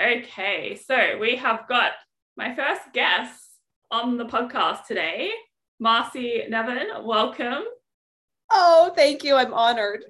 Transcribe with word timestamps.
Okay, 0.00 0.78
so 0.86 1.18
we 1.18 1.34
have 1.36 1.66
got 1.68 1.92
my 2.36 2.54
first 2.54 2.82
guest 2.94 3.42
on 3.90 4.16
the 4.16 4.26
podcast 4.26 4.86
today, 4.86 5.30
Marcy 5.80 6.44
Nevin. 6.48 6.86
Welcome. 7.02 7.64
Oh, 8.50 8.92
thank 8.94 9.24
you. 9.24 9.34
I'm 9.34 9.52
honored. 9.52 10.04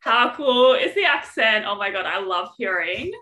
How 0.00 0.34
cool 0.34 0.74
is 0.74 0.92
the 0.96 1.04
accent? 1.04 1.66
Oh 1.68 1.76
my 1.76 1.92
God, 1.92 2.04
I 2.04 2.18
love 2.18 2.50
hearing 2.58 3.12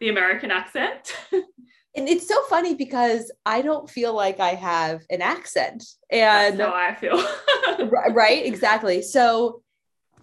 the 0.00 0.08
American 0.08 0.50
accent. 0.50 1.14
and 1.32 2.08
it's 2.08 2.26
so 2.26 2.42
funny 2.44 2.74
because 2.74 3.30
I 3.44 3.60
don't 3.60 3.88
feel 3.88 4.14
like 4.14 4.40
I 4.40 4.54
have 4.54 5.02
an 5.10 5.20
accent. 5.20 5.84
And 6.10 6.58
That's 6.58 6.70
how 6.70 6.76
I 6.76 6.94
feel. 6.94 7.90
right, 8.14 8.46
exactly. 8.46 9.02
So 9.02 9.62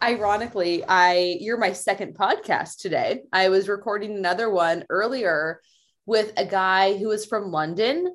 ironically, 0.02 0.84
I 0.88 1.38
you're 1.39 1.57
my 1.57 1.73
second 1.73 2.16
podcast 2.16 2.77
today. 2.79 3.21
I 3.32 3.50
was 3.50 3.70
recording 3.70 4.16
another 4.16 4.50
one 4.50 4.86
earlier 4.89 5.61
with 6.05 6.33
a 6.38 6.46
guy 6.46 6.97
who 6.97 7.10
was 7.10 7.25
from 7.25 7.51
London 7.51 8.14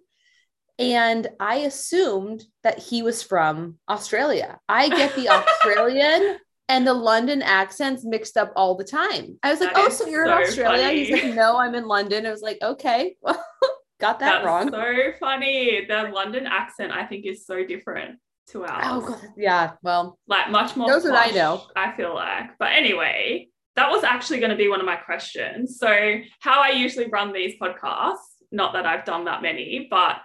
and 0.78 1.28
I 1.38 1.56
assumed 1.56 2.44
that 2.62 2.78
he 2.78 3.02
was 3.02 3.22
from 3.22 3.78
Australia. 3.88 4.58
I 4.68 4.88
get 4.88 5.14
the 5.14 5.28
Australian 5.28 6.38
and 6.68 6.86
the 6.86 6.94
London 6.94 7.42
accents 7.42 8.04
mixed 8.04 8.36
up 8.36 8.52
all 8.56 8.76
the 8.76 8.84
time. 8.84 9.38
I 9.42 9.50
was 9.50 9.60
like, 9.60 9.74
that 9.74 9.84
"Oh, 9.86 9.88
so 9.90 10.06
you're 10.06 10.26
so 10.26 10.32
in 10.32 10.42
Australia?" 10.42 10.84
Funny. 10.84 11.04
He's 11.04 11.10
like, 11.10 11.34
"No, 11.34 11.58
I'm 11.58 11.74
in 11.74 11.86
London." 11.86 12.26
I 12.26 12.30
was 12.30 12.42
like, 12.42 12.58
"Okay, 12.62 13.16
well, 13.20 13.44
got 14.00 14.20
that 14.20 14.42
That's 14.42 14.46
wrong." 14.46 14.70
So 14.70 15.12
funny. 15.20 15.84
The 15.86 16.10
London 16.14 16.46
accent, 16.46 16.92
I 16.92 17.04
think, 17.04 17.26
is 17.26 17.44
so 17.44 17.64
different 17.64 18.18
to 18.48 18.64
ours. 18.64 18.84
Oh, 18.86 19.00
God. 19.00 19.20
yeah. 19.36 19.72
Well, 19.82 20.18
like 20.26 20.50
much 20.50 20.76
more. 20.76 20.90
Those 20.90 21.04
what 21.04 21.14
I 21.14 21.30
know. 21.30 21.64
I 21.76 21.92
feel 21.96 22.14
like, 22.14 22.50
but 22.58 22.72
anyway, 22.72 23.48
that 23.76 23.90
was 23.90 24.04
actually 24.04 24.40
going 24.40 24.50
to 24.50 24.56
be 24.56 24.68
one 24.68 24.80
of 24.80 24.86
my 24.86 24.96
questions. 24.96 25.78
So, 25.78 26.16
how 26.40 26.60
I 26.60 26.70
usually 26.70 27.06
run 27.06 27.32
these 27.32 27.58
podcasts, 27.60 28.18
not 28.50 28.72
that 28.74 28.86
I've 28.86 29.04
done 29.04 29.24
that 29.24 29.42
many, 29.42 29.86
but 29.90 30.16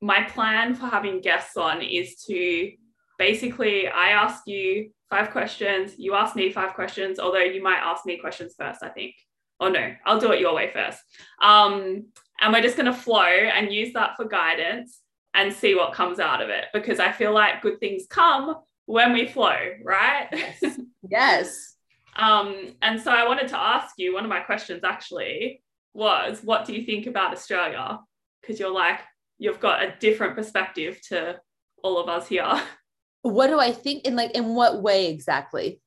my 0.00 0.22
plan 0.24 0.74
for 0.74 0.86
having 0.86 1.20
guests 1.20 1.56
on 1.56 1.80
is 1.82 2.22
to 2.26 2.72
basically 3.18 3.88
I 3.88 4.10
ask 4.10 4.46
you 4.46 4.90
five 5.08 5.30
questions, 5.30 5.94
you 5.96 6.14
ask 6.14 6.36
me 6.36 6.52
five 6.52 6.74
questions, 6.74 7.18
although 7.18 7.38
you 7.38 7.62
might 7.62 7.78
ask 7.78 8.04
me 8.04 8.18
questions 8.18 8.54
first, 8.58 8.82
I 8.82 8.88
think. 8.88 9.14
Oh 9.60 9.68
no, 9.68 9.94
I'll 10.04 10.20
do 10.20 10.32
it 10.32 10.40
your 10.40 10.54
way 10.54 10.70
first. 10.72 10.98
Um, 11.40 12.06
and 12.40 12.52
we're 12.52 12.62
just 12.62 12.76
going 12.76 12.92
to 12.92 12.98
flow 12.98 13.22
and 13.22 13.72
use 13.72 13.92
that 13.94 14.16
for 14.16 14.26
guidance 14.26 15.00
and 15.34 15.52
see 15.52 15.74
what 15.74 15.92
comes 15.92 16.20
out 16.20 16.40
of 16.40 16.48
it 16.48 16.66
because 16.72 17.00
I 17.00 17.12
feel 17.12 17.34
like 17.34 17.62
good 17.62 17.80
things 17.80 18.06
come 18.08 18.56
when 18.86 19.12
we 19.12 19.26
flow, 19.26 19.56
right? 19.82 20.28
Yes. 20.32 20.80
yes. 21.10 21.74
um, 22.16 22.74
and 22.82 23.00
so 23.00 23.10
I 23.10 23.26
wanted 23.26 23.48
to 23.48 23.58
ask 23.58 23.94
you 23.98 24.14
one 24.14 24.24
of 24.24 24.30
my 24.30 24.40
questions 24.40 24.84
actually 24.84 25.62
was 25.92 26.40
what 26.42 26.64
do 26.64 26.74
you 26.74 26.84
think 26.84 27.06
about 27.06 27.32
Australia? 27.32 27.98
Because 28.40 28.60
you're 28.60 28.72
like, 28.72 29.00
you've 29.38 29.60
got 29.60 29.82
a 29.82 29.94
different 30.00 30.36
perspective 30.36 31.00
to 31.08 31.40
all 31.82 31.98
of 31.98 32.08
us 32.08 32.28
here. 32.28 32.60
What 33.22 33.46
do 33.46 33.58
I 33.58 33.72
think 33.72 34.04
in 34.04 34.16
like 34.16 34.32
in 34.32 34.54
what 34.54 34.82
way 34.82 35.08
exactly? 35.08 35.80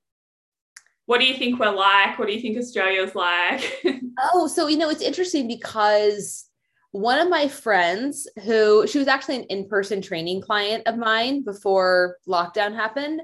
What 1.05 1.19
do 1.19 1.27
you 1.27 1.35
think 1.37 1.59
we're 1.59 1.69
like? 1.69 2.17
What 2.17 2.27
do 2.27 2.33
you 2.33 2.41
think 2.41 2.57
Australia's 2.57 3.13
like? 3.13 3.79
oh, 4.33 4.47
so 4.47 4.65
you 4.65 4.75
know, 4.75 4.89
it's 4.89 5.03
interesting 5.03 5.47
because 5.47 6.46
one 6.91 7.19
of 7.19 7.29
my 7.29 7.47
friends 7.47 8.27
who 8.43 8.87
she 8.87 8.97
was 8.97 9.07
actually 9.07 9.37
an 9.37 9.43
in-person 9.43 10.01
training 10.01 10.41
client 10.41 10.83
of 10.87 10.97
mine 10.97 11.43
before 11.43 12.17
lockdown 12.27 12.73
happened 12.73 13.21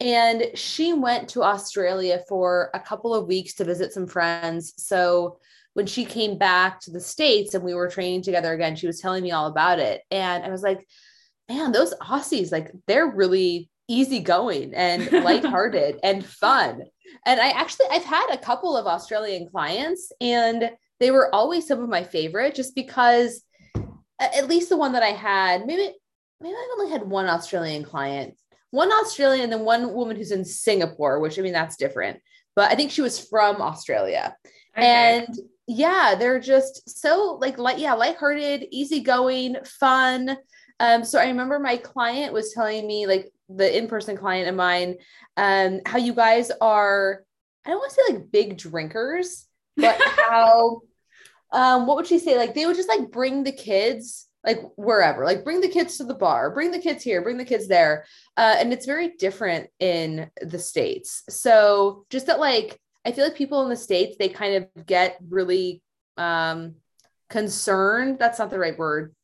and 0.00 0.44
she 0.54 0.92
went 0.92 1.28
to 1.30 1.42
Australia 1.42 2.22
for 2.28 2.70
a 2.72 2.80
couple 2.80 3.14
of 3.14 3.26
weeks 3.26 3.54
to 3.54 3.64
visit 3.64 3.92
some 3.92 4.06
friends. 4.06 4.74
So 4.76 5.38
when 5.74 5.86
she 5.86 6.04
came 6.04 6.38
back 6.38 6.80
to 6.80 6.90
the 6.90 7.00
States 7.00 7.54
and 7.54 7.64
we 7.64 7.74
were 7.74 7.88
training 7.88 8.22
together 8.22 8.52
again, 8.52 8.76
she 8.76 8.86
was 8.86 9.00
telling 9.00 9.24
me 9.24 9.32
all 9.32 9.46
about 9.46 9.80
it. 9.80 10.02
And 10.10 10.44
I 10.44 10.50
was 10.50 10.62
like, 10.62 10.86
man, 11.48 11.72
those 11.72 11.94
Aussies, 11.94 12.52
like 12.52 12.70
they're 12.86 13.08
really 13.08 13.70
easygoing 13.88 14.74
and 14.74 15.10
lighthearted 15.24 15.98
and 16.02 16.24
fun. 16.24 16.82
And 17.26 17.40
I 17.40 17.48
actually 17.50 17.86
I've 17.90 18.04
had 18.04 18.28
a 18.30 18.38
couple 18.38 18.76
of 18.76 18.86
Australian 18.86 19.48
clients 19.48 20.12
and 20.20 20.70
they 21.00 21.10
were 21.10 21.34
always 21.34 21.66
some 21.66 21.82
of 21.82 21.88
my 21.88 22.02
favorite 22.02 22.54
just 22.54 22.74
because 22.74 23.42
at 24.20 24.48
least 24.48 24.68
the 24.68 24.76
one 24.76 24.92
that 24.92 25.02
I 25.02 25.10
had, 25.10 25.66
maybe 25.66 25.92
maybe 26.40 26.54
I've 26.54 26.80
only 26.80 26.92
had 26.92 27.08
one 27.08 27.26
Australian 27.26 27.84
client, 27.84 28.36
one 28.70 28.90
Australian 28.90 29.44
and 29.44 29.52
then 29.52 29.64
one 29.64 29.92
woman 29.92 30.16
who's 30.16 30.32
in 30.32 30.44
Singapore, 30.44 31.20
which 31.20 31.38
I 31.38 31.42
mean 31.42 31.52
that's 31.52 31.76
different. 31.76 32.20
But 32.56 32.70
I 32.72 32.74
think 32.74 32.90
she 32.90 33.02
was 33.02 33.24
from 33.24 33.62
Australia. 33.62 34.36
Okay. 34.76 34.86
And 35.26 35.38
yeah, 35.66 36.14
they're 36.18 36.40
just 36.40 37.00
so 37.00 37.38
like 37.40 37.58
light, 37.58 37.78
yeah, 37.78 37.94
lighthearted, 37.94 38.66
easygoing, 38.70 39.56
fun. 39.64 40.36
Um, 40.80 41.04
so 41.04 41.18
I 41.18 41.26
remember 41.26 41.58
my 41.58 41.76
client 41.76 42.32
was 42.32 42.52
telling 42.52 42.86
me, 42.86 43.06
like 43.06 43.30
the 43.48 43.76
in-person 43.76 44.16
client 44.16 44.48
of 44.48 44.54
mine, 44.54 44.96
um, 45.36 45.80
how 45.86 45.98
you 45.98 46.14
guys 46.14 46.50
are, 46.60 47.22
I 47.64 47.70
don't 47.70 47.78
want 47.78 47.90
to 47.90 48.02
say 48.06 48.14
like 48.14 48.30
big 48.30 48.56
drinkers, 48.56 49.46
but 49.76 50.00
how 50.16 50.82
um, 51.52 51.86
what 51.86 51.96
would 51.96 52.06
she 52.06 52.18
say? 52.18 52.36
Like 52.36 52.54
they 52.54 52.66
would 52.66 52.76
just 52.76 52.88
like 52.88 53.10
bring 53.10 53.44
the 53.44 53.52
kids 53.52 54.26
like 54.44 54.60
wherever, 54.76 55.24
like 55.24 55.44
bring 55.44 55.60
the 55.60 55.68
kids 55.68 55.98
to 55.98 56.04
the 56.04 56.14
bar, 56.14 56.50
bring 56.50 56.70
the 56.70 56.78
kids 56.78 57.02
here, 57.02 57.22
bring 57.22 57.36
the 57.36 57.44
kids 57.44 57.68
there. 57.68 58.04
Uh, 58.36 58.56
and 58.58 58.72
it's 58.72 58.86
very 58.86 59.10
different 59.18 59.68
in 59.80 60.30
the 60.40 60.58
States. 60.58 61.22
So 61.28 62.06
just 62.10 62.26
that 62.26 62.40
like 62.40 62.78
I 63.04 63.12
feel 63.12 63.24
like 63.24 63.36
people 63.36 63.62
in 63.62 63.68
the 63.68 63.76
States, 63.76 64.16
they 64.18 64.28
kind 64.28 64.56
of 64.56 64.86
get 64.86 65.18
really 65.28 65.82
um 66.16 66.76
concerned. 67.28 68.18
That's 68.18 68.38
not 68.38 68.50
the 68.50 68.58
right 68.58 68.78
word. 68.78 69.14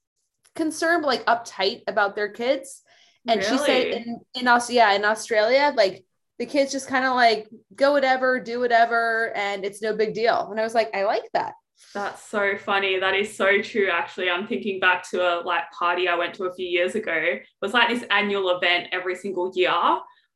Concerned, 0.55 1.03
but 1.03 1.09
like 1.09 1.27
uptight 1.27 1.83
about 1.87 2.17
their 2.17 2.29
kids. 2.29 2.83
And 3.27 3.41
really? 3.41 3.59
she 3.59 3.65
said 3.65 3.87
in, 3.87 4.21
in 4.35 4.49
Australia, 4.49 4.91
yeah, 4.91 4.97
in 4.97 5.05
Australia, 5.05 5.73
like 5.75 6.05
the 6.39 6.47
kids 6.47 6.73
just 6.73 6.89
kind 6.89 7.05
of 7.05 7.15
like 7.15 7.49
go 7.75 7.93
whatever, 7.93 8.41
do 8.41 8.61
whatever, 8.61 9.33
and 9.35 9.65
it's 9.65 9.81
no 9.81 9.97
big 9.97 10.15
deal. 10.15 10.49
And 10.51 10.61
I 10.61 10.65
was 10.65 10.75
like, 10.75 10.95
I 10.95 11.05
like 11.05 11.25
that. 11.33 11.55
That's 11.93 12.23
so 12.29 12.57
funny. 12.57 12.99
That 12.99 13.15
is 13.15 13.37
so 13.37 13.61
true. 13.63 13.89
Actually, 13.91 14.31
I'm 14.31 14.47
thinking 14.47 14.81
back 14.81 15.09
to 15.11 15.21
a 15.21 15.43
like 15.43 15.71
party 15.71 16.09
I 16.09 16.17
went 16.17 16.35
to 16.35 16.45
a 16.45 16.55
few 16.55 16.67
years 16.67 16.95
ago. 16.95 17.13
It 17.13 17.47
was 17.61 17.73
like 17.73 17.89
this 17.89 18.05
annual 18.11 18.57
event 18.57 18.89
every 18.93 19.15
single 19.15 19.53
year. 19.55 19.73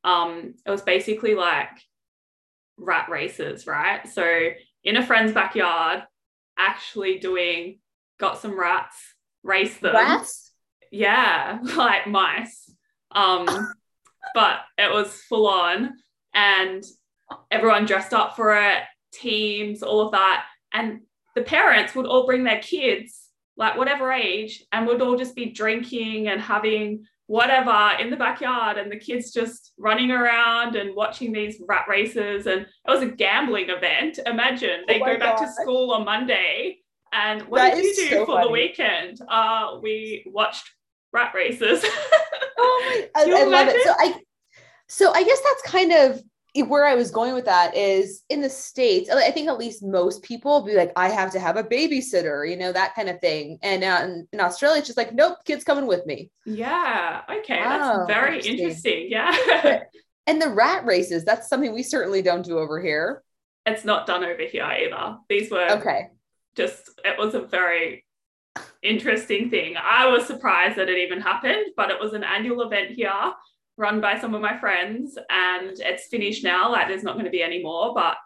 Um, 0.04 0.54
it 0.64 0.70
was 0.70 0.82
basically 0.82 1.34
like 1.34 1.70
rat 2.76 3.08
races, 3.08 3.66
right? 3.66 4.06
So 4.08 4.50
in 4.84 4.96
a 4.96 5.06
friend's 5.06 5.32
backyard, 5.32 6.04
actually 6.56 7.18
doing 7.18 7.78
got 8.18 8.38
some 8.38 8.58
rats, 8.58 8.96
race 9.42 9.76
them. 9.78 9.94
Rats? 9.94 10.52
Yeah, 10.90 11.58
like 11.76 12.06
mice. 12.06 12.72
Um, 13.10 13.46
but 14.34 14.60
it 14.76 14.92
was 14.92 15.22
full 15.28 15.46
on 15.46 15.94
and 16.34 16.84
everyone 17.50 17.86
dressed 17.86 18.12
up 18.12 18.36
for 18.36 18.54
it, 18.54 18.82
teams, 19.12 19.82
all 19.82 20.00
of 20.00 20.12
that. 20.12 20.44
And 20.72 21.00
the 21.38 21.44
parents 21.44 21.94
would 21.94 22.06
all 22.06 22.26
bring 22.26 22.42
their 22.42 22.58
kids, 22.58 23.28
like 23.56 23.76
whatever 23.76 24.10
age, 24.10 24.64
and 24.72 24.86
would 24.88 25.00
all 25.00 25.16
just 25.16 25.36
be 25.36 25.46
drinking 25.46 26.26
and 26.26 26.40
having 26.40 27.06
whatever 27.26 27.92
in 28.00 28.10
the 28.10 28.16
backyard 28.16 28.76
and 28.76 28.90
the 28.90 28.98
kids 28.98 29.32
just 29.32 29.72
running 29.78 30.10
around 30.10 30.74
and 30.74 30.96
watching 30.96 31.32
these 31.32 31.62
rat 31.68 31.86
races. 31.88 32.46
And 32.46 32.62
it 32.62 32.68
was 32.90 33.02
a 33.02 33.06
gambling 33.06 33.70
event. 33.70 34.18
Imagine 34.26 34.80
they 34.88 35.00
oh 35.00 35.04
go 35.04 35.18
back 35.18 35.38
God. 35.38 35.44
to 35.44 35.52
school 35.52 35.92
on 35.92 36.06
monday 36.06 36.78
and 37.12 37.42
what 37.42 37.58
that 37.58 37.74
did 37.74 37.84
you 37.84 37.94
do 37.94 38.08
so 38.08 38.26
for 38.26 38.32
funny. 38.32 38.46
the 38.46 38.52
weekend? 38.52 39.20
Uh 39.28 39.78
we 39.82 40.24
watched 40.26 40.68
rat 41.12 41.32
races. 41.34 41.84
Oh 42.58 43.08
my 43.14 43.22
I, 43.22 43.42
I 43.42 43.44
love 43.44 43.68
it. 43.68 43.84
So 43.84 43.94
i 43.98 44.14
so 44.88 45.12
i 45.12 45.22
guess 45.22 45.40
that's 45.42 45.62
kind 45.62 45.92
of 45.92 46.22
where 46.62 46.84
I 46.84 46.94
was 46.94 47.10
going 47.10 47.34
with 47.34 47.44
that 47.44 47.76
is 47.76 48.22
in 48.28 48.40
the 48.40 48.50
States, 48.50 49.10
I 49.10 49.30
think 49.30 49.48
at 49.48 49.58
least 49.58 49.82
most 49.82 50.22
people 50.22 50.62
be 50.62 50.74
like, 50.74 50.92
I 50.96 51.08
have 51.08 51.32
to 51.32 51.40
have 51.40 51.56
a 51.56 51.64
babysitter, 51.64 52.48
you 52.48 52.56
know, 52.56 52.72
that 52.72 52.94
kind 52.94 53.08
of 53.08 53.20
thing. 53.20 53.58
And 53.62 53.84
uh, 53.84 54.08
in, 54.32 54.40
Australia, 54.40 54.78
it's 54.78 54.88
just 54.88 54.96
like, 54.96 55.14
nope, 55.14 55.38
kid's 55.44 55.64
coming 55.64 55.86
with 55.86 56.06
me. 56.06 56.30
Yeah. 56.44 57.22
Okay. 57.30 57.58
That's 57.58 58.06
very 58.06 58.36
interesting. 58.36 58.58
interesting. 58.58 59.06
Yeah. 59.10 59.80
and 60.26 60.40
the 60.40 60.50
rat 60.50 60.84
races, 60.84 61.24
that's 61.24 61.48
something 61.48 61.72
we 61.72 61.82
certainly 61.82 62.22
don't 62.22 62.44
do 62.44 62.58
over 62.58 62.80
here. 62.80 63.22
It's 63.66 63.84
not 63.84 64.06
done 64.06 64.24
over 64.24 64.42
here 64.42 64.64
either. 64.64 65.18
These 65.28 65.50
were 65.50 65.70
okay. 65.72 66.08
Just, 66.56 67.00
it 67.04 67.18
was 67.18 67.34
a 67.34 67.40
very 67.42 68.04
interesting 68.82 69.50
thing. 69.50 69.76
I 69.76 70.06
was 70.06 70.26
surprised 70.26 70.76
that 70.76 70.88
it 70.88 70.98
even 70.98 71.20
happened, 71.20 71.66
but 71.76 71.90
it 71.90 72.00
was 72.00 72.14
an 72.14 72.24
annual 72.24 72.62
event 72.62 72.90
here 72.90 73.12
run 73.78 74.00
by 74.00 74.18
some 74.18 74.34
of 74.34 74.42
my 74.42 74.58
friends 74.58 75.16
and 75.30 75.78
it's 75.78 76.08
finished 76.08 76.44
now. 76.44 76.70
Like 76.70 76.88
there's 76.88 77.04
not 77.04 77.14
going 77.14 77.24
to 77.24 77.30
be 77.30 77.42
any 77.42 77.62
more, 77.62 77.94
but 77.94 78.16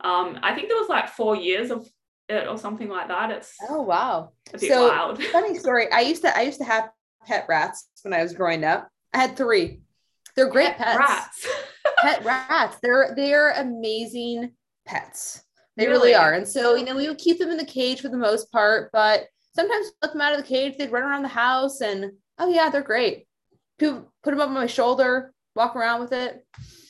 um, 0.00 0.38
I 0.42 0.54
think 0.54 0.68
there 0.68 0.76
was 0.76 0.88
like 0.88 1.08
four 1.08 1.36
years 1.36 1.70
of 1.70 1.88
it 2.28 2.46
or 2.46 2.58
something 2.58 2.88
like 2.88 3.08
that. 3.08 3.30
It's 3.30 3.54
oh 3.70 3.82
wow, 3.82 4.32
so 4.56 4.88
wild. 4.88 5.22
funny 5.32 5.58
story. 5.58 5.90
I 5.90 6.00
used 6.00 6.22
to 6.22 6.36
I 6.36 6.42
used 6.42 6.58
to 6.58 6.64
have 6.64 6.90
pet 7.24 7.46
rats 7.48 7.88
when 8.02 8.12
I 8.12 8.22
was 8.22 8.34
growing 8.34 8.64
up. 8.64 8.88
I 9.14 9.18
had 9.18 9.36
three. 9.36 9.80
They're 10.36 10.50
great 10.50 10.76
pet 10.76 10.98
pets. 10.98 10.98
Rats. 10.98 11.48
pet 12.02 12.24
rats. 12.24 12.76
They're 12.82 13.14
they're 13.16 13.52
amazing 13.52 14.52
pets. 14.84 15.42
They 15.76 15.86
really? 15.86 16.08
really 16.08 16.14
are. 16.16 16.32
And 16.32 16.46
so, 16.46 16.74
you 16.74 16.84
know, 16.84 16.96
we 16.96 17.08
would 17.08 17.18
keep 17.18 17.38
them 17.38 17.50
in 17.50 17.56
the 17.56 17.64
cage 17.64 18.00
for 18.00 18.08
the 18.08 18.16
most 18.16 18.50
part, 18.50 18.90
but 18.92 19.26
sometimes 19.54 19.92
let 20.02 20.12
them 20.12 20.20
out 20.20 20.32
of 20.32 20.38
the 20.40 20.46
cage, 20.46 20.76
they'd 20.76 20.90
run 20.90 21.04
around 21.04 21.22
the 21.22 21.28
house 21.28 21.80
and 21.80 22.10
oh 22.38 22.48
yeah, 22.48 22.68
they're 22.68 22.82
great. 22.82 23.27
Put 23.78 24.04
them 24.24 24.40
up 24.40 24.48
on 24.48 24.54
my 24.54 24.66
shoulder, 24.66 25.32
walk 25.54 25.76
around 25.76 26.00
with 26.00 26.12
it. 26.12 26.44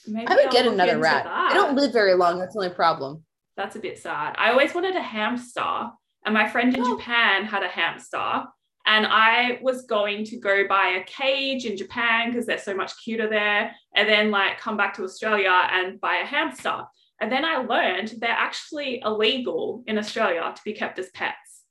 Maybe 0.07 0.27
I 0.27 0.35
would 0.35 0.47
I'll 0.47 0.53
get 0.53 0.67
another 0.67 0.99
rat. 0.99 1.25
That. 1.25 1.51
They 1.51 1.55
don't 1.55 1.77
live 1.77 1.93
very 1.93 2.15
long. 2.15 2.39
That's 2.39 2.55
the 2.55 2.61
only 2.61 2.75
problem. 2.75 3.25
That's 3.57 3.77
a 3.77 3.81
bit 3.81 3.99
sad. 3.99 4.35
I 4.39 4.51
always 4.51 4.75
wanted 4.75 4.97
a 4.97 5.03
hamster, 5.03 5.91
and 6.25 6.35
my 6.35 6.49
friend 6.49 6.75
in 6.75 6.83
oh. 6.85 6.97
Japan 6.97 7.45
had 7.45 7.63
a 7.63 7.69
hamster. 7.69 8.45
And 8.87 9.07
I 9.07 9.59
was 9.61 9.83
going 9.83 10.25
to 10.25 10.39
go 10.39 10.67
buy 10.67 10.99
a 10.99 11.05
cage 11.05 11.67
in 11.67 11.77
Japan 11.77 12.31
because 12.31 12.47
they're 12.47 12.57
so 12.57 12.75
much 12.75 12.93
cuter 13.05 13.29
there, 13.29 13.73
and 13.95 14.09
then 14.09 14.31
like 14.31 14.59
come 14.59 14.79
back 14.79 14.95
to 14.95 15.05
Australia 15.05 15.53
and 15.71 16.01
buy 16.01 16.21
a 16.23 16.27
hamster. 16.27 16.85
And 17.21 17.31
then 17.31 17.45
I 17.45 17.59
learned 17.59 18.15
they're 18.19 18.31
actually 18.31 19.03
illegal 19.05 19.83
in 19.87 19.99
Australia 19.99 20.53
to 20.55 20.63
be 20.65 20.73
kept 20.73 20.99
as 20.99 21.11
pets. 21.11 21.65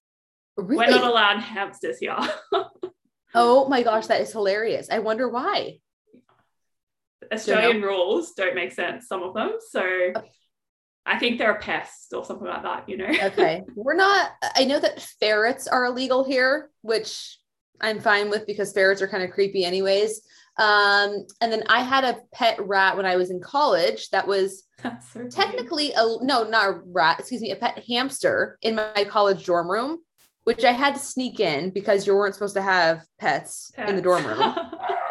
Really? 0.58 0.78
We're 0.78 0.92
not 0.92 1.10
allowed 1.10 1.40
hamsters 1.40 2.00
here. 2.00 2.18
oh 3.36 3.68
my 3.68 3.84
gosh, 3.84 4.08
that 4.08 4.22
is 4.22 4.32
hilarious. 4.32 4.88
I 4.92 5.00
wonder 5.00 5.28
why. 5.30 5.80
Australian 7.32 7.82
rules 7.82 8.34
don't 8.34 8.56
make 8.56 8.72
sense, 8.72 9.08
some 9.08 9.24
of 9.24 9.34
them. 9.34 9.58
So 9.70 10.14
I 11.06 11.18
think 11.20 11.38
they're 11.38 11.56
a 11.56 11.60
pest 11.60 12.14
or 12.14 12.24
something 12.26 12.48
like 12.48 12.64
that, 12.64 12.88
you 12.88 12.98
know? 12.98 13.06
okay. 13.24 13.64
We're 13.76 13.96
not, 13.96 14.32
I 14.56 14.66
know 14.66 14.80
that 14.80 15.02
ferrets 15.20 15.68
are 15.68 15.86
illegal 15.86 16.24
here, 16.24 16.70
which 16.82 17.40
I'm 17.80 18.00
fine 18.00 18.30
with 18.30 18.46
because 18.46 18.74
ferrets 18.74 19.02
are 19.02 19.08
kind 19.08 19.24
of 19.24 19.32
creepy, 19.32 19.64
anyways. 19.64 20.22
Um, 20.58 21.26
and 21.40 21.52
then 21.52 21.64
I 21.68 21.82
had 21.82 22.04
a 22.04 22.20
pet 22.34 22.58
rat 22.60 22.98
when 22.98 23.06
I 23.06 23.16
was 23.16 23.30
in 23.30 23.40
college 23.40 24.10
that 24.10 24.28
was 24.28 24.64
so 25.14 25.28
technically 25.28 25.94
a 25.94 26.18
no, 26.22 26.44
not 26.44 26.70
a 26.70 26.82
rat, 26.86 27.20
excuse 27.20 27.42
me, 27.42 27.52
a 27.52 27.56
pet 27.56 27.84
hamster 27.88 28.58
in 28.62 28.76
my 28.76 29.06
college 29.08 29.46
dorm 29.46 29.70
room, 29.70 30.00
which 30.48 30.64
I 30.64 30.72
had 30.72 30.94
to 30.94 31.00
sneak 31.02 31.42
in 31.42 31.72
because 31.72 32.08
you 32.08 32.16
weren't 32.16 32.34
supposed 32.34 32.56
to 32.56 32.62
have 32.62 33.04
pets, 33.20 33.70
pets. 33.76 33.90
in 33.90 33.98
the 33.98 34.02
dorm 34.02 34.26
room. 34.26 34.56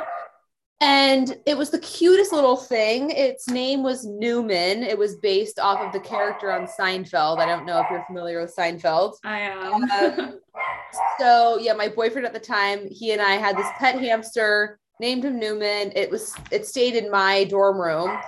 and 0.81 1.37
it 1.45 1.59
was 1.59 1.69
the 1.69 1.79
cutest 1.79 2.33
little 2.33 2.57
thing. 2.57 3.11
Its 3.11 3.47
name 3.47 3.83
was 3.83 4.07
Newman. 4.07 4.83
It 4.83 4.97
was 4.97 5.17
based 5.17 5.59
off 5.59 5.79
of 5.81 5.93
the 5.93 6.01
character 6.01 6.51
on 6.51 6.67
Seinfeld. 6.67 7.37
I 7.39 7.45
don't 7.45 7.67
know 7.67 7.79
if 7.83 7.87
you're 7.91 8.03
familiar 8.07 8.41
with 8.41 8.57
Seinfeld. 8.57 9.17
I 9.25 9.41
am. 9.41 9.91
Um, 9.91 10.41
so 11.21 11.59
yeah, 11.61 11.75
my 11.75 11.89
boyfriend 11.89 12.27
at 12.27 12.33
the 12.33 12.41
time, 12.41 12.89
he 12.91 13.13
and 13.13 13.21
I 13.21 13.33
had 13.33 13.59
this 13.59 13.69
pet 13.79 14.01
hamster 14.01 14.79
named 15.01 15.23
him 15.23 15.39
Newman. 15.39 15.93
It 15.95 16.11
was 16.11 16.35
it 16.51 16.67
stayed 16.67 16.95
in 16.95 17.11
my 17.11 17.45
dorm 17.45 17.79
room, 17.79 18.19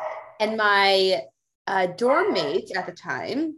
and 0.41 0.59
my 0.59 1.23
uh, 1.67 1.87
dorm 1.87 2.35
mate 2.35 2.71
at 2.77 2.85
the 2.85 2.93
time, 2.93 3.55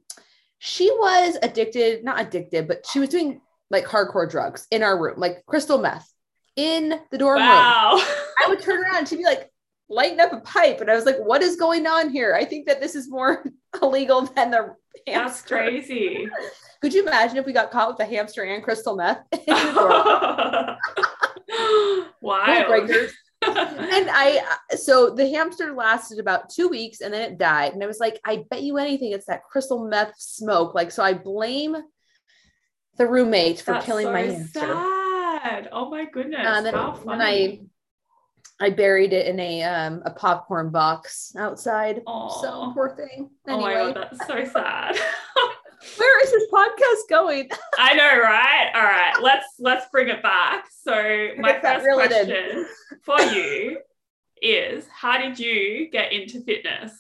she 0.61 0.91
was 0.91 1.39
addicted, 1.43 2.05
not 2.05 2.21
addicted, 2.21 2.69
but 2.69 2.87
she 2.87 3.01
was 3.01 3.09
doing 3.09 3.41
like 3.71 3.87
hardcore 3.87 4.31
drugs 4.31 4.67
in 4.71 4.83
our 4.83 5.01
room, 5.01 5.19
like 5.19 5.45
crystal 5.47 5.79
meth 5.79 6.09
in 6.57 7.01
the 7.11 7.17
dorm 7.17 7.41
wow. 7.41 7.95
room. 7.95 8.03
I 8.45 8.49
would 8.49 8.61
turn 8.61 8.83
around 8.83 8.99
and 8.99 9.09
she'd 9.09 9.17
be 9.17 9.25
like, 9.25 9.51
lighting 9.89 10.21
up 10.21 10.33
a 10.33 10.41
pipe. 10.41 10.81
And 10.81 10.91
I 10.91 10.95
was 10.95 11.07
like, 11.07 11.19
what 11.19 11.43
is 11.43 11.57
going 11.57 11.87
on 11.87 12.11
here? 12.11 12.35
I 12.35 12.45
think 12.45 12.67
that 12.69 12.81
this 12.81 12.95
is 12.95 13.11
more 13.11 13.45
illegal 13.83 14.23
than 14.23 14.51
the 14.51 14.77
hamster. 15.07 15.17
That's 15.17 15.43
crazy. 15.43 16.29
Could 16.83 16.95
you 16.95 17.03
imagine 17.03 17.39
if 17.39 17.47
we 17.47 17.53
got 17.53 17.71
caught 17.71 17.89
with 17.89 18.01
a 18.01 18.11
hamster 18.11 18.43
and 18.43 18.63
crystal 18.63 18.97
meth? 18.97 19.23
wow. 22.21 22.87
and 23.43 24.09
I, 24.11 24.43
so 24.77 25.11
the 25.11 25.29
hamster 25.31 25.73
lasted 25.75 26.19
about 26.19 26.51
two 26.51 26.69
weeks 26.69 27.01
and 27.01 27.13
then 27.13 27.33
it 27.33 27.39
died. 27.39 27.73
And 27.73 27.83
I 27.83 27.87
was 27.87 28.01
like, 28.01 28.21
I 28.25 28.45
bet 28.51 28.63
you 28.63 28.77
anything 28.77 29.13
it's 29.13 29.27
that 29.27 29.45
crystal 29.45 29.87
meth 29.89 30.15
smoke. 30.19 30.75
Like, 30.75 30.91
so 30.91 31.03
I 31.03 31.15
blame 31.15 31.77
the 32.97 33.07
roommate 33.07 33.61
for 33.61 33.73
That's 33.73 33.87
killing 33.87 34.07
so 34.07 34.13
my 34.13 34.23
hamster. 34.23 34.61
Sad. 34.61 35.69
Oh 35.73 35.91
my 35.91 36.05
goodness. 36.05 36.41
And 36.45 36.67
then 36.67 36.75
How 36.75 36.93
when 37.03 37.23
I 37.23 37.61
I 38.61 38.69
buried 38.69 39.15
it 39.15 39.27
in 39.27 39.41
a 39.41 39.63
um 39.63 40.03
a 40.05 40.11
popcorn 40.11 40.71
box 40.71 41.35
outside. 41.39 42.03
Aww. 42.07 42.41
So 42.43 42.73
poor 42.75 42.95
thing. 42.95 43.31
Anyway. 43.49 43.75
Oh 43.75 43.87
my 43.87 43.93
god, 43.95 44.09
that's 44.11 44.27
so 44.27 44.45
sad. 44.53 44.99
Where 45.97 46.25
is 46.25 46.31
this 46.31 46.51
podcast 46.53 47.09
going? 47.09 47.49
I 47.79 47.95
know, 47.95 48.21
right? 48.21 48.71
All 48.75 48.83
right, 48.83 49.15
let's 49.23 49.47
let's 49.59 49.87
bring 49.91 50.09
it 50.09 50.23
back. 50.23 50.67
So 50.83 51.29
my 51.39 51.59
first 51.61 51.87
question 51.95 52.67
for 53.03 53.21
you 53.21 53.79
is 54.43 54.87
how 54.93 55.19
did 55.19 55.39
you 55.39 55.89
get 55.91 56.13
into 56.13 56.43
fitness? 56.43 56.93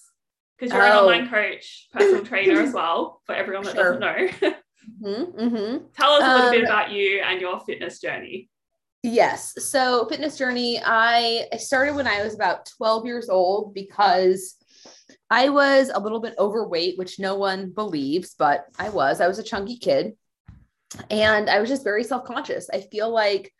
Because 0.58 0.74
you're 0.74 0.82
oh. 0.82 1.08
an 1.08 1.20
online 1.20 1.28
coach, 1.28 1.88
personal 1.92 2.24
trainer 2.24 2.60
as 2.60 2.72
well, 2.74 3.20
for 3.26 3.34
everyone 3.34 3.64
that 3.64 3.74
sure. 3.74 3.98
doesn't 3.98 4.42
know. 4.42 4.52
Mm-hmm, 5.02 5.40
mm-hmm. 5.40 5.84
Tell 5.94 6.12
us 6.12 6.22
a 6.22 6.26
little 6.26 6.46
um, 6.46 6.52
bit 6.52 6.64
about 6.64 6.90
you 6.90 7.22
and 7.24 7.40
your 7.40 7.60
fitness 7.60 8.00
journey. 8.00 8.48
Yes. 9.02 9.54
So, 9.58 10.06
fitness 10.08 10.36
journey, 10.36 10.80
I, 10.84 11.46
I 11.52 11.56
started 11.56 11.94
when 11.94 12.06
I 12.06 12.22
was 12.22 12.34
about 12.34 12.66
12 12.76 13.06
years 13.06 13.28
old 13.28 13.72
because 13.74 14.56
I 15.30 15.48
was 15.48 15.90
a 15.94 16.00
little 16.00 16.20
bit 16.20 16.34
overweight, 16.38 16.98
which 16.98 17.18
no 17.18 17.36
one 17.36 17.70
believes, 17.70 18.34
but 18.38 18.66
I 18.78 18.88
was. 18.88 19.20
I 19.20 19.28
was 19.28 19.38
a 19.38 19.44
chunky 19.44 19.78
kid. 19.78 20.14
And 21.08 21.48
I 21.48 21.60
was 21.60 21.68
just 21.68 21.84
very 21.84 22.02
self 22.02 22.24
conscious. 22.24 22.68
I 22.72 22.80
feel 22.80 23.10
like 23.10 23.52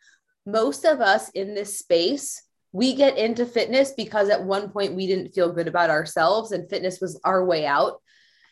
most 0.45 0.83
of 0.85 0.99
us 0.99 1.29
in 1.29 1.55
this 1.55 1.79
space, 1.79 2.43
we 2.73 2.95
get 2.95 3.17
into 3.17 3.45
fitness 3.45 3.93
because 3.95 4.29
at 4.29 4.43
one 4.43 4.69
point 4.69 4.95
we 4.95 5.07
didn't 5.07 5.33
feel 5.33 5.51
good 5.51 5.67
about 5.67 5.89
ourselves 5.89 6.51
and 6.51 6.69
fitness 6.69 6.99
was 7.01 7.19
our 7.23 7.45
way 7.45 7.65
out 7.65 8.01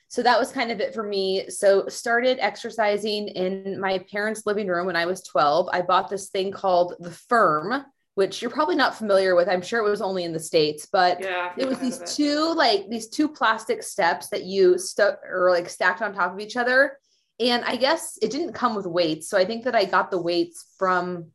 so 0.10 0.24
that 0.24 0.40
was 0.40 0.52
kind 0.52 0.72
of 0.72 0.80
it 0.80 0.94
for 0.94 1.04
me 1.04 1.50
so 1.50 1.88
started 1.88 2.38
exercising 2.40 3.28
in 3.30 3.80
my 3.80 4.00
parents 4.12 4.46
living 4.46 4.68
room 4.68 4.86
when 4.86 4.96
i 4.96 5.06
was 5.06 5.24
12 5.24 5.70
i 5.72 5.82
bought 5.82 6.10
this 6.10 6.30
thing 6.30 6.52
called 6.52 6.96
the 7.00 7.12
firm 7.12 7.86
which 8.20 8.42
you're 8.42 8.52
probably 8.52 8.76
not 8.76 8.94
familiar 8.94 9.34
with 9.34 9.48
i'm 9.48 9.62
sure 9.62 9.80
it 9.80 9.90
was 9.90 10.02
only 10.02 10.26
in 10.26 10.34
the 10.34 10.40
states 10.40 10.86
but 10.92 11.24
yeah, 11.24 11.54
it 11.56 11.66
was 11.66 11.80
these 11.80 12.00
two 12.18 12.54
like 12.54 12.90
these 12.90 13.08
two 13.08 13.30
plastic 13.30 13.82
steps 13.82 14.28
that 14.28 14.44
you 14.44 14.78
stuck 14.78 15.22
or 15.26 15.52
like 15.52 15.70
stacked 15.70 16.02
on 16.02 16.14
top 16.14 16.34
of 16.34 16.40
each 16.42 16.58
other 16.58 16.98
and 17.40 17.64
i 17.64 17.78
guess 17.78 18.20
it 18.22 18.30
didn't 18.30 18.52
come 18.52 18.76
with 18.76 18.86
weights 18.86 19.30
so 19.30 19.38
i 19.38 19.46
think 19.46 19.64
that 19.64 19.74
i 19.74 19.86
got 19.86 20.12
the 20.12 20.22
weights 20.22 20.66
from 20.78 21.28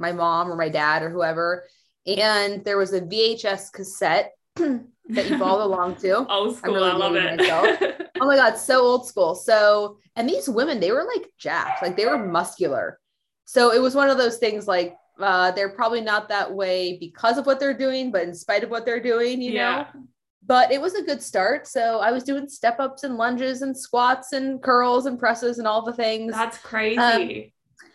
my 0.00 0.10
mom 0.10 0.50
or 0.50 0.56
my 0.56 0.68
dad 0.68 1.04
or 1.04 1.10
whoever 1.10 1.62
and 2.08 2.64
there 2.64 2.76
was 2.76 2.92
a 2.92 3.00
vhs 3.00 3.72
cassette 3.72 4.32
that 4.56 5.30
you 5.30 5.38
followed 5.38 5.64
along 5.64 5.96
to. 5.96 6.26
Old 6.28 6.56
school, 6.56 6.74
really 6.74 6.90
I 6.90 6.96
love 6.96 7.14
it. 7.14 8.10
oh 8.20 8.26
my 8.26 8.36
god, 8.36 8.56
so 8.56 8.80
old 8.80 9.06
school. 9.06 9.34
So, 9.34 9.98
and 10.16 10.26
these 10.26 10.48
women, 10.48 10.80
they 10.80 10.92
were 10.92 11.04
like 11.04 11.28
jacked, 11.38 11.82
like 11.82 11.96
they 11.96 12.06
were 12.06 12.26
muscular. 12.26 12.98
So 13.44 13.72
it 13.72 13.80
was 13.80 13.94
one 13.94 14.08
of 14.08 14.16
those 14.16 14.38
things 14.38 14.66
like 14.66 14.96
uh, 15.20 15.50
they're 15.52 15.70
probably 15.70 16.00
not 16.00 16.28
that 16.28 16.52
way 16.52 16.98
because 16.98 17.38
of 17.38 17.46
what 17.46 17.58
they're 17.58 17.76
doing, 17.76 18.10
but 18.10 18.22
in 18.22 18.34
spite 18.34 18.64
of 18.64 18.70
what 18.70 18.84
they're 18.84 19.02
doing, 19.02 19.40
you 19.40 19.52
yeah. 19.52 19.86
know. 19.94 20.00
But 20.44 20.70
it 20.70 20.80
was 20.80 20.94
a 20.94 21.02
good 21.02 21.22
start. 21.22 21.66
So 21.66 21.98
I 21.98 22.12
was 22.12 22.22
doing 22.22 22.48
step 22.48 22.78
ups 22.78 23.02
and 23.02 23.16
lunges 23.16 23.62
and 23.62 23.76
squats 23.76 24.32
and 24.32 24.62
curls 24.62 25.06
and 25.06 25.18
presses 25.18 25.58
and 25.58 25.66
all 25.66 25.82
the 25.82 25.92
things. 25.92 26.32
That's 26.32 26.58
crazy. 26.58 26.98
Um, 26.98 27.52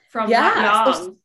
From 0.09 0.29
yeah. 0.29 0.91
So, 0.91 1.15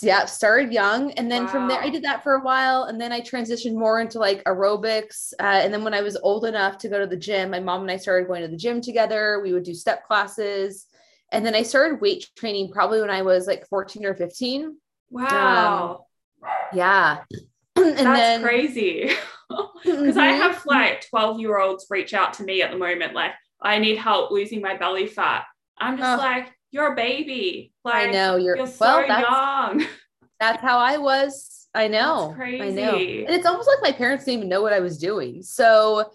yeah 0.00 0.24
started 0.24 0.72
young 0.72 1.12
and 1.12 1.30
then 1.30 1.44
wow. 1.44 1.48
from 1.50 1.68
there 1.68 1.80
i 1.80 1.90
did 1.90 2.02
that 2.02 2.22
for 2.22 2.34
a 2.34 2.40
while 2.40 2.84
and 2.84 3.00
then 3.00 3.12
i 3.12 3.20
transitioned 3.20 3.74
more 3.74 4.00
into 4.00 4.18
like 4.18 4.42
aerobics 4.44 5.32
uh, 5.40 5.60
and 5.62 5.72
then 5.72 5.84
when 5.84 5.94
i 5.94 6.00
was 6.00 6.16
old 6.22 6.46
enough 6.46 6.78
to 6.78 6.88
go 6.88 6.98
to 6.98 7.06
the 7.06 7.16
gym 7.16 7.50
my 7.50 7.60
mom 7.60 7.82
and 7.82 7.90
i 7.90 7.96
started 7.96 8.26
going 8.26 8.42
to 8.42 8.48
the 8.48 8.56
gym 8.56 8.80
together 8.80 9.40
we 9.42 9.52
would 9.52 9.62
do 9.62 9.74
step 9.74 10.04
classes 10.04 10.86
and 11.32 11.44
then 11.44 11.54
i 11.54 11.62
started 11.62 12.00
weight 12.00 12.28
training 12.36 12.72
probably 12.72 13.00
when 13.00 13.10
i 13.10 13.22
was 13.22 13.46
like 13.46 13.68
14 13.68 14.06
or 14.06 14.14
15 14.14 14.74
wow 15.10 16.06
um, 16.42 16.48
yeah 16.72 17.18
and 17.76 17.96
that's 17.96 18.20
then, 18.20 18.42
crazy 18.42 19.10
because 19.48 20.14
mm-hmm. 20.14 20.18
i 20.18 20.28
have 20.28 20.64
like 20.66 21.08
12 21.08 21.40
year 21.40 21.58
olds 21.58 21.86
reach 21.90 22.14
out 22.14 22.34
to 22.34 22.44
me 22.44 22.62
at 22.62 22.70
the 22.70 22.76
moment 22.76 23.14
like 23.14 23.32
i 23.62 23.78
need 23.78 23.96
help 23.96 24.30
losing 24.30 24.60
my 24.60 24.76
belly 24.76 25.06
fat 25.06 25.44
i'm 25.78 25.96
just 25.96 26.18
like 26.18 26.52
you're 26.70 26.92
a 26.92 26.96
baby. 26.96 27.72
Like, 27.84 28.08
I 28.08 28.10
know 28.10 28.36
you're, 28.36 28.56
you're 28.56 28.66
so 28.66 28.86
well, 28.86 29.04
that's, 29.08 29.30
young. 29.30 29.86
That's 30.40 30.62
how 30.62 30.78
I 30.78 30.98
was. 30.98 31.66
I 31.74 31.88
know. 31.88 32.34
I 32.38 32.70
know. 32.70 32.94
And 32.94 33.30
it's 33.30 33.46
almost 33.46 33.68
like 33.68 33.92
my 33.92 33.96
parents 33.96 34.24
didn't 34.24 34.38
even 34.38 34.48
know 34.48 34.62
what 34.62 34.72
I 34.72 34.78
was 34.78 34.96
doing. 34.98 35.42
So 35.42 36.12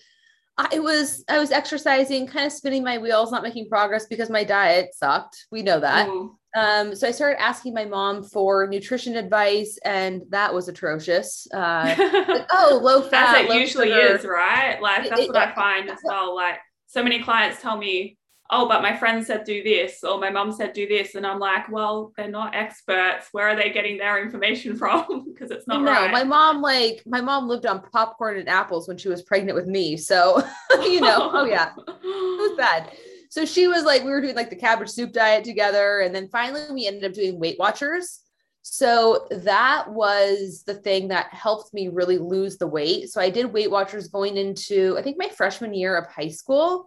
I 0.57 0.79
was 0.79 1.25
I 1.27 1.39
was 1.39 1.51
exercising, 1.51 2.27
kind 2.27 2.45
of 2.45 2.53
spinning 2.53 2.85
my 2.85 2.99
wheels, 2.99 3.33
not 3.33 3.43
making 3.43 3.67
progress 3.67 4.05
because 4.05 4.29
my 4.29 4.45
diet 4.45 4.95
sucked. 4.95 5.47
We 5.51 5.61
know 5.61 5.79
that. 5.81 6.07
Mm. 6.07 6.29
Um, 6.55 6.95
so 6.95 7.07
I 7.07 7.11
started 7.11 7.41
asking 7.41 7.73
my 7.73 7.85
mom 7.85 8.23
for 8.23 8.67
nutrition 8.67 9.15
advice, 9.15 9.79
and 9.83 10.21
that 10.29 10.53
was 10.53 10.67
atrocious. 10.67 11.47
Uh, 11.53 11.95
like, 11.97 12.45
oh, 12.51 12.79
low 12.81 13.01
fat. 13.01 13.45
As 13.45 13.49
it 13.49 13.59
usually 13.59 13.89
sugar. 13.89 14.15
is, 14.15 14.25
right? 14.25 14.81
Like 14.81 15.09
that's 15.09 15.21
it, 15.21 15.27
what 15.29 15.35
it, 15.35 15.49
I 15.49 15.55
find 15.55 15.89
as 15.89 15.99
well. 16.03 16.35
Like 16.35 16.59
so 16.87 17.03
many 17.03 17.23
clients 17.23 17.61
tell 17.61 17.75
me, 17.77 18.17
oh, 18.51 18.67
but 18.67 18.81
my 18.81 18.95
friend 18.95 19.25
said 19.25 19.43
do 19.43 19.63
this, 19.63 20.03
or 20.03 20.19
my 20.19 20.29
mom 20.29 20.51
said 20.51 20.73
do 20.73 20.87
this. 20.87 21.15
And 21.15 21.25
I'm 21.25 21.39
like, 21.39 21.69
well, 21.71 22.13
they're 22.15 22.29
not 22.29 22.55
experts. 22.55 23.29
Where 23.31 23.49
are 23.49 23.55
they 23.55 23.71
getting 23.71 23.97
their 23.97 24.21
information 24.23 24.75
from? 24.77 25.25
Because 25.33 25.51
it's 25.51 25.67
not 25.67 25.81
no, 25.81 25.91
right. 25.91 26.11
my 26.11 26.23
mom, 26.23 26.61
like, 26.61 27.01
my 27.05 27.21
mom 27.21 27.47
lived 27.47 27.65
on 27.65 27.81
popcorn 27.81 28.37
and 28.37 28.47
apples 28.47 28.87
when 28.87 28.97
she 28.97 29.09
was 29.09 29.23
pregnant 29.23 29.55
with 29.55 29.67
me. 29.67 29.97
So, 29.97 30.43
you 30.81 31.01
know, 31.01 31.31
oh, 31.33 31.45
yeah, 31.45 31.71
it 31.77 31.87
was 32.03 32.57
bad. 32.57 32.91
So 33.33 33.45
she 33.45 33.67
was 33.67 33.83
like, 33.83 34.03
we 34.03 34.11
were 34.11 34.21
doing 34.21 34.35
like 34.35 34.51
the 34.51 34.55
cabbage 34.55 34.89
soup 34.89 35.11
diet 35.11 35.43
together. 35.43 36.01
And 36.01 36.13
then 36.13 36.27
finally 36.27 36.67
we 36.71 36.85
ended 36.85 37.03
up 37.03 37.13
doing 37.13 37.39
Weight 37.39 37.57
Watchers. 37.57 38.19
So 38.61 39.25
that 39.31 39.91
was 39.91 40.61
the 40.67 40.75
thing 40.75 41.07
that 41.07 41.33
helped 41.33 41.73
me 41.73 41.87
really 41.87 42.19
lose 42.19 42.59
the 42.59 42.67
weight. 42.67 43.09
So 43.09 43.19
I 43.19 43.31
did 43.31 43.51
Weight 43.51 43.71
Watchers 43.71 44.09
going 44.09 44.37
into, 44.37 44.95
I 44.99 45.01
think, 45.01 45.17
my 45.17 45.29
freshman 45.29 45.73
year 45.73 45.97
of 45.97 46.05
high 46.05 46.27
school. 46.27 46.85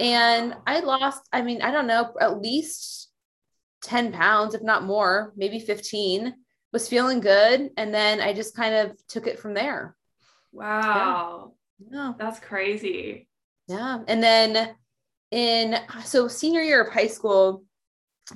And 0.00 0.54
I 0.66 0.80
lost, 0.80 1.20
I 1.34 1.42
mean, 1.42 1.60
I 1.60 1.70
don't 1.70 1.86
know, 1.86 2.14
at 2.18 2.40
least 2.40 3.10
10 3.82 4.10
pounds, 4.10 4.54
if 4.54 4.62
not 4.62 4.84
more, 4.84 5.34
maybe 5.36 5.58
15, 5.58 6.32
was 6.72 6.88
feeling 6.88 7.20
good. 7.20 7.68
And 7.76 7.92
then 7.92 8.22
I 8.22 8.32
just 8.32 8.56
kind 8.56 8.74
of 8.74 9.06
took 9.06 9.26
it 9.26 9.38
from 9.38 9.52
there. 9.52 9.94
Wow. 10.50 11.52
Yeah. 11.78 11.88
yeah. 11.92 12.12
That's 12.18 12.40
crazy. 12.40 13.28
Yeah. 13.68 13.98
And 14.08 14.22
then 14.22 14.76
in, 15.34 15.76
so 16.04 16.28
senior 16.28 16.62
year 16.62 16.80
of 16.80 16.92
high 16.92 17.08
school, 17.08 17.64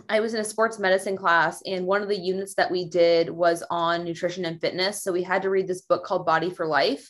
I 0.08 0.18
was 0.18 0.34
in 0.34 0.40
a 0.40 0.44
sports 0.44 0.80
medicine 0.80 1.16
class, 1.16 1.62
and 1.64 1.86
one 1.86 2.02
of 2.02 2.08
the 2.08 2.18
units 2.18 2.54
that 2.56 2.72
we 2.72 2.88
did 2.88 3.30
was 3.30 3.62
on 3.70 4.04
nutrition 4.04 4.44
and 4.44 4.60
fitness. 4.60 5.02
So 5.02 5.12
we 5.12 5.22
had 5.22 5.42
to 5.42 5.50
read 5.50 5.68
this 5.68 5.82
book 5.82 6.04
called 6.04 6.26
Body 6.26 6.50
for 6.50 6.66
Life, 6.66 7.08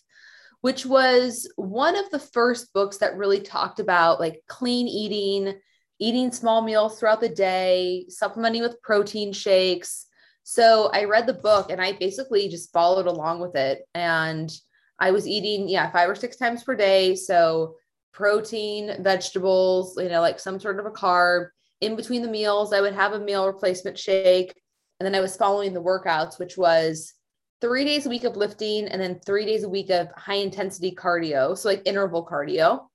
which 0.61 0.85
was 0.85 1.50
one 1.57 1.97
of 1.97 2.11
the 2.11 2.18
first 2.18 2.73
books 2.75 2.99
that 2.99 3.16
really 3.16 3.40
talked 3.40 3.80
about 3.80 4.21
like 4.21 4.42
clean 4.47 4.87
eating, 4.87 5.59
eating 5.99 6.33
small 6.33 6.61
meals 6.61 7.00
throughout 7.00 7.23
the 7.23 7.28
day, 7.30 8.04
supplementing 8.11 8.61
with 8.61 8.83
protein 8.83 9.33
shakes. 9.33 10.04
So 10.42 10.90
I 10.92 11.04
read 11.04 11.26
the 11.26 11.33
book 11.33 11.71
and 11.71 11.80
I 11.80 11.92
basically 11.92 12.49
just 12.49 12.73
followed 12.75 13.07
along 13.07 13.40
with 13.40 13.57
it. 13.57 13.80
And 13.95 14.52
I 14.99 15.12
was 15.12 15.26
eating, 15.26 15.66
yeah, 15.66 15.90
five 15.90 16.11
or 16.11 16.14
six 16.14 16.37
times 16.37 16.62
per 16.62 16.75
day. 16.75 17.14
So 17.14 17.76
protein, 18.12 19.03
vegetables, 19.03 19.97
you 19.97 20.09
know, 20.09 20.21
like 20.21 20.41
some 20.41 20.59
sort 20.59 20.81
of 20.81 20.87
a 20.87 20.91
carb 20.91 21.49
in 21.81 21.97
between 21.97 22.23
the 22.23 22.29
meals, 22.29 22.73
I 22.73 22.81
would 22.81 22.95
have 22.95 23.12
a 23.12 23.21
meal 23.21 23.47
replacement 23.47 23.99
shake. 23.99 24.55
And 24.99 25.07
then 25.07 25.15
I 25.15 25.21
was 25.21 25.37
following 25.37 25.73
the 25.73 25.83
workouts, 25.83 26.38
which 26.38 26.57
was 26.57 27.15
three 27.61 27.85
days 27.85 28.07
a 28.07 28.09
week 28.09 28.25
of 28.25 28.37
lifting 28.37 28.88
and 28.88 29.00
then 29.00 29.21
three 29.25 29.45
days 29.45 29.62
a 29.62 29.69
week 29.69 29.91
of 29.91 30.11
high 30.17 30.35
intensity 30.35 30.93
cardio. 30.93 31.57
So, 31.57 31.69
like 31.69 31.83
interval 31.85 32.27
cardio. 32.27 32.87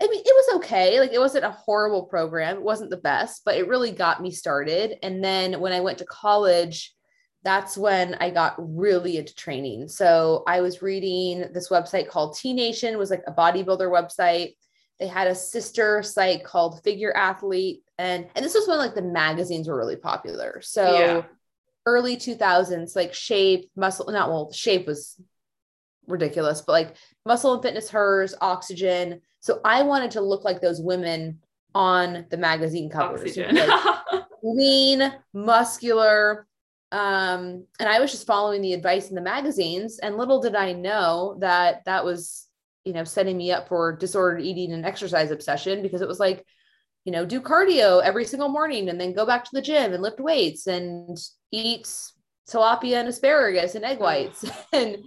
I 0.00 0.06
mean, 0.06 0.20
it 0.20 0.24
was 0.26 0.56
okay. 0.56 1.00
Like, 1.00 1.12
it 1.12 1.18
wasn't 1.18 1.44
a 1.44 1.50
horrible 1.50 2.04
program. 2.04 2.56
It 2.56 2.62
wasn't 2.62 2.90
the 2.90 2.96
best, 2.98 3.42
but 3.44 3.56
it 3.56 3.66
really 3.66 3.90
got 3.90 4.22
me 4.22 4.30
started. 4.30 4.96
And 5.02 5.24
then 5.24 5.60
when 5.60 5.72
I 5.72 5.80
went 5.80 5.98
to 5.98 6.04
college, 6.04 6.94
that's 7.42 7.76
when 7.76 8.14
I 8.20 8.30
got 8.30 8.54
really 8.58 9.16
into 9.16 9.34
training. 9.34 9.88
So 9.88 10.44
I 10.46 10.60
was 10.60 10.82
reading 10.82 11.46
this 11.52 11.70
website 11.70 12.08
called 12.08 12.36
T 12.36 12.52
Nation, 12.52 12.98
was 12.98 13.10
like 13.10 13.22
a 13.26 13.32
bodybuilder 13.32 13.90
website. 13.90 14.56
They 14.98 15.06
had 15.06 15.28
a 15.28 15.34
sister 15.34 16.02
site 16.02 16.44
called 16.44 16.82
Figure 16.84 17.16
Athlete 17.16 17.82
and 18.00 18.26
and 18.34 18.44
this 18.44 18.54
was 18.54 18.66
when 18.66 18.78
like 18.78 18.94
the 18.94 19.02
magazines 19.02 19.68
were 19.68 19.76
really 19.76 19.96
popular 19.96 20.60
so 20.62 20.98
yeah. 20.98 21.22
early 21.84 22.16
2000s 22.16 22.96
like 22.96 23.12
shape 23.12 23.70
muscle 23.76 24.10
not 24.10 24.30
well 24.30 24.50
shape 24.52 24.86
was 24.86 25.20
ridiculous 26.08 26.62
but 26.62 26.72
like 26.72 26.96
muscle 27.26 27.52
and 27.52 27.62
fitness 27.62 27.90
hers 27.90 28.34
oxygen 28.40 29.20
so 29.40 29.60
i 29.64 29.82
wanted 29.82 30.10
to 30.10 30.20
look 30.22 30.44
like 30.44 30.60
those 30.60 30.80
women 30.80 31.38
on 31.74 32.24
the 32.30 32.38
magazine 32.38 32.88
covers 32.88 33.36
like 33.36 33.70
lean 34.42 35.12
muscular 35.34 36.46
um 36.92 37.64
and 37.78 37.88
i 37.88 38.00
was 38.00 38.10
just 38.10 38.26
following 38.26 38.60
the 38.62 38.72
advice 38.72 39.08
in 39.08 39.14
the 39.14 39.20
magazines 39.20 39.98
and 40.00 40.16
little 40.16 40.40
did 40.40 40.54
i 40.54 40.72
know 40.72 41.36
that 41.40 41.82
that 41.84 42.04
was 42.04 42.48
you 42.84 42.92
know 42.92 43.04
setting 43.04 43.36
me 43.36 43.52
up 43.52 43.68
for 43.68 43.96
disordered 43.96 44.42
eating 44.42 44.72
and 44.72 44.84
exercise 44.84 45.30
obsession 45.30 45.82
because 45.82 46.00
it 46.00 46.08
was 46.08 46.18
like 46.18 46.44
you 47.04 47.12
know, 47.12 47.24
do 47.24 47.40
cardio 47.40 48.02
every 48.02 48.24
single 48.24 48.48
morning 48.48 48.88
and 48.88 49.00
then 49.00 49.12
go 49.12 49.24
back 49.24 49.44
to 49.44 49.50
the 49.52 49.62
gym 49.62 49.92
and 49.92 50.02
lift 50.02 50.20
weights 50.20 50.66
and 50.66 51.16
eat 51.50 51.88
tilapia 52.48 52.96
and 52.96 53.08
asparagus 53.08 53.74
and 53.74 53.84
egg 53.84 54.00
whites. 54.00 54.44
and 54.72 54.98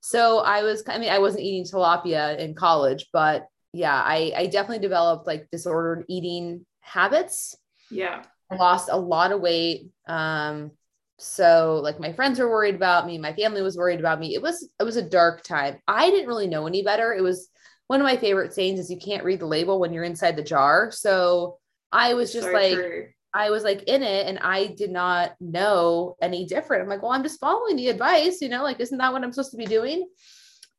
so 0.00 0.38
I 0.40 0.62
was, 0.62 0.82
I 0.86 0.98
mean, 0.98 1.10
I 1.10 1.18
wasn't 1.18 1.44
eating 1.44 1.64
tilapia 1.64 2.38
in 2.38 2.54
college, 2.54 3.06
but 3.12 3.46
yeah, 3.72 3.94
I, 3.94 4.32
I 4.36 4.46
definitely 4.46 4.80
developed 4.80 5.26
like 5.26 5.50
disordered 5.50 6.04
eating 6.08 6.66
habits. 6.80 7.56
Yeah. 7.90 8.22
I 8.50 8.56
lost 8.56 8.88
a 8.90 8.98
lot 8.98 9.32
of 9.32 9.40
weight. 9.40 9.88
Um, 10.08 10.72
so 11.20 11.80
like 11.82 12.00
my 12.00 12.12
friends 12.12 12.38
were 12.38 12.48
worried 12.48 12.74
about 12.74 13.06
me, 13.06 13.18
my 13.18 13.34
family 13.34 13.62
was 13.62 13.76
worried 13.76 14.00
about 14.00 14.18
me. 14.18 14.34
It 14.34 14.42
was, 14.42 14.68
it 14.80 14.84
was 14.84 14.96
a 14.96 15.02
dark 15.02 15.42
time. 15.42 15.78
I 15.86 16.10
didn't 16.10 16.28
really 16.28 16.48
know 16.48 16.66
any 16.66 16.82
better. 16.82 17.12
It 17.12 17.22
was 17.22 17.48
one 17.86 18.00
of 18.00 18.04
my 18.04 18.16
favorite 18.16 18.54
sayings 18.54 18.80
is 18.80 18.90
you 18.90 18.98
can't 18.98 19.24
read 19.24 19.40
the 19.40 19.46
label 19.46 19.80
when 19.80 19.92
you're 19.92 20.04
inside 20.04 20.36
the 20.36 20.42
jar. 20.42 20.90
So 20.90 21.58
I 21.92 22.14
was 22.14 22.32
just 22.32 22.46
so 22.46 22.52
like, 22.52 22.74
true. 22.74 23.06
I 23.34 23.50
was 23.50 23.64
like 23.64 23.82
in 23.84 24.02
it 24.02 24.26
and 24.26 24.38
I 24.38 24.68
did 24.68 24.90
not 24.90 25.32
know 25.40 26.16
any 26.22 26.46
different. 26.46 26.82
I'm 26.82 26.88
like, 26.88 27.02
well, 27.02 27.12
I'm 27.12 27.22
just 27.22 27.40
following 27.40 27.76
the 27.76 27.88
advice, 27.88 28.40
you 28.40 28.48
know, 28.48 28.62
like, 28.62 28.80
isn't 28.80 28.98
that 28.98 29.12
what 29.12 29.22
I'm 29.22 29.32
supposed 29.32 29.52
to 29.52 29.56
be 29.56 29.66
doing? 29.66 30.08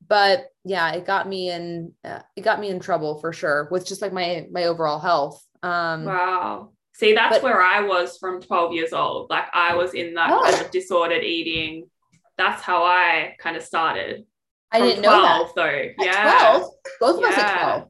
But 0.07 0.47
yeah, 0.65 0.91
it 0.93 1.05
got 1.05 1.27
me 1.29 1.49
in, 1.49 1.93
uh, 2.03 2.21
it 2.35 2.41
got 2.41 2.59
me 2.59 2.69
in 2.69 2.79
trouble 2.79 3.19
for 3.19 3.31
sure 3.31 3.67
with 3.71 3.85
just 3.85 4.01
like 4.01 4.11
my, 4.11 4.47
my 4.51 4.65
overall 4.65 4.99
health. 4.99 5.45
Um, 5.63 6.05
wow. 6.05 6.71
See, 6.93 7.13
that's 7.13 7.37
but, 7.37 7.43
where 7.43 7.61
I 7.61 7.81
was 7.81 8.17
from 8.17 8.41
12 8.41 8.73
years 8.73 8.93
old. 8.93 9.29
Like 9.29 9.45
I 9.53 9.75
was 9.75 9.93
in 9.93 10.13
that 10.15 10.29
oh. 10.31 10.43
kind 10.43 10.63
of 10.63 10.71
disordered 10.71 11.23
eating. 11.23 11.89
That's 12.37 12.61
how 12.61 12.83
I 12.83 13.35
kind 13.39 13.55
of 13.55 13.63
started. 13.63 14.25
I 14.71 14.79
didn't 14.79 15.03
12, 15.03 15.21
know 15.21 15.43
that. 15.45 15.95
Though, 15.97 16.05
yeah, 16.05 16.49
12? 16.51 16.71
both 16.99 17.15
of 17.17 17.21
yeah. 17.21 17.27
us 17.27 17.37
at 17.37 17.53
twelve. 17.57 17.87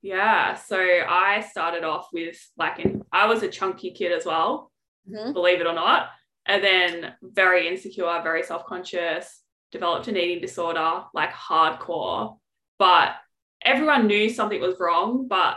Yeah, 0.00 0.54
so 0.54 0.78
I 0.78 1.40
started 1.40 1.84
off 1.84 2.08
with 2.12 2.38
like, 2.56 2.78
in, 2.78 3.02
I 3.12 3.26
was 3.26 3.42
a 3.42 3.48
chunky 3.48 3.90
kid 3.90 4.12
as 4.12 4.24
well, 4.24 4.70
mm-hmm. 5.10 5.32
believe 5.32 5.60
it 5.60 5.66
or 5.66 5.72
not, 5.72 6.10
and 6.46 6.62
then 6.62 7.14
very 7.22 7.66
insecure, 7.66 8.20
very 8.22 8.42
self 8.42 8.64
conscious, 8.66 9.42
developed 9.72 10.06
an 10.08 10.16
eating 10.16 10.40
disorder, 10.40 11.04
like 11.14 11.30
hardcore. 11.30 12.36
But 12.78 13.16
everyone 13.60 14.06
knew 14.06 14.30
something 14.30 14.60
was 14.60 14.78
wrong, 14.78 15.26
but 15.26 15.56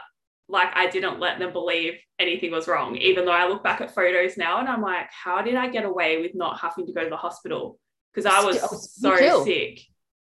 like 0.52 0.70
I 0.76 0.88
didn't 0.90 1.20
let 1.20 1.40
them 1.40 1.54
believe 1.54 1.94
anything 2.20 2.52
was 2.52 2.68
wrong, 2.68 2.98
even 2.98 3.26
though 3.26 3.32
I 3.32 3.48
look 3.48 3.64
back 3.64 3.82
at 3.82 3.96
photos 3.96 4.38
now 4.38 4.60
and 4.60 4.68
I'm 4.68 4.82
like, 4.82 5.08
how 5.12 5.42
did 5.42 5.56
I 5.56 5.70
get 5.70 5.86
away 5.86 6.22
with 6.22 6.36
not 6.36 6.60
having 6.60 6.86
to 6.86 6.94
go 6.94 7.04
to 7.04 7.10
the 7.10 7.18
hospital? 7.18 7.80
Because 8.14 8.26
I 8.26 8.44
was 8.44 8.60
so 8.94 9.44
sick. 9.46 9.80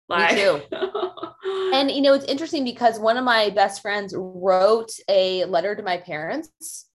Like, 0.09 0.35
Me 0.35 0.41
too. 0.41 0.63
and 1.75 1.91
you 1.91 2.03
know, 2.03 2.15
it's 2.15 2.25
interesting 2.27 2.65
because 2.65 2.99
one 2.99 3.17
of 3.17 3.25
my 3.25 3.51
best 3.51 3.83
friends 3.83 4.15
wrote 4.17 4.91
a 5.09 5.45
letter 5.47 5.75
to 5.75 5.83
my 5.83 5.97
parents 5.99 6.87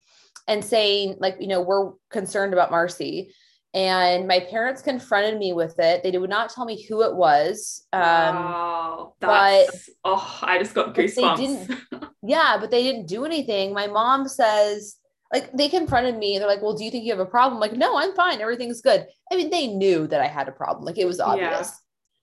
and 0.47 0.63
saying, 0.63 1.17
like, 1.19 1.37
you 1.39 1.47
know, 1.47 1.61
we're 1.61 1.91
concerned 2.09 2.53
about 2.53 2.71
Marcy. 2.71 3.33
And 3.73 4.27
my 4.27 4.39
parents 4.39 4.83
confronted 4.83 5.39
me 5.39 5.51
with 5.51 5.79
it. 5.79 6.03
They 6.03 6.15
would 6.15 6.29
not 6.29 6.51
tell 6.51 6.65
me 6.65 6.85
who 6.87 7.01
it 7.01 7.15
was. 7.15 7.87
Um, 7.91 8.01
wow, 8.01 9.13
but 9.19 9.67
oh, 10.03 10.39
I 10.43 10.59
just 10.59 10.75
got 10.75 10.93
goosebumps. 10.93 11.79
Yeah, 12.25 12.55
but 12.57 12.71
they 12.71 12.83
didn't 12.83 13.07
do 13.07 13.25
anything. 13.25 13.73
My 13.73 13.87
mom 13.87 14.29
says, 14.29 14.95
like, 15.33 15.51
they 15.51 15.67
confronted 15.67 16.17
me. 16.17 16.37
They're 16.37 16.47
like, 16.47 16.61
"Well, 16.61 16.73
do 16.73 16.85
you 16.85 16.89
think 16.89 17.03
you 17.03 17.11
have 17.11 17.19
a 17.19 17.25
problem?" 17.25 17.55
I'm 17.55 17.59
like, 17.59 17.77
no, 17.77 17.97
I'm 17.97 18.15
fine. 18.15 18.39
Everything's 18.39 18.79
good. 18.79 19.05
I 19.29 19.35
mean, 19.35 19.49
they 19.49 19.67
knew 19.67 20.07
that 20.07 20.21
I 20.21 20.27
had 20.27 20.47
a 20.47 20.53
problem. 20.53 20.85
Like, 20.85 20.97
it 20.97 21.05
was 21.05 21.19
obvious. 21.19 21.67
Yeah. 21.67 21.69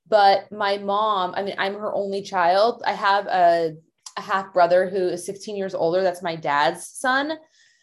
But 0.08 0.50
my 0.50 0.78
mom, 0.78 1.34
I 1.36 1.42
mean, 1.42 1.54
I'm 1.58 1.74
her 1.74 1.92
only 1.92 2.22
child. 2.22 2.82
I 2.86 2.92
have 2.92 3.26
a, 3.26 3.76
a 4.16 4.20
half 4.20 4.54
brother 4.54 4.88
who 4.88 5.08
is 5.08 5.26
16 5.26 5.54
years 5.54 5.74
older. 5.74 6.02
That's 6.02 6.22
my 6.22 6.34
dad's 6.34 6.86
son. 6.86 7.34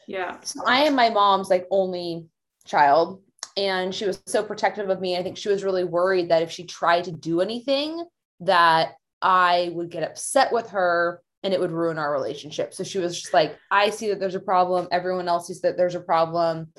Yeah. 0.08 0.40
So 0.42 0.62
I 0.66 0.84
am 0.84 0.96
my 0.96 1.10
mom's 1.10 1.50
like 1.50 1.68
only 1.70 2.26
child. 2.66 3.22
And 3.58 3.94
she 3.94 4.06
was 4.06 4.22
so 4.28 4.44
protective 4.44 4.90
of 4.90 5.02
me. 5.02 5.18
I 5.18 5.24
think 5.24 5.38
she 5.38 5.50
was 5.50 5.64
really 5.64 5.84
worried 5.84 6.30
that 6.30 6.44
if 6.44 6.52
she 6.52 6.64
tried 6.64 7.06
to 7.06 7.12
do 7.12 7.42
anything, 7.42 8.06
that 8.42 8.94
I 9.22 9.72
would 9.74 9.90
get 9.90 10.04
upset 10.04 10.54
with 10.54 10.70
her 10.70 11.22
and 11.44 11.54
it 11.54 11.60
would 11.60 11.72
ruin 11.72 11.98
our 11.98 12.12
relationship. 12.12 12.74
So 12.74 12.84
she 12.84 13.00
was 13.00 13.20
just 13.20 13.34
like, 13.34 13.58
I 13.72 13.90
see 13.90 14.10
that 14.10 14.20
there's 14.20 14.36
a 14.36 14.40
problem. 14.40 14.88
Everyone 14.92 15.28
else 15.28 15.48
sees 15.48 15.62
that 15.62 15.76
there's 15.76 15.96
a 15.96 16.00
problem. 16.00 16.72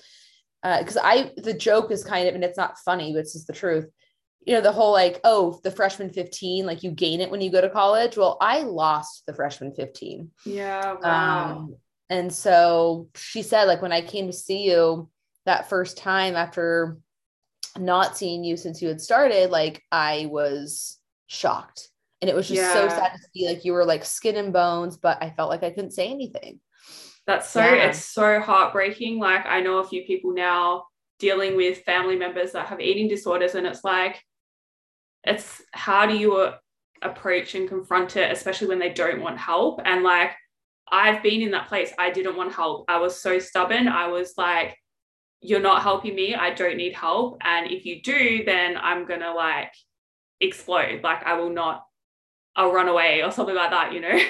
Because 0.62 0.96
uh, 0.96 1.02
I, 1.04 1.32
the 1.36 1.54
joke 1.54 1.90
is 1.90 2.04
kind 2.04 2.28
of, 2.28 2.34
and 2.34 2.44
it's 2.44 2.56
not 2.56 2.78
funny, 2.78 3.12
but 3.12 3.20
it's 3.20 3.32
just 3.32 3.46
the 3.46 3.52
truth 3.52 3.88
you 4.48 4.54
know, 4.54 4.62
the 4.62 4.72
whole 4.72 4.92
like, 4.92 5.20
oh, 5.24 5.60
the 5.62 5.70
freshman 5.70 6.08
15, 6.08 6.64
like 6.64 6.82
you 6.82 6.90
gain 6.90 7.20
it 7.20 7.30
when 7.30 7.42
you 7.42 7.50
go 7.50 7.60
to 7.60 7.68
college. 7.68 8.16
Well, 8.16 8.38
I 8.40 8.62
lost 8.62 9.24
the 9.26 9.34
freshman 9.34 9.74
15. 9.74 10.30
Yeah. 10.46 10.94
Wow. 11.02 11.50
Um, 11.50 11.76
and 12.08 12.32
so 12.32 13.10
she 13.14 13.42
said, 13.42 13.64
like, 13.64 13.82
when 13.82 13.92
I 13.92 14.00
came 14.00 14.26
to 14.26 14.32
see 14.32 14.62
you 14.62 15.10
that 15.48 15.68
first 15.68 15.96
time 15.98 16.36
after 16.36 16.98
not 17.76 18.16
seeing 18.16 18.44
you 18.44 18.56
since 18.56 18.80
you 18.80 18.88
had 18.88 19.00
started, 19.00 19.50
like, 19.50 19.82
I 19.90 20.28
was 20.30 20.98
shocked. 21.26 21.88
And 22.20 22.28
it 22.28 22.34
was 22.34 22.48
just 22.48 22.60
yeah. 22.60 22.72
so 22.72 22.88
sad 22.88 23.12
to 23.12 23.18
see, 23.32 23.48
like, 23.48 23.64
you 23.64 23.72
were 23.72 23.84
like 23.84 24.04
skin 24.04 24.36
and 24.36 24.52
bones, 24.52 24.96
but 24.96 25.22
I 25.22 25.30
felt 25.30 25.50
like 25.50 25.62
I 25.62 25.70
couldn't 25.70 25.92
say 25.92 26.08
anything. 26.08 26.60
That's 27.26 27.48
so, 27.48 27.60
yeah. 27.60 27.88
it's 27.88 28.04
so 28.04 28.40
heartbreaking. 28.40 29.18
Like, 29.18 29.46
I 29.46 29.60
know 29.60 29.78
a 29.78 29.84
few 29.84 30.04
people 30.04 30.32
now 30.32 30.84
dealing 31.18 31.56
with 31.56 31.84
family 31.84 32.16
members 32.16 32.52
that 32.52 32.66
have 32.66 32.80
eating 32.80 33.08
disorders, 33.08 33.54
and 33.54 33.66
it's 33.66 33.84
like, 33.84 34.22
it's 35.24 35.62
how 35.72 36.06
do 36.06 36.16
you 36.16 36.52
approach 37.02 37.54
and 37.54 37.68
confront 37.68 38.16
it, 38.16 38.32
especially 38.32 38.68
when 38.68 38.78
they 38.78 38.92
don't 38.92 39.20
want 39.20 39.38
help. 39.38 39.80
And 39.84 40.02
like, 40.02 40.32
I've 40.90 41.22
been 41.22 41.42
in 41.42 41.50
that 41.52 41.68
place. 41.68 41.92
I 41.98 42.10
didn't 42.10 42.36
want 42.36 42.52
help. 42.52 42.86
I 42.88 42.98
was 42.98 43.20
so 43.20 43.38
stubborn. 43.38 43.88
I 43.88 44.08
was 44.08 44.34
like, 44.36 44.76
you're 45.40 45.60
not 45.60 45.82
helping 45.82 46.14
me. 46.14 46.34
I 46.34 46.52
don't 46.52 46.76
need 46.76 46.94
help. 46.94 47.38
And 47.42 47.70
if 47.70 47.84
you 47.84 48.02
do, 48.02 48.44
then 48.44 48.76
I'm 48.76 49.06
going 49.06 49.20
to 49.20 49.32
like 49.32 49.72
explode. 50.40 51.02
Like 51.02 51.24
I 51.24 51.34
will 51.34 51.50
not, 51.50 51.84
I'll 52.56 52.72
run 52.72 52.88
away 52.88 53.22
or 53.22 53.30
something 53.30 53.54
like 53.54 53.70
that, 53.70 53.92
you 53.92 54.00
know? 54.00 54.18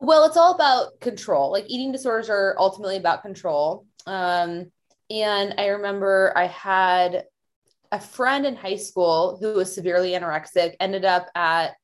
Well, 0.00 0.26
it's 0.26 0.36
all 0.36 0.54
about 0.54 1.00
control. 1.00 1.50
Like 1.50 1.64
eating 1.68 1.90
disorders 1.90 2.28
are 2.28 2.56
ultimately 2.58 2.98
about 2.98 3.22
control. 3.22 3.86
Um, 4.06 4.70
and 5.08 5.54
I 5.56 5.68
remember 5.68 6.32
I 6.36 6.46
had 6.46 7.24
a 7.90 8.00
friend 8.00 8.44
in 8.44 8.54
high 8.54 8.76
school 8.76 9.38
who 9.40 9.54
was 9.54 9.74
severely 9.74 10.10
anorexic, 10.10 10.74
ended 10.78 11.06
up 11.06 11.28
at 11.34 11.76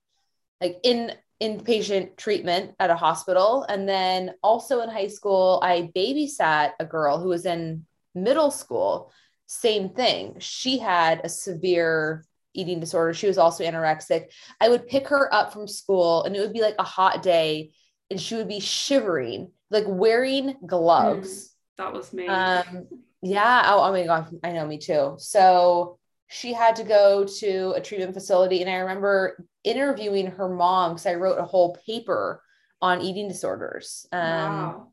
like 0.60 0.76
in 0.82 1.12
inpatient 1.40 2.16
treatment 2.16 2.74
at 2.78 2.90
a 2.90 2.96
hospital. 2.96 3.64
And 3.68 3.88
then 3.88 4.32
also 4.42 4.80
in 4.82 4.90
high 4.90 5.06
school, 5.06 5.60
I 5.62 5.90
babysat 5.96 6.72
a 6.78 6.84
girl 6.84 7.18
who 7.18 7.28
was 7.28 7.46
in 7.46 7.86
middle 8.14 8.50
school. 8.50 9.12
Same 9.46 9.90
thing. 9.90 10.36
She 10.38 10.78
had 10.78 11.20
a 11.24 11.28
severe 11.28 12.24
eating 12.54 12.80
disorder. 12.80 13.14
She 13.14 13.26
was 13.26 13.38
also 13.38 13.64
anorexic. 13.64 14.26
I 14.60 14.68
would 14.68 14.86
pick 14.86 15.08
her 15.08 15.32
up 15.32 15.52
from 15.52 15.66
school 15.66 16.24
and 16.24 16.36
it 16.36 16.40
would 16.40 16.52
be 16.52 16.62
like 16.62 16.76
a 16.78 16.84
hot 16.84 17.22
day 17.22 17.72
and 18.10 18.20
she 18.20 18.34
would 18.34 18.48
be 18.48 18.60
shivering, 18.60 19.52
like 19.70 19.84
wearing 19.86 20.56
gloves. 20.66 21.28
Mm, 21.28 21.50
that 21.78 21.92
was 21.92 22.12
me. 22.12 22.26
Um, 22.26 22.86
yeah. 23.22 23.62
Oh, 23.66 23.82
oh 23.82 23.92
my 23.92 24.04
God. 24.04 24.34
I 24.42 24.52
know, 24.52 24.66
me 24.66 24.78
too. 24.78 25.14
So 25.18 25.98
she 26.28 26.52
had 26.52 26.76
to 26.76 26.84
go 26.84 27.24
to 27.24 27.72
a 27.76 27.80
treatment 27.80 28.14
facility. 28.14 28.60
And 28.60 28.70
I 28.70 28.76
remember 28.76 29.46
interviewing 29.64 30.28
her 30.28 30.48
mom 30.48 30.92
because 30.92 31.06
I 31.06 31.14
wrote 31.14 31.38
a 31.38 31.44
whole 31.44 31.76
paper 31.86 32.42
on 32.80 33.00
eating 33.02 33.28
disorders. 33.28 34.06
Um, 34.12 34.20
wow. 34.20 34.89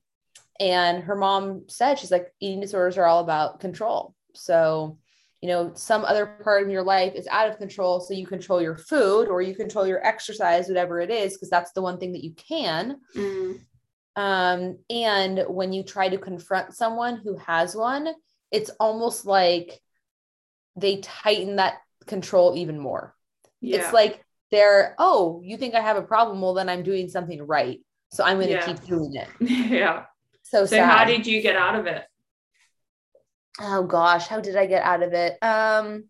And 0.59 1.03
her 1.03 1.15
mom 1.15 1.63
said, 1.67 1.99
she's 1.99 2.11
like, 2.11 2.33
eating 2.39 2.61
disorders 2.61 2.97
are 2.97 3.05
all 3.05 3.19
about 3.19 3.59
control. 3.59 4.15
So, 4.33 4.97
you 5.41 5.49
know, 5.49 5.71
some 5.75 6.03
other 6.03 6.25
part 6.43 6.63
of 6.63 6.69
your 6.69 6.83
life 6.83 7.13
is 7.15 7.27
out 7.27 7.49
of 7.49 7.57
control. 7.57 7.99
So 7.99 8.13
you 8.13 8.25
control 8.25 8.61
your 8.61 8.77
food 8.77 9.27
or 9.27 9.41
you 9.41 9.55
control 9.55 9.85
your 9.85 10.05
exercise, 10.05 10.67
whatever 10.67 10.99
it 10.99 11.11
is, 11.11 11.33
because 11.33 11.49
that's 11.49 11.71
the 11.73 11.81
one 11.81 11.99
thing 11.99 12.13
that 12.13 12.23
you 12.23 12.33
can. 12.33 12.97
Mm. 13.15 13.59
Um, 14.15 14.79
and 14.89 15.43
when 15.47 15.73
you 15.73 15.83
try 15.83 16.09
to 16.09 16.17
confront 16.17 16.73
someone 16.73 17.17
who 17.17 17.37
has 17.37 17.75
one, 17.75 18.09
it's 18.51 18.71
almost 18.79 19.25
like 19.25 19.79
they 20.75 20.97
tighten 20.97 21.57
that 21.57 21.75
control 22.07 22.55
even 22.55 22.79
more. 22.79 23.15
Yeah. 23.61 23.77
It's 23.77 23.93
like 23.93 24.23
they're, 24.51 24.95
oh, 24.97 25.41
you 25.43 25.57
think 25.57 25.75
I 25.75 25.81
have 25.81 25.97
a 25.97 26.01
problem? 26.01 26.41
Well, 26.41 26.55
then 26.55 26.69
I'm 26.69 26.83
doing 26.83 27.09
something 27.09 27.41
right. 27.45 27.79
So 28.11 28.23
I'm 28.23 28.37
going 28.37 28.47
to 28.47 28.53
yeah. 28.53 28.65
keep 28.65 28.83
doing 28.85 29.15
it. 29.15 29.27
yeah. 29.39 30.05
So, 30.50 30.66
so 30.66 30.84
how 30.84 31.06
did 31.06 31.27
you 31.27 31.42
get 31.42 31.56
out 31.56 31.75
of 31.75 31.88
it? 31.88 32.04
Oh 33.60 33.84
gosh, 33.84 34.27
how 34.27 34.39
did 34.39 34.56
I 34.56 34.66
get 34.66 34.84
out 34.84 35.04
of 35.04 35.13
it? 35.13 35.38
Um, 35.42 36.06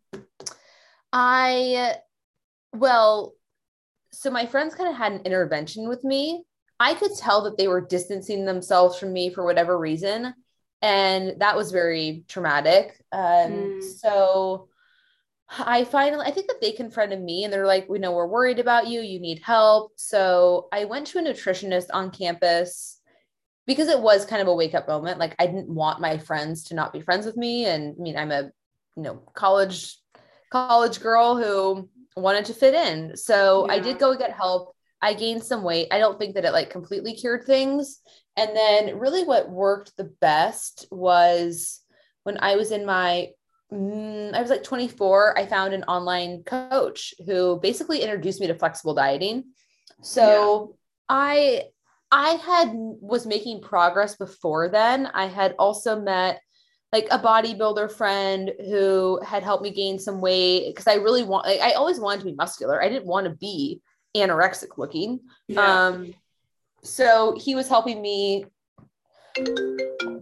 I, 1.11 1.95
well, 2.73 3.33
so 4.11 4.29
my 4.29 4.45
friends 4.45 4.75
kind 4.75 4.89
of 4.89 4.95
had 4.95 5.13
an 5.13 5.21
intervention 5.21 5.87
with 5.87 6.03
me. 6.03 6.43
I 6.79 6.93
could 6.93 7.15
tell 7.17 7.43
that 7.43 7.57
they 7.57 7.67
were 7.67 7.81
distancing 7.81 8.45
themselves 8.45 8.99
from 8.99 9.13
me 9.13 9.29
for 9.29 9.43
whatever 9.43 9.77
reason 9.77 10.33
and 10.81 11.39
that 11.39 11.55
was 11.55 11.71
very 11.71 12.23
traumatic. 12.27 13.01
Um, 13.11 13.21
mm. 13.21 13.83
So 13.83 14.69
I 15.49 15.85
finally, 15.85 16.25
I 16.25 16.31
think 16.31 16.47
that 16.47 16.61
they 16.61 16.71
confronted 16.71 17.21
me 17.21 17.43
and 17.43 17.51
they're 17.51 17.65
like, 17.65 17.89
we 17.89 17.99
know 17.99 18.11
we're 18.11 18.27
worried 18.27 18.59
about 18.59 18.87
you. 18.87 19.01
You 19.01 19.19
need 19.19 19.39
help. 19.39 19.93
So 19.95 20.67
I 20.71 20.85
went 20.85 21.07
to 21.07 21.19
a 21.19 21.21
nutritionist 21.21 21.87
on 21.93 22.11
campus 22.11 22.96
because 23.67 23.89
it 23.89 24.01
was 24.01 24.25
kind 24.25 24.41
of 24.41 24.47
a 24.47 24.55
wake 24.55 24.73
up 24.73 24.87
moment. 24.87 25.19
Like 25.19 25.35
I 25.37 25.45
didn't 25.45 25.69
want 25.69 26.01
my 26.01 26.17
friends 26.17 26.63
to 26.65 26.75
not 26.75 26.93
be 26.93 27.01
friends 27.01 27.25
with 27.25 27.37
me. 27.37 27.65
And 27.65 27.95
I 27.99 28.01
mean, 28.01 28.17
I'm 28.17 28.31
a, 28.31 28.43
you 28.95 29.03
know, 29.03 29.21
college, 29.35 29.97
college 30.49 31.01
girl 31.01 31.35
who 31.35 31.89
wanted 32.15 32.45
to 32.45 32.53
fit 32.53 32.73
in. 32.73 33.15
So 33.15 33.67
yeah. 33.67 33.73
I 33.73 33.79
did 33.79 33.99
go 33.99 34.15
get 34.17 34.31
help. 34.31 34.73
I 35.01 35.13
gained 35.13 35.43
some 35.43 35.63
weight. 35.63 35.89
I 35.91 35.99
don't 35.99 36.17
think 36.17 36.33
that 36.35 36.45
it 36.45 36.53
like 36.53 36.69
completely 36.69 37.13
cured 37.13 37.45
things. 37.45 37.99
And 38.35 38.55
then, 38.55 38.99
really, 38.99 39.23
what 39.23 39.49
worked 39.49 39.97
the 39.97 40.11
best 40.21 40.87
was 40.91 41.81
when 42.23 42.37
I 42.39 42.55
was 42.55 42.71
in 42.71 42.85
my, 42.85 43.29
mm, 43.71 44.33
I 44.33 44.41
was 44.41 44.49
like 44.49 44.63
24, 44.63 45.37
I 45.37 45.45
found 45.45 45.73
an 45.73 45.83
online 45.83 46.43
coach 46.43 47.13
who 47.25 47.59
basically 47.59 48.01
introduced 48.01 48.39
me 48.39 48.47
to 48.47 48.55
flexible 48.55 48.93
dieting. 48.93 49.45
So 50.01 50.69
yeah. 50.69 50.75
I, 51.09 51.63
I 52.11 52.31
had 52.31 52.71
was 52.73 53.25
making 53.25 53.61
progress 53.61 54.15
before 54.15 54.69
then. 54.69 55.07
I 55.07 55.27
had 55.27 55.55
also 55.59 55.99
met 55.99 56.41
like 56.93 57.07
a 57.11 57.19
bodybuilder 57.19 57.91
friend 57.91 58.51
who 58.59 59.19
had 59.23 59.43
helped 59.43 59.63
me 59.63 59.71
gain 59.71 59.99
some 59.99 60.21
weight 60.21 60.69
because 60.69 60.87
I 60.87 60.95
really 60.95 61.23
want 61.23 61.45
like, 61.45 61.59
I 61.59 61.73
always 61.73 61.99
wanted 61.99 62.19
to 62.19 62.25
be 62.25 62.33
muscular. 62.33 62.81
I 62.81 62.87
didn't 62.87 63.07
want 63.07 63.25
to 63.25 63.35
be 63.35 63.81
anorexic 64.15 64.77
looking. 64.77 65.19
Yeah. 65.47 65.87
Um 65.87 66.13
so 66.83 67.35
he 67.37 67.55
was 67.55 67.67
helping 67.67 68.01
me 68.01 68.45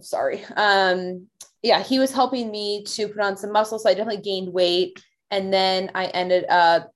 sorry 0.00 0.44
um 0.56 1.26
yeah 1.62 1.82
he 1.82 1.98
was 1.98 2.12
helping 2.12 2.50
me 2.50 2.84
to 2.84 3.08
put 3.08 3.20
on 3.20 3.36
some 3.36 3.52
muscle 3.52 3.78
so 3.78 3.88
i 3.88 3.94
definitely 3.94 4.22
gained 4.22 4.52
weight 4.52 5.02
and 5.30 5.52
then 5.52 5.90
i 5.94 6.06
ended 6.06 6.44
up 6.48 6.90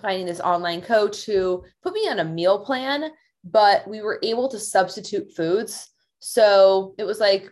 finding 0.00 0.26
this 0.26 0.40
online 0.40 0.80
coach 0.80 1.24
who 1.24 1.62
put 1.82 1.92
me 1.92 2.08
on 2.08 2.18
a 2.18 2.24
meal 2.24 2.64
plan 2.64 3.10
but 3.44 3.86
we 3.88 4.00
were 4.00 4.18
able 4.22 4.48
to 4.48 4.58
substitute 4.58 5.32
foods 5.34 5.90
so 6.18 6.94
it 6.98 7.04
was 7.04 7.20
like 7.20 7.50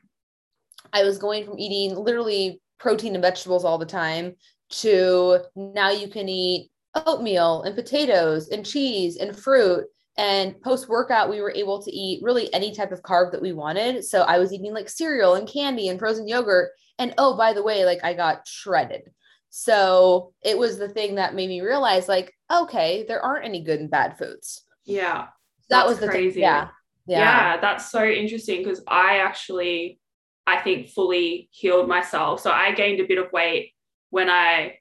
i 0.93 1.03
was 1.03 1.19
going 1.19 1.45
from 1.45 1.59
eating 1.59 1.97
literally 1.97 2.61
protein 2.79 3.15
and 3.15 3.23
vegetables 3.23 3.65
all 3.65 3.79
the 3.79 3.87
time 3.87 4.35
to 4.71 5.39
now 5.57 5.91
you 5.91 6.09
can 6.09 6.29
eat 6.29 6.71
oatmeal 7.07 7.63
and 7.63 7.75
potatoes 7.75 8.49
and 8.49 8.65
cheese 8.65 9.17
and 9.17 9.37
fruit 9.37 9.85
and 10.21 10.61
post 10.61 10.87
workout, 10.87 11.31
we 11.31 11.41
were 11.41 11.53
able 11.53 11.83
to 11.83 11.91
eat 11.91 12.23
really 12.23 12.53
any 12.53 12.75
type 12.75 12.93
of 12.93 13.03
carb 13.03 13.33
that 13.33 13.41
we 13.41 13.55
wanted. 13.55 14.05
So 14.05 14.21
I 14.21 14.39
was 14.39 14.53
eating 14.53 14.75
like 14.75 14.91
cereal 14.91 15.35
and 15.35 15.49
candy 15.49 15.89
and 15.89 15.99
frozen 15.99 16.29
yogurt. 16.29 16.73
And 16.99 17.15
oh, 17.17 17.39
by 17.39 17.55
the 17.55 17.63
way, 17.63 17.87
like 17.87 18.05
I 18.05 18.13
got 18.13 18.47
shredded. 18.47 19.11
So 19.49 20.35
it 20.43 20.59
was 20.59 20.79
the 20.79 20.91
thing 20.91 21.15
that 21.15 21.35
made 21.35 21.49
me 21.49 21.63
realize, 21.63 22.07
like, 22.07 22.35
okay, 22.53 23.05
there 23.09 23.25
aren't 23.25 23.47
any 23.47 23.63
good 23.63 23.81
and 23.81 23.91
bad 23.91 24.19
foods. 24.19 24.65
Yeah. 24.85 25.29
That 25.71 25.87
was 25.87 25.99
the 25.99 26.09
crazy. 26.09 26.41
Yeah. 26.41 26.69
Yeah. 27.07 27.19
Yeah. 27.19 27.61
That's 27.61 27.91
so 27.91 28.05
interesting 28.05 28.63
because 28.63 28.83
I 28.87 29.19
actually, 29.19 29.99
I 30.47 30.61
think, 30.61 30.89
fully 30.89 31.49
healed 31.53 31.89
myself. 31.89 32.41
So 32.41 32.51
I 32.51 32.73
gained 32.73 33.01
a 33.01 33.07
bit 33.07 33.19
of 33.19 33.33
weight 33.33 33.73
when 34.11 34.29
I 34.29 34.79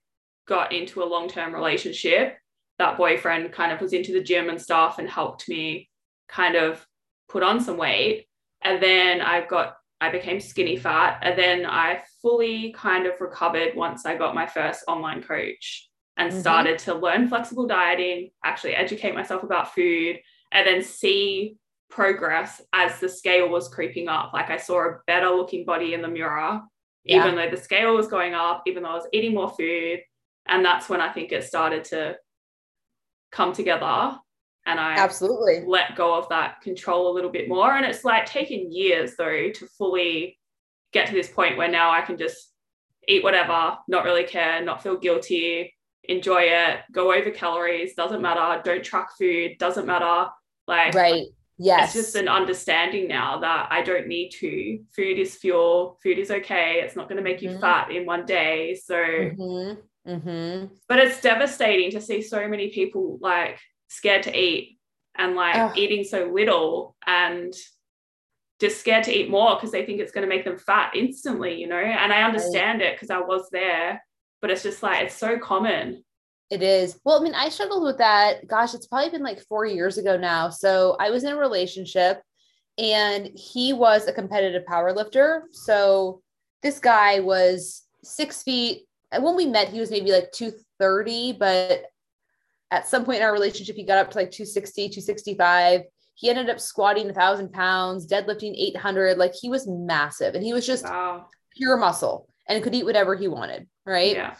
got 0.47 0.73
into 0.73 1.04
a 1.04 1.06
long 1.06 1.30
term 1.30 1.54
relationship 1.54 2.38
that 2.80 2.97
boyfriend 2.97 3.52
kind 3.52 3.71
of 3.71 3.82
was 3.82 3.93
into 3.93 4.13
the 4.13 4.23
gym 4.23 4.49
and 4.49 4.60
stuff 4.60 4.97
and 4.97 5.08
helped 5.08 5.47
me 5.47 5.89
kind 6.28 6.56
of 6.56 6.84
put 7.28 7.43
on 7.43 7.60
some 7.60 7.78
weight. 7.78 8.25
And 8.63 8.82
then 8.82 9.21
I 9.21 9.45
got, 9.45 9.75
I 10.02 10.10
became 10.10 10.39
skinny 10.39 10.78
fat. 10.78 11.19
And 11.21 11.38
then 11.38 11.65
I 11.65 12.02
fully 12.21 12.73
kind 12.75 13.06
of 13.06 13.19
recovered 13.19 13.75
once 13.75 14.06
I 14.06 14.15
got 14.15 14.34
my 14.34 14.47
first 14.47 14.86
online 14.88 15.21
coach 15.21 15.89
and 16.17 16.32
mm-hmm. 16.32 16.39
started 16.39 16.80
to 16.80 16.95
learn 16.95 17.28
flexible 17.28 17.67
dieting, 17.67 18.32
actually 18.43 18.75
educate 18.75 19.13
myself 19.13 19.43
about 19.43 19.75
food, 19.75 20.17
and 20.52 20.68
then 20.68 20.84
see 20.84 21.58
progress 21.90 22.62
as 22.74 23.00
the 23.00 23.10
scale 23.10 23.50
was 23.50 23.68
creeping 23.68 24.08
up. 24.08 24.32
Like 24.34 24.50
I 24.50 24.58
saw 24.58 24.88
a 24.88 25.00
better 25.08 25.30
looking 25.30 25.66
body 25.66 25.94
in 25.94 26.02
the 26.02 26.08
mirror, 26.08 26.62
yeah. 27.04 27.18
even 27.18 27.36
though 27.36 27.50
the 27.50 27.62
scale 27.62 27.96
was 27.96 28.08
going 28.08 28.34
up, 28.34 28.64
even 28.68 28.84
though 28.84 28.90
I 28.90 28.96
was 28.96 29.08
eating 29.12 29.34
more 29.34 29.50
food. 29.50 30.00
And 30.48 30.64
that's 30.64 30.90
when 30.90 31.02
I 31.02 31.12
think 31.12 31.32
it 31.32 31.44
started 31.44 31.84
to 31.86 32.16
come 33.32 33.54
together 33.54 34.18
and 34.66 34.80
I 34.80 34.96
absolutely 34.98 35.64
let 35.66 35.96
go 35.96 36.16
of 36.16 36.30
that 36.30 36.62
control 36.62 37.12
a 37.12 37.14
little 37.14 37.32
bit 37.32 37.48
more. 37.48 37.76
And 37.76 37.86
it's 37.86 38.04
like 38.04 38.26
taken 38.26 38.72
years 38.72 39.16
though 39.18 39.50
to 39.50 39.68
fully 39.78 40.38
get 40.94 41.08
to 41.08 41.14
this 41.14 41.30
point 41.30 41.58
where 41.58 41.70
now 41.70 41.92
I 41.92 42.02
can 42.02 42.18
just 42.18 42.54
eat 43.08 43.24
whatever, 43.24 43.78
not 43.88 44.04
really 44.04 44.24
care, 44.24 44.64
not 44.64 44.84
feel 44.84 44.98
guilty, 44.98 45.74
enjoy 46.04 46.44
it, 46.44 46.82
go 46.92 47.12
over 47.12 47.32
calories, 47.32 47.96
doesn't 47.96 48.22
matter, 48.22 48.62
don't 48.64 48.84
track 48.84 49.10
food, 49.18 49.54
doesn't 49.60 49.88
matter. 49.88 50.30
Like, 50.69 50.93
right. 50.93 51.25
Yes. 51.58 51.93
It's 51.93 52.05
just 52.05 52.15
an 52.15 52.29
understanding 52.29 53.10
now 53.10 53.39
that 53.39 53.67
I 53.69 53.82
don't 53.82 54.08
need 54.08 54.29
to. 54.39 54.79
Food 54.95 55.19
is 55.19 55.36
fuel, 55.36 55.99
food 56.01 56.17
is 56.17 56.32
okay. 56.32 56.79
It's 56.82 56.95
not 56.95 57.10
going 57.10 57.17
to 57.17 57.23
make 57.23 57.41
you 57.41 57.49
mm-hmm. 57.49 57.60
fat 57.60 57.91
in 57.91 58.05
one 58.05 58.25
day. 58.25 58.75
So, 58.75 58.95
mm-hmm. 58.95 60.10
Mm-hmm. 60.10 60.73
But 60.88 60.99
it's 60.99 61.19
devastating 61.19 61.91
to 61.91 62.01
see 62.01 62.21
so 62.21 62.47
many 62.47 62.69
people 62.69 63.17
like 63.21 63.60
scared 63.89 64.23
to 64.23 64.38
eat 64.38 64.79
and 65.17 65.36
like 65.36 65.75
eating 65.75 66.05
so 66.05 66.32
little 66.32 66.95
and 67.05 67.53
just 68.62 68.79
scared 68.79 69.03
to 69.05 69.13
eat 69.13 69.29
more 69.29 69.55
because 69.55 69.71
they 69.71 69.86
think 69.86 69.99
it's 69.99 70.13
going 70.13 70.27
to 70.27 70.34
make 70.34 70.45
them 70.45 70.58
fat 70.58 70.93
instantly, 70.95 71.60
you 71.60 71.67
know? 71.67 71.75
And 71.75 72.13
I 72.13 72.23
understand 72.23 72.79
right. 72.79 72.91
it 72.91 72.95
because 72.95 73.10
I 73.10 73.19
was 73.19 73.49
there, 73.51 74.01
but 74.41 74.49
it's 74.49 74.63
just 74.63 74.82
like, 74.82 75.03
it's 75.03 75.15
so 75.15 75.38
common. 75.38 76.05
It 76.50 76.64
is. 76.64 77.00
Well, 77.04 77.20
I 77.20 77.24
mean, 77.24 77.36
I 77.36 77.50
struggled 77.50 77.84
with 77.84 78.00
that. 78.00 78.48
Gosh, 78.48 78.74
it's 78.74 78.88
probably 78.88 79.10
been 79.12 79.24
like 79.24 79.40
four 79.48 79.66
years 79.66 79.98
ago 79.98 80.18
now. 80.18 80.50
So 80.50 80.96
I 81.00 81.12
was 81.12 81.24
in 81.24 81.34
a 81.34 81.38
relationship 81.38 82.22
and 82.78 83.30
he 83.36 83.72
was 83.74 84.08
a 84.08 84.14
competitive 84.14 84.66
power 84.66 84.92
lifter. 84.92 85.44
So 85.52 86.22
this 86.64 86.80
guy 86.80 87.20
was 87.20 87.84
six 88.04 88.42
feet. 88.42 88.88
When 89.18 89.36
we 89.36 89.46
met, 89.46 89.70
he 89.70 89.80
was 89.80 89.92
maybe 89.92 90.12
like 90.12 90.32
230, 90.32 91.34
but 91.34 91.84
at 92.72 92.88
some 92.88 93.06
point 93.06 93.18
in 93.18 93.24
our 93.24 93.34
relationship, 93.34 93.76
he 93.76 93.84
got 93.84 93.98
up 93.98 94.12
to 94.12 94.18
like 94.18 94.32
260, 94.32 94.90
265. 94.90 95.82
He 96.16 96.30
ended 96.30 96.50
up 96.50 96.60
squatting 96.60 97.10
a 97.10 97.14
thousand 97.14 97.52
pounds, 97.54 98.08
deadlifting 98.08 98.54
800. 98.58 99.18
Like 99.18 99.34
he 99.34 99.50
was 99.50 99.68
massive 99.68 100.36
and 100.36 100.44
he 100.44 100.54
was 100.54 100.66
just 100.66 100.84
Wow. 100.84 101.28
pure 101.56 101.78
muscle 101.78 102.28
and 102.48 102.64
could 102.64 102.76
eat 102.76 102.86
whatever 102.86 103.16
he 103.16 103.28
wanted. 103.28 103.68
Right. 103.86 104.16
Yeah. 104.16 104.36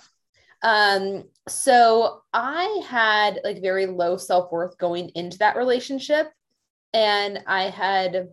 Um, 0.62 1.24
so 1.48 2.22
I 2.34 2.82
had 2.88 3.40
like 3.44 3.62
very 3.62 3.86
low 3.86 4.18
self-worth 4.18 4.78
going 4.78 5.10
into 5.16 5.38
that 5.40 5.56
relationship. 5.56 6.32
And 6.94 7.40
I 7.48 7.64
had 7.70 8.30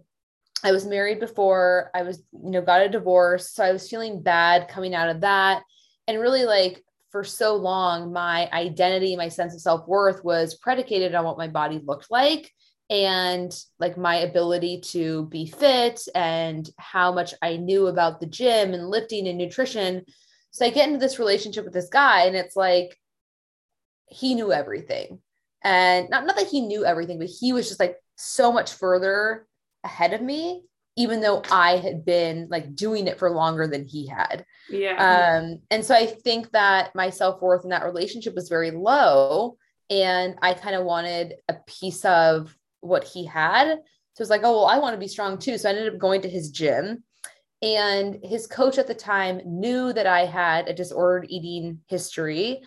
I 0.64 0.72
was 0.72 0.86
married 0.86 1.20
before, 1.20 1.90
I 1.94 2.02
was, 2.02 2.22
you 2.32 2.50
know, 2.50 2.62
got 2.62 2.82
a 2.82 2.88
divorce. 2.88 3.50
So 3.50 3.62
I 3.62 3.72
was 3.72 3.88
feeling 3.88 4.22
bad 4.22 4.68
coming 4.68 4.94
out 4.94 5.10
of 5.10 5.20
that. 5.20 5.62
And 6.08 6.18
really 6.18 6.44
like 6.44 6.82
for 7.10 7.22
so 7.22 7.54
long, 7.56 8.12
my 8.12 8.48
identity, 8.52 9.16
my 9.16 9.28
sense 9.28 9.54
of 9.54 9.60
self-worth 9.60 10.24
was 10.24 10.56
predicated 10.56 11.14
on 11.14 11.24
what 11.24 11.38
my 11.38 11.46
body 11.46 11.80
looked 11.84 12.10
like 12.10 12.52
and 12.88 13.52
like 13.78 13.98
my 13.98 14.16
ability 14.16 14.80
to 14.80 15.26
be 15.26 15.46
fit 15.46 16.00
and 16.14 16.68
how 16.78 17.12
much 17.12 17.34
I 17.42 17.56
knew 17.56 17.88
about 17.88 18.20
the 18.20 18.26
gym 18.26 18.74
and 18.74 18.88
lifting 18.88 19.28
and 19.28 19.38
nutrition. 19.38 20.04
So 20.56 20.64
I 20.64 20.70
get 20.70 20.88
into 20.88 20.98
this 20.98 21.18
relationship 21.18 21.64
with 21.64 21.74
this 21.74 21.90
guy, 21.90 22.24
and 22.24 22.34
it's 22.34 22.56
like 22.56 22.98
he 24.08 24.34
knew 24.34 24.52
everything. 24.52 25.20
And 25.62 26.08
not, 26.08 26.24
not 26.24 26.36
that 26.36 26.46
he 26.46 26.62
knew 26.62 26.86
everything, 26.86 27.18
but 27.18 27.28
he 27.28 27.52
was 27.52 27.68
just 27.68 27.78
like 27.78 27.96
so 28.16 28.50
much 28.50 28.72
further 28.72 29.46
ahead 29.84 30.14
of 30.14 30.22
me, 30.22 30.62
even 30.96 31.20
though 31.20 31.42
I 31.50 31.76
had 31.76 32.06
been 32.06 32.48
like 32.50 32.74
doing 32.74 33.06
it 33.06 33.18
for 33.18 33.30
longer 33.30 33.66
than 33.66 33.84
he 33.84 34.06
had. 34.06 34.46
Yeah. 34.70 35.40
Um, 35.42 35.60
and 35.70 35.84
so 35.84 35.94
I 35.94 36.06
think 36.06 36.50
that 36.52 36.94
my 36.94 37.10
self 37.10 37.42
worth 37.42 37.64
in 37.64 37.70
that 37.70 37.84
relationship 37.84 38.34
was 38.34 38.48
very 38.48 38.70
low. 38.70 39.58
And 39.90 40.36
I 40.40 40.54
kind 40.54 40.74
of 40.74 40.84
wanted 40.84 41.34
a 41.48 41.54
piece 41.66 42.02
of 42.06 42.56
what 42.80 43.04
he 43.04 43.26
had. 43.26 43.76
So 44.14 44.22
it's 44.22 44.30
like, 44.30 44.40
oh, 44.42 44.52
well, 44.52 44.66
I 44.66 44.78
want 44.78 44.94
to 44.94 45.00
be 45.00 45.08
strong 45.08 45.36
too. 45.36 45.58
So 45.58 45.68
I 45.68 45.72
ended 45.74 45.92
up 45.92 46.00
going 46.00 46.22
to 46.22 46.30
his 46.30 46.50
gym. 46.50 47.04
And 47.62 48.18
his 48.22 48.46
coach 48.46 48.78
at 48.78 48.86
the 48.86 48.94
time 48.94 49.40
knew 49.44 49.92
that 49.92 50.06
I 50.06 50.26
had 50.26 50.68
a 50.68 50.74
disordered 50.74 51.26
eating 51.28 51.80
history. 51.88 52.62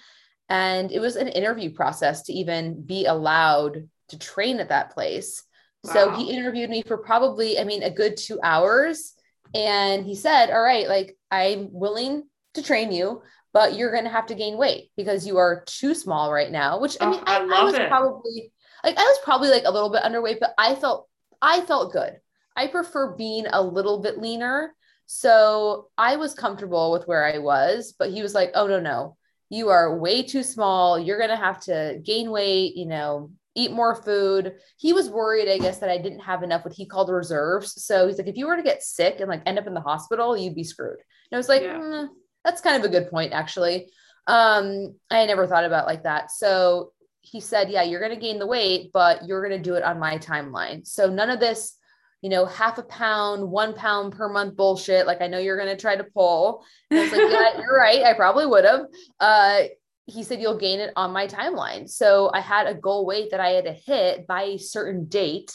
And 0.50 0.92
it 0.92 1.00
was 1.00 1.16
an 1.16 1.28
interview 1.28 1.72
process 1.72 2.24
to 2.24 2.34
even 2.34 2.82
be 2.82 3.06
allowed 3.06 3.88
to 4.10 4.18
train 4.20 4.60
at 4.60 4.70
that 4.70 4.92
place. 4.92 5.44
So 5.86 6.12
he 6.12 6.32
interviewed 6.36 6.70
me 6.70 6.82
for 6.86 6.98
probably, 6.98 7.60
I 7.60 7.64
mean, 7.64 7.84
a 7.84 7.92
good 7.92 8.18
two 8.18 8.40
hours. 8.44 9.14
And 9.54 10.06
he 10.06 10.16
said, 10.16 10.50
All 10.50 10.62
right, 10.62 10.88
like 10.90 11.18
I'm 11.32 11.70
willing 11.72 12.24
to 12.56 12.64
train 12.64 12.92
you, 12.92 13.22
but 13.54 13.76
you're 13.76 13.92
going 13.92 14.04
to 14.04 14.10
have 14.10 14.26
to 14.28 14.36
gain 14.36 14.58
weight 14.58 14.92
because 14.98 15.26
you 15.26 15.38
are 15.38 15.64
too 15.68 15.94
small 15.94 16.34
right 16.34 16.52
now, 16.52 16.80
which 16.80 16.98
I 17.00 17.06
Oh, 17.06 17.12
mean, 17.12 17.22
I 17.26 17.38
I, 17.38 17.62
I 17.62 17.64
was 17.64 17.76
it. 17.76 17.88
probably 17.88 18.52
like, 18.84 18.98
I 18.98 19.04
was 19.04 19.20
probably 19.24 19.50
like 19.50 19.64
a 19.66 19.72
little 19.72 19.90
bit 19.92 20.04
underweight, 20.04 20.40
but 20.40 20.54
I 20.58 20.76
felt, 20.76 21.08
I 21.42 21.62
felt 21.62 21.94
good. 21.94 22.18
I 22.56 22.68
prefer 22.68 23.16
being 23.16 23.46
a 23.48 23.62
little 23.62 24.00
bit 24.00 24.18
leaner. 24.18 24.74
So 25.12 25.88
I 25.98 26.18
was 26.18 26.36
comfortable 26.36 26.92
with 26.92 27.08
where 27.08 27.26
I 27.26 27.40
was, 27.40 27.96
but 27.98 28.12
he 28.12 28.22
was 28.22 28.36
like, 28.36 28.52
Oh, 28.54 28.68
no, 28.68 28.80
no, 28.80 29.18
you 29.50 29.70
are 29.70 29.98
way 29.98 30.22
too 30.22 30.44
small. 30.44 31.00
You're 31.00 31.18
going 31.18 31.32
to 31.32 31.36
have 31.36 31.60
to 31.62 32.00
gain 32.04 32.30
weight, 32.30 32.76
you 32.76 32.86
know, 32.86 33.32
eat 33.56 33.72
more 33.72 33.96
food. 33.96 34.54
He 34.78 34.94
was 34.94 35.10
worried, 35.10 35.50
I 35.50 35.58
guess, 35.58 35.80
that 35.80 35.90
I 35.90 35.98
didn't 35.98 36.20
have 36.20 36.44
enough 36.44 36.64
what 36.64 36.76
he 36.76 36.86
called 36.86 37.10
reserves. 37.10 37.84
So 37.84 38.06
he's 38.06 38.20
like, 38.20 38.28
if 38.28 38.38
you 38.38 38.46
were 38.46 38.56
to 38.56 38.62
get 38.62 38.84
sick 38.84 39.20
and 39.20 39.28
like 39.28 39.42
end 39.48 39.58
up 39.58 39.66
in 39.66 39.74
the 39.74 39.82
hospital, 39.82 40.38
you'd 40.38 40.54
be 40.54 40.64
screwed. 40.64 41.00
And 41.00 41.36
I 41.36 41.38
was 41.38 41.50
like, 41.50 41.64
Yeah. 41.64 41.80
"Mm, 41.80 42.10
that's 42.46 42.62
kind 42.62 42.78
of 42.78 42.88
a 42.88 42.94
good 42.94 43.10
point, 43.10 43.34
actually. 43.34 43.92
Um, 44.28 44.96
I 45.10 45.26
never 45.26 45.48
thought 45.48 45.66
about 45.66 45.86
it 45.86 45.88
like 45.88 46.04
that. 46.04 46.30
So 46.30 46.92
he 47.22 47.40
said, 47.40 47.72
yeah, 47.72 47.82
you're 47.82 48.00
going 48.00 48.14
to 48.14 48.22
gain 48.22 48.38
the 48.38 48.46
weight, 48.46 48.92
but 48.94 49.26
you're 49.28 49.42
going 49.42 49.58
to 49.58 49.70
do 49.70 49.74
it 49.74 49.84
on 49.84 50.00
my 50.00 50.20
timeline. 50.20 50.86
So 50.88 51.10
none 51.10 51.32
of 51.32 51.40
this, 51.40 51.76
you 52.22 52.30
know, 52.30 52.46
half 52.46 52.78
a 52.78 52.84
pound, 52.84 53.50
one 53.50 53.74
pound 53.74 54.14
per 54.14 54.28
month 54.30 54.56
bullshit. 54.58 55.08
Like 55.08 55.22
I 55.22 55.28
know 55.28 55.38
you're 55.40 55.58
going 55.58 55.76
to 55.76 55.82
try 55.82 55.96
to 55.96 56.04
pull. 56.04 56.66
And 56.90 57.00
I 57.00 57.04
was 57.04 57.12
like, 57.12 57.22
yeah, 57.32 57.62
you're 57.62 57.78
right. 57.78 58.04
I 58.04 58.14
probably 58.14 58.46
would 58.46 58.66
have. 58.66 58.86
Uh, 59.20 59.62
he 60.06 60.24
said 60.24 60.42
you'll 60.42 60.58
gain 60.58 60.80
it 60.80 60.92
on 60.96 61.12
my 61.12 61.28
timeline. 61.28 61.88
So 61.90 62.32
I 62.34 62.42
had 62.42 62.68
a 62.68 62.74
goal 62.74 63.06
weight 63.06 63.30
that 63.32 63.40
I 63.40 63.50
had 63.52 63.66
to 63.66 63.72
hit 63.74 64.26
by 64.28 64.44
a 64.44 64.58
certain 64.58 65.06
date. 65.06 65.52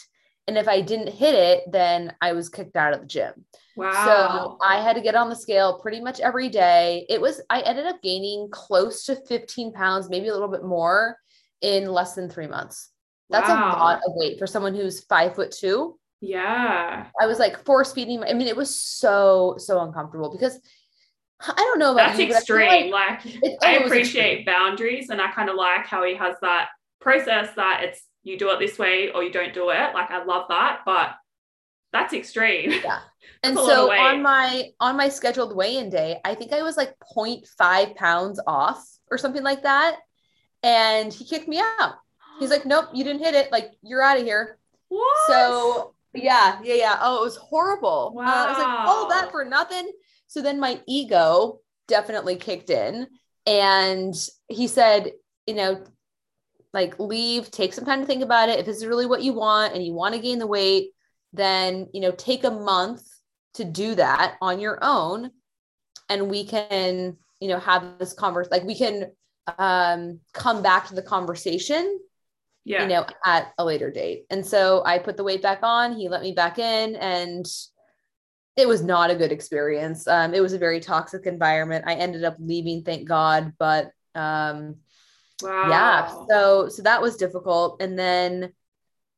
And 0.46 0.56
if 0.56 0.68
I 0.68 0.80
didn't 0.80 1.08
hit 1.08 1.34
it, 1.34 1.64
then 1.72 2.14
I 2.20 2.32
was 2.32 2.48
kicked 2.50 2.76
out 2.76 2.92
of 2.94 3.00
the 3.00 3.06
gym. 3.06 3.32
wow. 3.76 4.04
So 4.04 4.58
I 4.64 4.80
had 4.80 4.94
to 4.94 5.00
get 5.02 5.14
on 5.14 5.28
the 5.30 5.36
scale 5.36 5.80
pretty 5.80 6.00
much 6.00 6.20
every 6.20 6.48
day. 6.50 7.04
It 7.08 7.20
was, 7.20 7.40
I 7.50 7.62
ended 7.62 7.86
up 7.86 8.00
gaining 8.02 8.48
close 8.50 9.04
to 9.06 9.16
15 9.26 9.72
pounds, 9.72 10.08
maybe 10.08 10.28
a 10.28 10.32
little 10.34 10.48
bit 10.48 10.62
more 10.64 11.16
in 11.62 11.86
less 11.90 12.14
than 12.14 12.28
three 12.30 12.46
months. 12.46 12.90
That's 13.30 13.48
Wow. 13.48 13.74
a 13.74 13.78
lot 13.78 13.96
of 14.06 14.12
weight 14.14 14.38
for 14.38 14.46
someone 14.46 14.74
who's 14.74 15.02
five 15.04 15.34
foot 15.34 15.50
two. 15.50 15.98
Yeah. 16.24 17.06
I 17.20 17.26
was 17.26 17.38
like 17.38 17.64
force 17.64 17.92
feeding. 17.92 18.22
I 18.22 18.32
mean, 18.32 18.48
it 18.48 18.56
was 18.56 18.78
so, 18.80 19.56
so 19.58 19.80
uncomfortable 19.80 20.30
because 20.32 20.58
I 21.40 21.52
don't 21.54 21.78
know 21.78 21.92
about 21.92 22.16
That's 22.16 22.18
you, 22.20 22.26
I 22.34 22.38
extreme. 22.38 22.90
like- 22.90 23.24
Like, 23.24 23.34
oh, 23.36 23.38
It- 23.42 23.58
I 23.62 23.76
oh, 23.76 23.80
it 23.80 23.86
appreciate 23.86 24.46
boundaries 24.46 25.10
and 25.10 25.20
I 25.20 25.30
kind 25.32 25.48
of 25.50 25.56
like 25.56 25.86
how 25.86 26.04
he 26.04 26.14
has 26.16 26.36
that 26.42 26.68
process 27.00 27.54
that 27.56 27.82
it's 27.84 28.02
you 28.22 28.38
do 28.38 28.50
it 28.50 28.58
this 28.58 28.78
way 28.78 29.10
or 29.10 29.22
you 29.22 29.30
don't 29.30 29.52
do 29.52 29.68
it. 29.70 29.94
Like 29.94 30.10
I 30.10 30.24
love 30.24 30.46
that, 30.48 30.80
but 30.86 31.10
that's 31.92 32.12
extreme. 32.14 32.70
Yeah. 32.72 33.00
And 33.42 33.56
That's 33.56 33.66
so 33.66 33.90
on 33.90 34.20
my 34.22 34.70
on 34.80 34.96
my 34.98 35.08
scheduled 35.08 35.56
weigh-in 35.56 35.88
day, 35.88 36.20
I 36.24 36.34
think 36.34 36.52
I 36.52 36.62
was 36.62 36.76
like 36.76 36.94
0.5 37.16 37.96
pounds 37.96 38.38
off 38.46 38.86
or 39.10 39.16
something 39.16 39.42
like 39.42 39.62
that. 39.62 39.96
And 40.62 41.10
he 41.12 41.24
kicked 41.24 41.48
me 41.48 41.58
out. 41.80 41.94
He's 42.38 42.50
like, 42.50 42.66
nope, 42.66 42.88
you 42.92 43.02
didn't 43.02 43.22
hit 43.22 43.34
it. 43.34 43.50
Like 43.50 43.70
you're 43.82 44.02
out 44.02 44.18
of 44.18 44.24
here. 44.24 44.58
what? 44.88 45.16
So 45.26 45.93
yeah, 46.14 46.58
yeah, 46.62 46.74
yeah. 46.74 46.98
Oh, 47.00 47.18
it 47.18 47.24
was 47.24 47.36
horrible. 47.36 48.14
Uh, 48.26 48.30
I 48.46 48.48
was 48.48 48.58
like, 48.58 48.68
all 48.86 49.02
Wow. 49.04 49.08
that 49.10 49.30
for 49.30 49.44
nothing. 49.44 49.90
So 50.26 50.42
then 50.42 50.60
my 50.60 50.80
ego 50.86 51.60
definitely 51.88 52.36
kicked 52.36 52.70
in. 52.70 53.06
And 53.46 54.14
he 54.48 54.66
said, 54.68 55.12
you 55.46 55.54
know, 55.54 55.84
like 56.72 56.98
leave, 56.98 57.50
take 57.50 57.72
some 57.72 57.84
time 57.84 58.00
to 58.00 58.06
think 58.06 58.22
about 58.22 58.48
it. 58.48 58.58
If 58.58 58.66
this 58.66 58.78
is 58.78 58.86
really 58.86 59.06
what 59.06 59.22
you 59.22 59.32
want 59.32 59.74
and 59.74 59.84
you 59.84 59.92
want 59.92 60.14
to 60.14 60.20
gain 60.20 60.38
the 60.38 60.46
weight, 60.46 60.90
then, 61.32 61.88
you 61.92 62.00
know, 62.00 62.10
take 62.12 62.44
a 62.44 62.50
month 62.50 63.02
to 63.54 63.64
do 63.64 63.94
that 63.94 64.36
on 64.40 64.60
your 64.60 64.78
own. 64.82 65.30
And 66.08 66.30
we 66.30 66.44
can, 66.44 67.16
you 67.40 67.48
know, 67.48 67.58
have 67.58 67.98
this 67.98 68.12
converse, 68.12 68.48
like 68.50 68.64
we 68.64 68.74
can 68.76 69.12
um 69.58 70.20
come 70.32 70.62
back 70.62 70.88
to 70.88 70.94
the 70.94 71.02
conversation 71.02 71.98
yeah. 72.64 72.82
you 72.82 72.88
know, 72.88 73.06
at 73.24 73.52
a 73.58 73.64
later 73.64 73.90
date. 73.90 74.24
And 74.30 74.44
so 74.44 74.82
I 74.84 74.98
put 74.98 75.16
the 75.16 75.24
weight 75.24 75.42
back 75.42 75.60
on, 75.62 75.96
he 75.96 76.08
let 76.08 76.22
me 76.22 76.32
back 76.32 76.58
in, 76.58 76.96
and 76.96 77.46
it 78.56 78.66
was 78.66 78.82
not 78.82 79.10
a 79.10 79.16
good 79.16 79.32
experience. 79.32 80.06
Um, 80.06 80.32
it 80.32 80.40
was 80.40 80.52
a 80.52 80.58
very 80.58 80.80
toxic 80.80 81.26
environment. 81.26 81.84
I 81.86 81.94
ended 81.94 82.24
up 82.24 82.36
leaving, 82.38 82.82
thank 82.82 83.06
God, 83.06 83.52
but 83.58 83.90
um, 84.14 84.76
wow. 85.42 85.68
yeah, 85.68 86.26
so 86.28 86.68
so 86.68 86.82
that 86.82 87.02
was 87.02 87.16
difficult. 87.16 87.82
And 87.82 87.98
then 87.98 88.52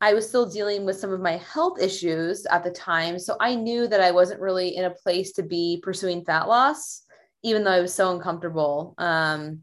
I 0.01 0.15
was 0.15 0.29
still 0.29 0.49
dealing 0.49 0.85
with 0.85 0.99
some 0.99 1.13
of 1.13 1.21
my 1.21 1.37
health 1.37 1.81
issues 1.81 2.47
at 2.47 2.65
the 2.65 2.71
time. 2.71 3.19
So 3.19 3.37
I 3.41 3.55
knew 3.55 3.87
that 3.89 4.01
I 4.01 4.11
wasn't 4.11 4.41
really 4.41 4.77
in 4.77 4.85
a 4.85 4.91
place 4.91 5.33
to 5.33 5.43
be 5.43 5.81
pursuing 5.83 6.25
fat 6.25 6.49
loss, 6.49 7.03
even 7.43 7.63
though 7.63 7.73
I 7.73 7.81
was 7.81 7.95
so 7.95 8.15
uncomfortable. 8.15 8.95
Um, 8.99 9.63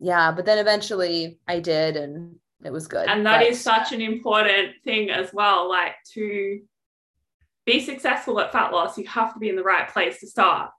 yeah, 0.00 0.32
but 0.32 0.46
then 0.46 0.58
eventually 0.58 1.38
I 1.46 1.60
did, 1.60 1.96
and 1.96 2.36
it 2.64 2.72
was 2.72 2.86
good. 2.88 3.08
and 3.08 3.24
that 3.26 3.38
But- 3.40 3.46
is 3.48 3.60
such 3.60 3.92
an 3.92 4.00
important 4.00 4.74
thing 4.84 5.10
as 5.10 5.32
well. 5.32 5.68
Like 5.68 5.96
to 6.14 6.60
be 7.64 7.80
successful 7.80 8.40
at 8.40 8.52
fat 8.52 8.72
loss, 8.72 8.98
you 8.98 9.06
have 9.06 9.32
to 9.34 9.38
be 9.38 9.48
in 9.48 9.56
the 9.56 9.62
right 9.62 9.88
place 9.88 10.20
to 10.20 10.26
start. 10.26 10.70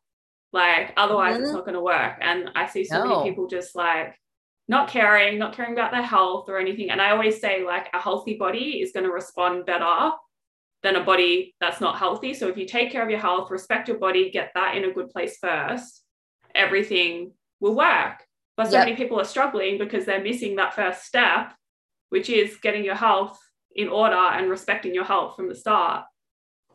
Like 0.51 0.93
otherwise, 0.97 1.37
it's 1.39 1.49
Mhm. 1.49 1.53
not 1.53 1.65
going 1.65 1.73
to 1.75 1.81
work. 1.81 2.17
And 2.21 2.51
I 2.55 2.67
see 2.67 2.83
so 2.83 3.03
No. 3.03 3.09
many 3.19 3.29
people 3.29 3.47
just 3.47 3.75
like 3.75 4.19
not 4.67 4.87
caring, 4.89 5.37
not 5.39 5.53
caring 5.53 5.73
about 5.73 5.91
their 5.91 6.01
health 6.01 6.47
or 6.49 6.57
anything. 6.57 6.89
And 6.89 7.01
I 7.01 7.11
always 7.11 7.39
say 7.41 7.63
like 7.63 7.89
a 7.93 7.99
healthy 7.99 8.35
body 8.37 8.81
is 8.81 8.91
going 8.91 9.05
to 9.05 9.11
respond 9.11 9.65
better 9.65 10.11
than 10.83 10.95
a 10.97 11.03
body 11.03 11.55
that's 11.59 11.81
not 11.81 11.97
healthy. 11.97 12.33
So 12.33 12.47
if 12.49 12.57
you 12.57 12.65
take 12.65 12.91
care 12.91 13.01
of 13.03 13.09
your 13.09 13.19
health, 13.19 13.49
respect 13.49 13.87
your 13.87 13.97
body, 13.97 14.29
get 14.29 14.51
that 14.55 14.75
in 14.75 14.83
a 14.85 14.91
good 14.91 15.09
place 15.09 15.37
first, 15.37 16.03
everything 16.53 17.33
will 17.59 17.75
work. 17.75 18.25
But 18.57 18.65
so 18.67 18.77
Yep. 18.77 18.85
many 18.85 18.95
people 18.97 19.19
are 19.19 19.25
struggling 19.25 19.77
because 19.77 20.05
they're 20.05 20.21
missing 20.21 20.57
that 20.57 20.73
first 20.75 21.03
step, 21.05 21.53
which 22.13 22.29
is 22.29 22.57
getting 22.61 22.85
your 22.85 22.95
health 23.07 23.37
in 23.75 23.89
order 23.89 24.15
and 24.37 24.49
respecting 24.49 24.93
your 24.93 25.03
health 25.13 25.35
from 25.35 25.49
the 25.49 25.55
start. 25.55 26.05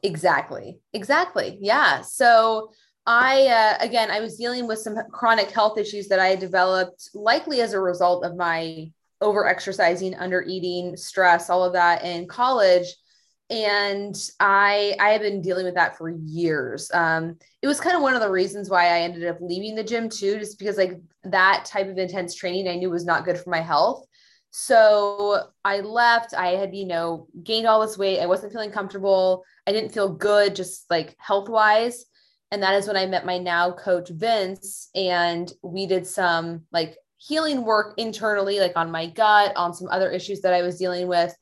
Exactly. 0.03 0.81
Exactly. 0.93 1.59
Yeah. 1.61 2.03
So 2.03 2.71
I, 3.07 3.47
uh, 3.47 3.77
again, 3.81 4.11
I 4.11 4.21
was 4.21 4.37
dealing 4.37 4.67
with 4.67 4.81
some 4.81 4.97
chronic 5.13 5.51
health 5.51 5.79
issues 5.79 6.09
that 6.09 6.21
I 6.21 6.37
developed, 6.37 7.11
likely 7.15 7.61
as 7.61 7.73
a 7.73 7.81
result 7.81 8.25
of 8.25 8.37
my 8.37 8.91
over 9.21 9.47
exercising, 9.47 10.15
under 10.17 10.43
eating, 10.43 10.97
stress, 10.97 11.51
all 11.51 11.65
of 11.65 11.73
that 11.73 12.05
in 12.05 12.27
college. 12.27 12.89
and 13.51 14.15
I 14.41 14.95
I 15.01 15.11
have 15.11 15.23
been 15.23 15.41
dealing 15.41 15.65
with 15.65 15.75
that 15.75 15.97
for 15.97 16.11
years. 16.11 16.91
Um, 16.93 17.39
it 17.63 17.67
was 17.67 17.81
kind 17.81 17.97
of 17.97 18.03
one 18.03 18.15
of 18.15 18.21
the 18.21 18.31
reasons 18.31 18.69
why 18.69 18.85
I 18.87 19.01
ended 19.01 19.27
up 19.27 19.39
leaving 19.41 19.75
the 19.75 19.85
gym 19.85 20.09
too, 20.11 20.39
just 20.39 20.59
because 20.59 20.77
like 20.77 21.01
that 21.25 21.65
type 21.65 21.89
of 21.89 21.97
intense 21.99 22.35
training 22.35 22.69
I 22.69 22.77
knew 22.77 22.91
was 22.91 23.07
not 23.07 23.25
good 23.25 23.39
for 23.39 23.51
my 23.51 23.61
health. 23.61 24.05
So 24.51 25.43
I 25.65 25.81
left. 25.81 26.35
I 26.35 26.49
had, 26.49 26.75
you 26.75 26.87
know, 26.87 27.29
gained 27.43 27.67
all 27.67 27.81
this 27.81 27.99
weight. 27.99 28.21
I 28.21 28.27
wasn't 28.27 28.53
feeling 28.53 28.71
comfortable. 28.71 29.45
I 29.67 29.73
didn't 29.73 29.93
feel 29.93 30.09
good, 30.09 30.57
just 30.57 30.91
like 30.91 31.15
health 31.19 31.49
wise. 31.49 32.05
And 32.51 32.63
that 32.63 32.75
is 32.75 32.87
when 32.87 32.97
I 32.97 33.07
met 33.07 33.27
my 33.27 33.39
now 33.39 33.73
coach, 33.73 34.09
Vince, 34.09 34.89
and 34.95 35.53
we 35.63 35.87
did 35.87 36.07
some 36.07 36.63
like 36.73 36.97
healing 37.19 37.65
work 37.65 37.95
internally, 37.99 38.59
like 38.59 38.77
on 38.77 38.91
my 38.91 39.07
gut, 39.07 39.53
on 39.57 39.75
some 39.75 39.89
other 39.89 40.11
issues 40.11 40.41
that 40.41 40.55
I 40.55 40.63
was 40.63 40.79
dealing 40.79 41.09
with. 41.09 41.35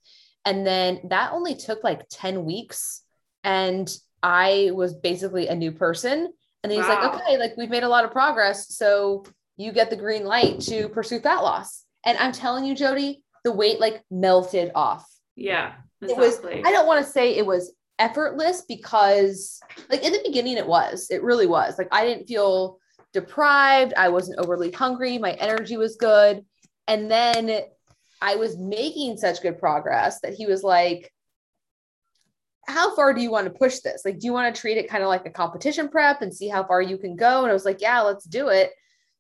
And 0.45 0.67
then 0.67 1.01
that 1.11 1.33
only 1.33 1.55
took 1.55 1.85
like 1.85 2.07
10 2.11 2.45
weeks. 2.45 3.03
And 3.45 3.89
I 4.23 4.71
was 4.75 4.95
basically 4.95 5.47
a 5.47 5.55
new 5.55 5.71
person. 5.71 6.33
And 6.63 6.73
then 6.73 6.81
he's 6.81 6.89
wow. 6.89 7.13
like, 7.13 7.15
okay, 7.15 7.39
like 7.39 7.57
we've 7.57 7.71
made 7.71 7.85
a 7.85 7.89
lot 7.89 8.05
of 8.05 8.11
progress. 8.11 8.75
So 8.75 9.25
you 9.57 9.71
get 9.71 9.91
the 9.91 9.97
green 9.97 10.25
light 10.25 10.61
to 10.63 10.89
pursue 10.89 11.21
fat 11.21 11.43
loss. 11.43 11.86
And 12.07 12.17
I'm 12.19 12.33
telling 12.33 12.65
you, 12.65 12.75
Jody, 12.75 13.23
the 13.45 13.53
weight 13.53 13.81
like 13.81 14.03
melted 14.11 14.71
off. 14.75 15.07
Yeah. 15.35 15.75
Exactly. 16.01 16.55
It 16.55 16.63
was, 16.63 16.67
I 16.67 16.73
don't 16.73 16.87
want 16.87 17.05
to 17.05 17.11
say 17.11 17.37
it 17.37 17.45
was 17.45 17.75
effortless 17.99 18.63
because 18.63 19.61
like 19.91 20.05
in 20.05 20.13
the 20.13 20.23
beginning 20.25 20.57
it 20.57 20.67
was. 20.67 21.09
It 21.11 21.23
really 21.23 21.47
was. 21.47 21.77
Like 21.77 21.89
I 21.93 22.05
didn't 22.07 22.27
feel 22.27 22.79
deprived. 23.13 23.93
I 23.97 24.09
wasn't 24.09 24.39
overly 24.39 24.71
hungry. 24.71 25.19
My 25.19 25.33
energy 25.33 25.77
was 25.77 25.97
good. 25.97 26.45
And 26.87 27.11
then 27.11 27.63
I 28.23 28.37
was 28.37 28.57
making 28.57 29.17
such 29.17 29.43
good 29.43 29.59
progress 29.59 30.21
that 30.21 30.35
he 30.35 30.47
was 30.47 30.63
like, 30.63 31.13
how 32.69 32.95
far 32.97 33.15
do 33.15 33.21
you 33.21 33.31
want 33.31 33.47
to 33.47 33.59
push 33.59 33.79
this? 33.81 34.03
Like, 34.05 34.19
do 34.19 34.27
you 34.27 34.33
want 34.33 34.53
to 34.53 34.61
treat 34.61 34.77
it 34.77 34.89
kind 34.89 35.03
of 35.03 35.09
like 35.09 35.27
a 35.27 35.31
competition 35.31 35.89
prep 35.89 36.23
and 36.23 36.35
see 36.35 36.49
how 36.49 36.65
far 36.65 36.83
you 36.83 36.99
can 36.99 37.17
go? 37.17 37.43
And 37.43 37.51
I 37.51 37.55
was 37.55 37.65
like, 37.65 37.81
yeah, 37.81 38.01
let's 38.01 38.25
do 38.25 38.49
it. 38.49 38.73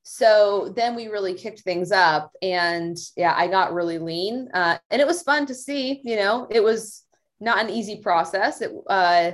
So 0.09 0.73
then 0.77 0.95
we 0.95 1.09
really 1.09 1.35
kicked 1.35 1.63
things 1.63 1.91
up. 1.91 2.31
And 2.41 2.97
yeah, 3.17 3.35
I 3.37 3.49
got 3.49 3.75
really 3.75 3.99
lean. 3.99 4.49
Uh, 4.55 4.79
and 4.89 5.01
it 5.01 5.07
was 5.07 5.23
fun 5.23 5.47
to 5.47 5.55
see, 5.55 6.01
you 6.05 6.15
know, 6.15 6.47
it 6.49 6.63
was 6.63 7.03
not 7.41 7.59
an 7.59 7.71
easy 7.71 7.97
process. 7.97 8.63
It, 8.63 8.71
uh, 8.87 9.33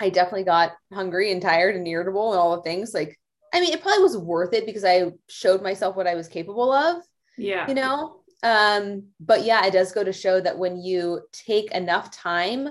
I 0.00 0.10
definitely 0.10 0.44
got 0.44 0.74
hungry 0.92 1.32
and 1.32 1.42
tired 1.42 1.74
and 1.74 1.88
irritable 1.88 2.30
and 2.30 2.40
all 2.40 2.54
the 2.54 2.62
things. 2.62 2.94
Like, 2.94 3.18
I 3.52 3.60
mean, 3.60 3.72
it 3.72 3.82
probably 3.82 4.04
was 4.04 4.16
worth 4.16 4.52
it 4.52 4.64
because 4.64 4.84
I 4.84 5.10
showed 5.28 5.60
myself 5.60 5.96
what 5.96 6.06
I 6.06 6.14
was 6.14 6.28
capable 6.28 6.72
of. 6.72 7.02
Yeah. 7.36 7.66
You 7.66 7.74
know? 7.74 8.20
Um, 8.44 9.08
but 9.18 9.42
yeah, 9.42 9.66
it 9.66 9.72
does 9.72 9.90
go 9.90 10.04
to 10.04 10.12
show 10.12 10.40
that 10.40 10.56
when 10.56 10.80
you 10.80 11.22
take 11.32 11.72
enough 11.72 12.12
time 12.12 12.68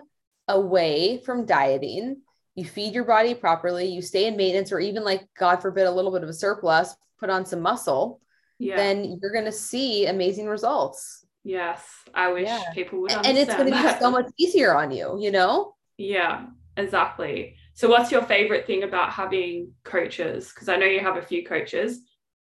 away 0.48 1.22
from 1.26 1.46
dieting, 1.46 2.22
you 2.56 2.66
feed 2.66 2.94
your 2.94 3.04
body 3.04 3.34
properly, 3.34 3.88
you 3.88 4.02
stay 4.02 4.28
in 4.28 4.38
maintenance, 4.38 4.72
or 4.72 4.80
even 4.80 5.04
like, 5.04 5.28
God 5.38 5.58
forbid, 5.62 5.88
a 5.88 5.92
little 5.92 6.12
bit 6.12 6.24
of 6.24 6.30
a 6.30 6.34
surplus, 6.34 6.96
put 7.20 7.30
on 7.30 7.46
some 7.46 7.62
muscle, 7.62 8.22
yeah. 8.60 8.76
then 8.76 9.18
you're 9.22 9.32
going 9.32 9.46
to 9.46 9.52
see 9.52 10.06
amazing 10.06 10.48
results. 10.48 11.26
Yes. 11.44 11.84
I 12.13 12.32
wish 12.32 12.48
yeah. 12.48 12.72
people 12.74 13.02
would 13.02 13.12
And 13.12 13.38
it's 13.38 13.54
going 13.54 13.72
to 13.72 13.76
be 13.76 14.00
so 14.00 14.12
much 14.12 14.28
easier 14.38 14.76
on 14.76 14.92
you, 14.92 15.18
you 15.20 15.32
know? 15.32 15.76
Yeah, 15.98 16.46
exactly. 16.78 17.56
So, 17.74 17.89
what's 17.89 18.12
your 18.12 18.22
favorite 18.22 18.68
thing 18.68 18.84
about 18.84 19.12
having 19.12 19.72
coaches? 19.84 20.50
Because 20.50 20.70
I 20.70 20.78
know 20.78 20.86
you 20.86 21.00
have 21.00 21.18
a 21.18 21.22
few 21.22 21.44
coaches. 21.46 22.02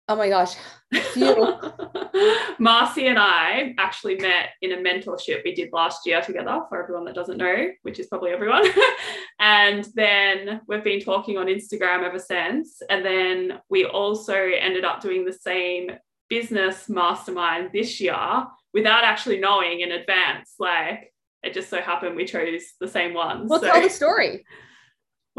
Oh 0.09 0.15
my 0.15 0.27
gosh. 0.27 0.55
Marcy 2.59 3.05
and 3.05 3.19
I 3.19 3.75
actually 3.77 4.15
met 4.15 4.49
in 4.59 4.71
a 4.71 4.77
mentorship 4.77 5.43
we 5.45 5.53
did 5.53 5.69
last 5.71 6.03
year 6.07 6.19
together 6.19 6.61
for 6.67 6.81
everyone 6.81 7.05
that 7.05 7.13
doesn't 7.13 7.37
know, 7.37 7.67
which 7.83 7.99
is 7.99 8.07
probably 8.07 8.31
everyone. 8.31 8.65
and 9.39 9.87
then 9.93 10.61
we've 10.67 10.83
been 10.83 10.99
talking 10.99 11.37
on 11.37 11.45
Instagram 11.45 12.03
ever 12.03 12.17
since. 12.17 12.81
And 12.89 13.05
then 13.05 13.59
we 13.69 13.85
also 13.85 14.33
ended 14.33 14.83
up 14.83 14.99
doing 14.99 15.25
the 15.25 15.33
same 15.33 15.91
business 16.27 16.89
mastermind 16.89 17.69
this 17.71 18.01
year 18.01 18.47
without 18.73 19.03
actually 19.03 19.39
knowing 19.39 19.81
in 19.81 19.91
advance. 19.91 20.55
Like 20.57 21.13
it 21.43 21.53
just 21.53 21.69
so 21.69 21.81
happened 21.81 22.15
we 22.15 22.25
chose 22.25 22.63
the 22.81 22.87
same 22.87 23.13
one. 23.13 23.47
Well, 23.47 23.59
so. 23.59 23.67
tell 23.67 23.81
the 23.83 23.89
story. 23.89 24.43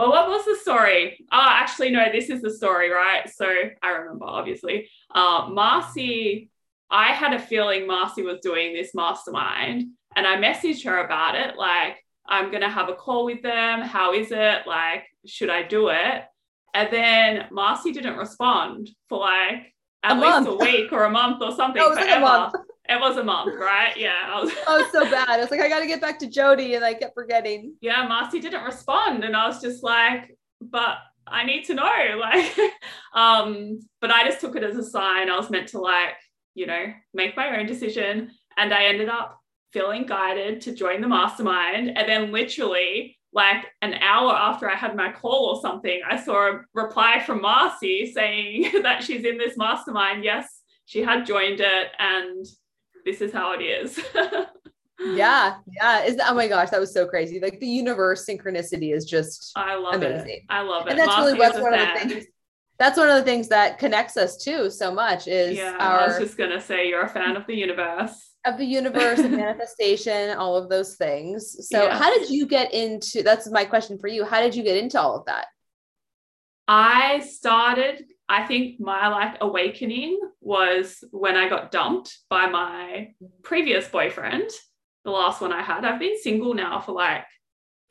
Well, 0.00 0.08
what 0.08 0.30
was 0.30 0.46
the 0.46 0.56
story? 0.56 1.26
Oh, 1.30 1.46
actually, 1.46 1.90
no, 1.90 2.10
this 2.10 2.30
is 2.30 2.40
the 2.40 2.50
story, 2.50 2.88
right? 2.88 3.28
So 3.28 3.44
I 3.82 3.90
remember, 3.90 4.24
obviously. 4.24 4.88
Uh, 5.14 5.50
Marcy, 5.52 6.48
I 6.90 7.08
had 7.08 7.34
a 7.34 7.38
feeling 7.38 7.86
Marcy 7.86 8.22
was 8.22 8.38
doing 8.40 8.72
this 8.72 8.94
mastermind, 8.94 9.88
and 10.16 10.26
I 10.26 10.36
messaged 10.36 10.86
her 10.86 11.04
about 11.04 11.34
it. 11.34 11.58
Like, 11.58 12.02
I'm 12.26 12.48
going 12.48 12.62
to 12.62 12.70
have 12.70 12.88
a 12.88 12.94
call 12.94 13.26
with 13.26 13.42
them. 13.42 13.82
How 13.82 14.14
is 14.14 14.28
it? 14.30 14.66
Like, 14.66 15.04
should 15.26 15.50
I 15.50 15.64
do 15.64 15.90
it? 15.90 16.24
And 16.72 16.88
then 16.90 17.48
Marcy 17.50 17.92
didn't 17.92 18.16
respond 18.16 18.88
for 19.10 19.18
like 19.18 19.74
at 20.02 20.12
a 20.12 20.14
least 20.14 20.46
month. 20.46 20.48
a 20.48 20.56
week 20.64 20.92
or 20.92 21.04
a 21.04 21.10
month 21.10 21.42
or 21.42 21.52
something. 21.54 21.82
No, 21.82 21.92
forever. 21.92 22.50
It 22.90 22.98
was 22.98 23.16
a 23.18 23.22
month, 23.22 23.54
right? 23.56 23.96
Yeah. 23.96 24.18
I 24.26 24.40
was, 24.40 24.52
oh, 24.66 24.88
so 24.90 25.08
bad. 25.08 25.28
I 25.28 25.38
was 25.38 25.52
like, 25.52 25.60
I 25.60 25.68
got 25.68 25.78
to 25.78 25.86
get 25.86 26.00
back 26.00 26.18
to 26.18 26.26
Jody, 26.26 26.74
and 26.74 26.84
I 26.84 26.94
kept 26.94 27.14
forgetting. 27.14 27.76
Yeah, 27.80 28.04
Marcy 28.08 28.40
didn't 28.40 28.64
respond, 28.64 29.22
and 29.22 29.36
I 29.36 29.46
was 29.46 29.62
just 29.62 29.84
like, 29.84 30.36
but 30.60 30.98
I 31.24 31.44
need 31.44 31.64
to 31.66 31.74
know, 31.74 31.84
like, 32.18 32.58
um, 33.14 33.78
but 34.00 34.10
I 34.10 34.24
just 34.24 34.40
took 34.40 34.56
it 34.56 34.64
as 34.64 34.76
a 34.76 34.82
sign. 34.82 35.30
I 35.30 35.36
was 35.36 35.50
meant 35.50 35.68
to 35.68 35.78
like, 35.78 36.16
you 36.54 36.66
know, 36.66 36.86
make 37.14 37.36
my 37.36 37.60
own 37.60 37.66
decision, 37.66 38.32
and 38.56 38.74
I 38.74 38.86
ended 38.86 39.08
up 39.08 39.38
feeling 39.72 40.04
guided 40.04 40.60
to 40.62 40.74
join 40.74 41.00
the 41.00 41.08
mastermind, 41.08 41.96
and 41.96 42.08
then 42.08 42.32
literally. 42.32 43.16
Like 43.32 43.66
an 43.80 43.94
hour 43.94 44.34
after 44.34 44.68
I 44.68 44.74
had 44.74 44.96
my 44.96 45.12
call 45.12 45.54
or 45.54 45.60
something, 45.60 46.00
I 46.04 46.20
saw 46.20 46.50
a 46.50 46.60
reply 46.74 47.22
from 47.24 47.42
Marcy 47.42 48.10
saying 48.12 48.72
that 48.82 49.04
she's 49.04 49.24
in 49.24 49.38
this 49.38 49.56
mastermind. 49.56 50.24
Yes, 50.24 50.62
she 50.84 51.00
had 51.00 51.26
joined 51.26 51.60
it 51.60 51.88
and 52.00 52.44
this 53.04 53.20
is 53.20 53.32
how 53.32 53.52
it 53.52 53.62
is. 53.62 53.98
yeah, 55.00 55.56
yeah. 55.66 56.02
Is 56.02 56.18
oh 56.24 56.34
my 56.34 56.48
gosh, 56.48 56.70
that 56.70 56.80
was 56.80 56.92
so 56.92 57.06
crazy. 57.06 57.40
Like 57.40 57.60
the 57.60 57.66
universe 57.66 58.26
synchronicity 58.26 58.94
is 58.94 59.04
just 59.04 59.52
I 59.56 59.76
love 59.76 59.94
amazing. 59.94 60.30
it. 60.30 60.42
I 60.48 60.62
love 60.62 60.86
it. 60.86 60.90
And 60.90 60.98
that's 60.98 61.16
really 61.18 61.34
what's 61.34 61.58
one 61.58 61.74
of 61.74 61.80
the 61.80 62.08
things. 62.08 62.26
That's 62.78 62.96
one 62.96 63.10
of 63.10 63.16
the 63.16 63.22
things 63.22 63.48
that 63.48 63.78
connects 63.78 64.16
us 64.16 64.38
too 64.38 64.70
so 64.70 64.90
much 64.90 65.28
is 65.28 65.58
yeah, 65.58 65.76
our, 65.78 66.00
I 66.00 66.06
was 66.08 66.18
just 66.18 66.38
gonna 66.38 66.60
say 66.60 66.88
you're 66.88 67.02
a 67.02 67.08
fan 67.08 67.36
of 67.36 67.46
the 67.46 67.54
universe. 67.54 68.34
Of 68.46 68.56
the 68.56 68.64
universe 68.64 69.18
and 69.18 69.36
manifestation, 69.36 70.30
all 70.38 70.56
of 70.56 70.70
those 70.70 70.96
things. 70.96 71.68
So 71.68 71.82
yes. 71.82 71.98
how 71.98 72.18
did 72.18 72.30
you 72.30 72.46
get 72.46 72.72
into 72.72 73.22
that's 73.22 73.50
my 73.50 73.66
question 73.66 73.98
for 73.98 74.08
you. 74.08 74.24
How 74.24 74.40
did 74.40 74.54
you 74.54 74.62
get 74.62 74.78
into 74.78 74.98
all 74.98 75.14
of 75.14 75.26
that? 75.26 75.46
I 76.66 77.20
started 77.20 78.04
I 78.30 78.46
think 78.46 78.78
my 78.78 79.08
like 79.08 79.38
awakening 79.40 80.20
was 80.40 81.02
when 81.10 81.36
I 81.36 81.48
got 81.48 81.72
dumped 81.72 82.16
by 82.30 82.46
my 82.46 83.08
previous 83.42 83.88
boyfriend, 83.88 84.48
the 85.04 85.10
last 85.10 85.40
one 85.40 85.52
I 85.52 85.62
had. 85.62 85.84
I've 85.84 85.98
been 85.98 86.16
single 86.16 86.54
now 86.54 86.80
for 86.80 86.92
like 86.92 87.24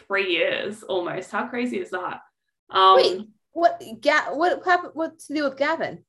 three 0.08 0.32
years 0.32 0.82
almost. 0.82 1.30
How 1.30 1.48
crazy 1.48 1.78
is 1.78 1.90
that? 1.90 2.22
Um, 2.70 2.96
Wait, 2.96 3.22
what? 3.52 3.84
Ga- 4.00 4.30
what 4.32 4.64
happened? 4.64 4.92
What's 4.94 5.28
to 5.28 5.34
do 5.34 5.44
with 5.44 5.58
Gavin? 5.58 6.06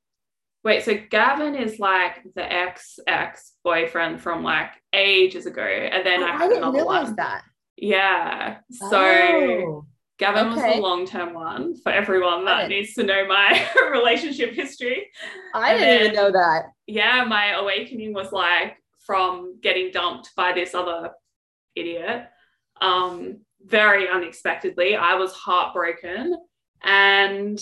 Wait, 0.63 0.85
so 0.85 0.97
Gavin 1.11 1.57
is 1.57 1.81
like 1.81 2.23
the 2.37 2.53
ex 2.53 3.01
ex 3.09 3.55
boyfriend 3.65 4.23
from 4.23 4.45
like 4.45 4.71
ages 4.93 5.47
ago, 5.47 5.63
and 5.65 6.07
then 6.07 6.23
oh, 6.23 6.27
I 6.27 6.33
had 6.33 6.43
I 6.43 6.49
didn't 6.49 6.63
another 6.63 6.79
realize 6.79 7.07
one. 7.07 7.17
That. 7.17 7.43
Yeah. 7.77 8.59
So 8.71 8.97
oh. 8.97 9.87
Gavin 10.21 10.49
okay. 10.49 10.67
was 10.67 10.77
the 10.77 10.83
long 10.83 11.07
term 11.07 11.33
one 11.33 11.75
for 11.77 11.91
everyone 11.91 12.45
that 12.45 12.69
needs 12.69 12.93
to 12.95 13.03
know 13.03 13.27
my 13.27 13.67
relationship 13.91 14.53
history. 14.53 15.09
I 15.55 15.73
and 15.73 15.81
didn't 15.81 15.89
then, 15.89 16.03
even 16.03 16.15
know 16.15 16.33
that. 16.33 16.65
Yeah, 16.87 17.25
my 17.25 17.53
awakening 17.53 18.13
was 18.13 18.31
like 18.31 18.77
from 19.07 19.59
getting 19.63 19.91
dumped 19.91 20.37
by 20.37 20.53
this 20.53 20.75
other 20.75 21.13
idiot. 21.75 22.27
Um, 22.83 23.39
very 23.65 24.09
unexpectedly. 24.09 24.95
I 24.95 25.15
was 25.15 25.33
heartbroken. 25.33 26.37
And 26.83 27.59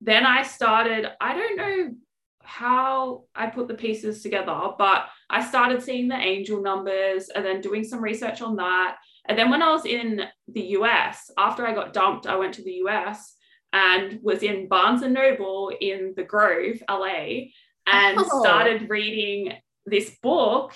then 0.00 0.24
I 0.24 0.42
started, 0.42 1.06
I 1.20 1.34
don't 1.34 1.56
know 1.56 1.94
how 2.42 3.24
I 3.34 3.48
put 3.48 3.68
the 3.68 3.74
pieces 3.74 4.22
together, 4.22 4.70
but 4.78 5.06
I 5.28 5.44
started 5.46 5.82
seeing 5.82 6.08
the 6.08 6.16
angel 6.16 6.62
numbers 6.62 7.28
and 7.28 7.44
then 7.44 7.60
doing 7.60 7.84
some 7.84 8.02
research 8.02 8.40
on 8.40 8.56
that. 8.56 8.96
And 9.26 9.38
then 9.38 9.50
when 9.50 9.62
I 9.62 9.70
was 9.70 9.86
in 9.86 10.22
the 10.48 10.62
US, 10.78 11.30
after 11.38 11.66
I 11.66 11.74
got 11.74 11.92
dumped, 11.92 12.26
I 12.26 12.36
went 12.36 12.54
to 12.54 12.62
the 12.62 12.82
US 12.84 13.34
and 13.72 14.20
was 14.22 14.42
in 14.42 14.68
Barnes 14.68 15.02
and 15.02 15.14
Noble 15.14 15.72
in 15.80 16.14
the 16.16 16.22
Grove, 16.22 16.82
LA, 16.88 17.48
and 17.86 18.18
oh. 18.18 18.40
started 18.40 18.88
reading 18.88 19.54
this 19.86 20.16
book. 20.22 20.72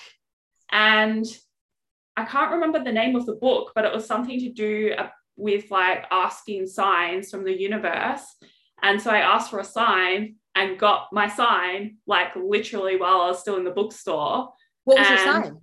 And 0.71 1.25
I 2.17 2.25
can't 2.25 2.51
remember 2.51 2.83
the 2.83 2.91
name 2.91 3.15
of 3.15 3.25
the 3.25 3.35
book, 3.35 3.71
but 3.75 3.85
it 3.85 3.93
was 3.93 4.05
something 4.05 4.39
to 4.39 4.51
do 4.51 4.93
with 5.37 5.71
like 5.71 6.05
asking 6.11 6.67
signs 6.67 7.31
from 7.31 7.45
the 7.45 7.57
universe. 7.57 8.23
And 8.81 9.01
so 9.01 9.09
I 9.11 9.19
asked 9.19 9.49
for 9.49 9.59
a 9.59 9.63
sign 9.63 10.35
and 10.55 10.77
got 10.77 11.07
my 11.13 11.29
sign 11.29 11.97
like 12.05 12.35
literally 12.35 12.97
while 12.97 13.21
I 13.21 13.27
was 13.27 13.39
still 13.39 13.57
in 13.57 13.63
the 13.63 13.71
bookstore. 13.71 14.49
What 14.83 14.99
was 14.99 15.07
and 15.07 15.19
your 15.19 15.33
sign? 15.33 15.61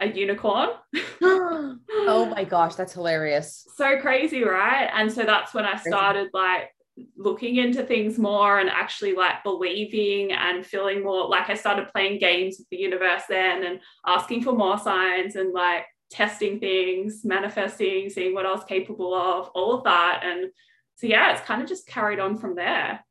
A 0.00 0.06
unicorn. 0.06 0.70
oh 1.22 2.32
my 2.34 2.44
gosh, 2.44 2.74
that's 2.74 2.92
hilarious. 2.92 3.66
So 3.76 3.98
crazy, 4.00 4.42
right? 4.44 4.90
And 4.92 5.10
so 5.10 5.24
that's 5.24 5.54
when 5.54 5.64
I 5.64 5.76
started 5.76 6.30
like 6.32 6.70
looking 7.16 7.56
into 7.56 7.82
things 7.82 8.18
more 8.18 8.58
and 8.58 8.70
actually 8.70 9.14
like 9.14 9.42
believing 9.44 10.32
and 10.32 10.64
feeling 10.64 11.02
more 11.02 11.28
like 11.28 11.50
I 11.50 11.54
started 11.54 11.88
playing 11.92 12.18
games 12.18 12.56
with 12.58 12.68
the 12.70 12.78
universe 12.78 13.22
then 13.28 13.64
and 13.64 13.80
asking 14.06 14.42
for 14.42 14.52
more 14.52 14.78
signs 14.78 15.36
and 15.36 15.52
like 15.52 15.84
testing 16.10 16.58
things, 16.60 17.22
manifesting, 17.24 18.08
seeing 18.08 18.34
what 18.34 18.46
I 18.46 18.52
was 18.52 18.64
capable 18.64 19.14
of, 19.14 19.50
all 19.54 19.74
of 19.74 19.84
that. 19.84 20.22
And 20.24 20.50
so 20.96 21.06
yeah, 21.06 21.32
it's 21.32 21.46
kind 21.46 21.62
of 21.62 21.68
just 21.68 21.86
carried 21.86 22.18
on 22.18 22.36
from 22.36 22.54
there. 22.54 23.04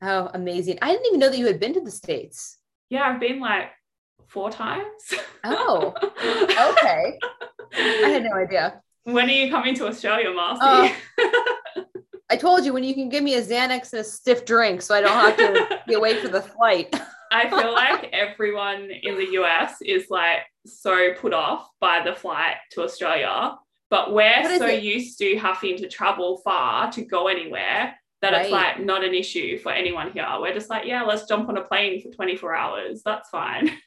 Oh, 0.00 0.30
amazing. 0.34 0.78
I 0.82 0.90
didn't 0.90 1.06
even 1.06 1.20
know 1.20 1.30
that 1.30 1.38
you 1.38 1.46
had 1.46 1.60
been 1.60 1.74
to 1.74 1.80
the 1.80 1.90
States. 1.90 2.58
Yeah, 2.90 3.08
I've 3.08 3.20
been 3.20 3.40
like 3.40 3.70
four 4.28 4.50
times. 4.50 4.86
Oh, 5.44 5.94
okay. 6.00 7.18
I 7.74 8.08
had 8.08 8.24
no 8.24 8.32
idea. 8.32 8.80
when 9.04 9.26
are 9.28 9.32
you 9.32 9.50
coming 9.50 9.74
to 9.76 9.86
Australia, 9.86 10.32
Marcy? 10.32 10.94
Oh. 11.18 11.84
I 12.30 12.36
told 12.36 12.64
you 12.64 12.72
when 12.72 12.82
you 12.82 12.94
can 12.94 13.10
give 13.10 13.22
me 13.22 13.34
a 13.34 13.42
Xanax 13.42 13.92
and 13.92 14.00
a 14.00 14.04
stiff 14.04 14.46
drink 14.46 14.80
so 14.80 14.94
I 14.94 15.02
don't 15.02 15.10
have 15.12 15.36
to 15.36 15.80
be 15.86 15.94
away 15.94 16.18
for 16.18 16.28
the 16.28 16.40
flight. 16.40 16.94
I 17.32 17.48
feel 17.48 17.72
like 17.72 18.10
everyone 18.12 18.90
in 18.90 19.16
the 19.16 19.32
US 19.40 19.76
is 19.82 20.06
like 20.08 20.40
so 20.66 21.12
put 21.14 21.34
off 21.34 21.68
by 21.80 22.00
the 22.04 22.14
flight 22.14 22.56
to 22.72 22.82
Australia, 22.82 23.56
but 23.90 24.14
we're 24.14 24.58
so 24.58 24.66
it? 24.66 24.82
used 24.82 25.18
to 25.18 25.36
having 25.36 25.76
to 25.78 25.88
travel 25.88 26.40
far 26.44 26.90
to 26.92 27.02
go 27.02 27.28
anywhere 27.28 27.94
that 28.22 28.32
it's 28.34 28.50
like 28.50 28.80
not 28.80 29.04
an 29.04 29.14
issue 29.14 29.58
for 29.58 29.72
anyone 29.72 30.12
here. 30.12 30.26
We're 30.40 30.54
just 30.54 30.70
like, 30.70 30.86
yeah, 30.86 31.02
let's 31.02 31.26
jump 31.26 31.48
on 31.48 31.58
a 31.58 31.62
plane 31.62 32.00
for 32.00 32.08
24 32.10 32.54
hours. 32.54 33.02
That's 33.04 33.28
fine. 33.28 33.70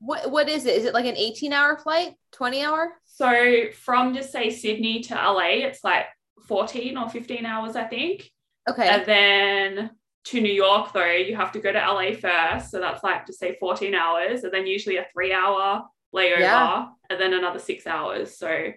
What 0.00 0.30
what 0.32 0.48
is 0.48 0.66
it? 0.66 0.76
Is 0.76 0.84
it 0.84 0.94
like 0.94 1.06
an 1.06 1.16
18 1.16 1.52
hour 1.52 1.78
flight? 1.78 2.14
20 2.32 2.62
hour? 2.62 2.92
so 3.04 3.66
from 3.72 4.14
just 4.14 4.32
say 4.32 4.50
Sydney 4.50 5.00
to 5.04 5.14
LA, 5.14 5.62
it's 5.68 5.84
like 5.84 6.06
14 6.48 6.96
or 6.96 7.08
15 7.08 7.46
hours, 7.46 7.76
I 7.76 7.84
think. 7.84 8.28
Okay. 8.68 8.88
And 8.88 9.06
then 9.06 9.90
to 10.24 10.40
New 10.40 10.52
York, 10.52 10.92
though, 10.92 11.12
you 11.12 11.36
have 11.36 11.52
to 11.52 11.60
go 11.60 11.70
to 11.72 11.78
LA 11.78 12.14
first. 12.14 12.70
So 12.72 12.80
that's 12.80 13.04
like 13.04 13.26
to 13.26 13.32
say 13.32 13.56
14 13.60 13.94
hours, 13.94 14.42
and 14.42 14.52
then 14.52 14.66
usually 14.66 14.96
a 14.96 15.06
three 15.12 15.32
hour 15.32 15.84
layover, 16.14 16.40
Yeah. 16.40 16.86
and 17.08 17.20
then 17.20 17.32
another 17.32 17.60
six 17.60 17.86
hours. 17.86 18.36
So 18.36 18.72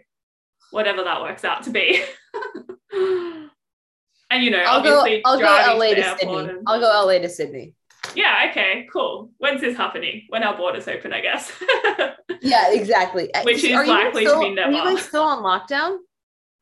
whatever 0.72 1.04
that 1.04 1.22
works 1.22 1.44
out 1.44 1.64
to 1.64 1.72
be. 1.72 2.04
and 4.34 4.44
you 4.44 4.50
know, 4.52 4.64
I'll 4.66 4.84
go 4.84 5.00
obviously, 5.00 5.22
I'll 5.26 5.40
go 5.40 5.46
LA 5.78 5.90
the 5.90 5.96
to 5.96 6.18
Sydney. 6.20 6.38
and- 6.50 6.60
I'll 6.68 6.80
go 6.80 7.06
LA 7.06 7.20
to 7.20 7.30
Sydney. 7.30 7.76
yeah, 8.16 8.48
okay, 8.50 8.88
cool. 8.92 9.32
When's 9.38 9.62
this 9.62 9.78
happening? 9.78 10.24
When 10.30 10.44
our 10.44 10.58
borders 10.58 10.88
open, 10.88 11.14
I 11.14 11.22
guess. 11.22 11.52
Yeah, 12.42 12.74
exactly. 12.74 13.32
Which 13.44 13.64
is 13.64 13.72
Are 13.74 13.86
likely 13.88 14.26
to 14.26 14.30
still, 14.30 14.40
be 14.42 14.46
Are 14.48 14.50
you 14.50 14.56
never. 14.56 14.96
guys 14.96 15.06
still 15.06 15.24
on 15.24 15.44
lockdown? 15.44 15.98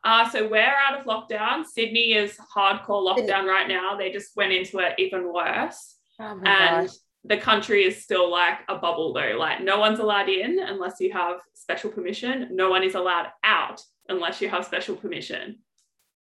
Uh, 0.04 0.30
so 0.30 0.48
we're 0.48 0.62
out 0.64 1.00
of 1.00 1.06
lockdown. 1.08 1.66
Sydney 1.66 2.14
is 2.14 2.38
hardcore 2.56 3.16
Sydney. 3.16 3.32
lockdown 3.32 3.46
right 3.48 3.68
now. 3.68 3.96
They 3.98 4.12
just 4.12 4.36
went 4.36 4.52
into 4.52 4.78
it 4.78 4.94
even 5.00 5.34
worse. 5.34 5.96
Oh 6.20 6.36
my 6.36 6.52
and 6.78 6.88
gosh. 6.88 6.96
the 7.24 7.38
country 7.38 7.84
is 7.84 8.04
still 8.04 8.30
like 8.30 8.60
a 8.70 8.76
bubble 8.78 9.12
though 9.14 9.36
like 9.40 9.62
no 9.62 9.80
one's 9.80 9.98
allowed 9.98 10.30
in 10.30 10.60
unless 10.60 11.00
you 11.00 11.12
have 11.14 11.38
special 11.56 11.90
permission 11.90 12.50
no 12.52 12.70
one 12.70 12.84
is 12.84 12.94
allowed 12.94 13.30
out 13.44 13.82
unless 14.08 14.40
you 14.40 14.48
have 14.50 14.64
special 14.66 14.96
permission 14.96 15.58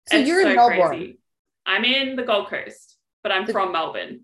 So 0.09 0.17
It's 0.17 0.27
you're 0.27 0.41
in 0.41 0.55
Melbourne. 0.55 1.17
I'm 1.65 1.83
in 1.85 2.15
the 2.15 2.23
gold 2.23 2.47
coast 2.49 2.97
but 3.23 3.31
i'm 3.31 3.45
The- 3.45 3.53
from 3.53 3.71
melbourne 3.71 4.21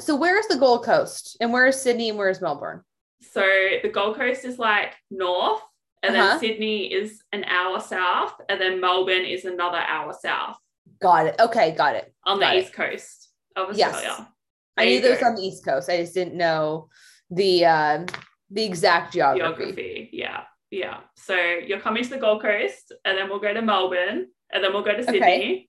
So 0.00 0.14
where's 0.14 0.46
the 0.46 0.56
Gold 0.56 0.84
Coast? 0.84 1.36
And 1.40 1.52
where 1.52 1.66
is 1.66 1.80
Sydney 1.82 2.08
and 2.10 2.18
where's 2.18 2.40
Melbourne? 2.40 2.82
so 3.20 3.42
the 3.82 3.88
gold 3.88 4.16
coast 4.16 4.44
is 4.44 4.58
like 4.58 4.94
north 5.10 5.60
and 6.04 6.14
Uh-huh. 6.16 6.28
then 6.28 6.38
sydney 6.40 6.86
is 6.92 7.20
an 7.32 7.42
hour 7.44 7.80
south 7.80 8.34
and 8.48 8.60
then 8.60 8.80
melbourne 8.80 9.24
is 9.24 9.44
another 9.44 9.78
hour 9.78 10.12
south 10.22 10.56
Got 11.00 11.26
it. 11.26 11.34
Okay, 11.40 11.72
got 11.72 11.96
it. 11.96 12.12
on 12.24 12.38
the 12.40 12.48
it. 12.54 12.62
east 12.64 12.72
coast 12.72 13.30
of 13.56 13.76
Yes. 13.76 13.94
australia 13.94 14.28
I 14.76 14.84
knew 14.84 15.00
you 15.00 15.10
was 15.10 15.22
on 15.24 15.34
the 15.34 15.42
East 15.42 15.64
Coast. 15.64 15.90
I 15.90 15.96
just 15.96 16.14
didn't 16.14 16.36
know 16.36 16.88
the 17.30 17.64
um 17.66 18.06
the 18.48 18.62
exact 18.64 19.12
geography. 19.12 19.42
geography. 19.64 20.10
Yeah. 20.12 20.44
Yeah. 20.70 21.00
So 21.16 21.34
you're 21.34 21.80
coming 21.80 22.04
to 22.04 22.10
the 22.10 22.18
Gold 22.18 22.42
Coast 22.42 22.92
and 23.04 23.18
then 23.18 23.28
we'll 23.28 23.40
go 23.40 23.52
to 23.52 23.60
Melbourne 23.60 24.28
and 24.52 24.62
then 24.62 24.72
we'll 24.72 24.84
go 24.84 24.92
to 24.94 25.02
Okay. 25.02 25.67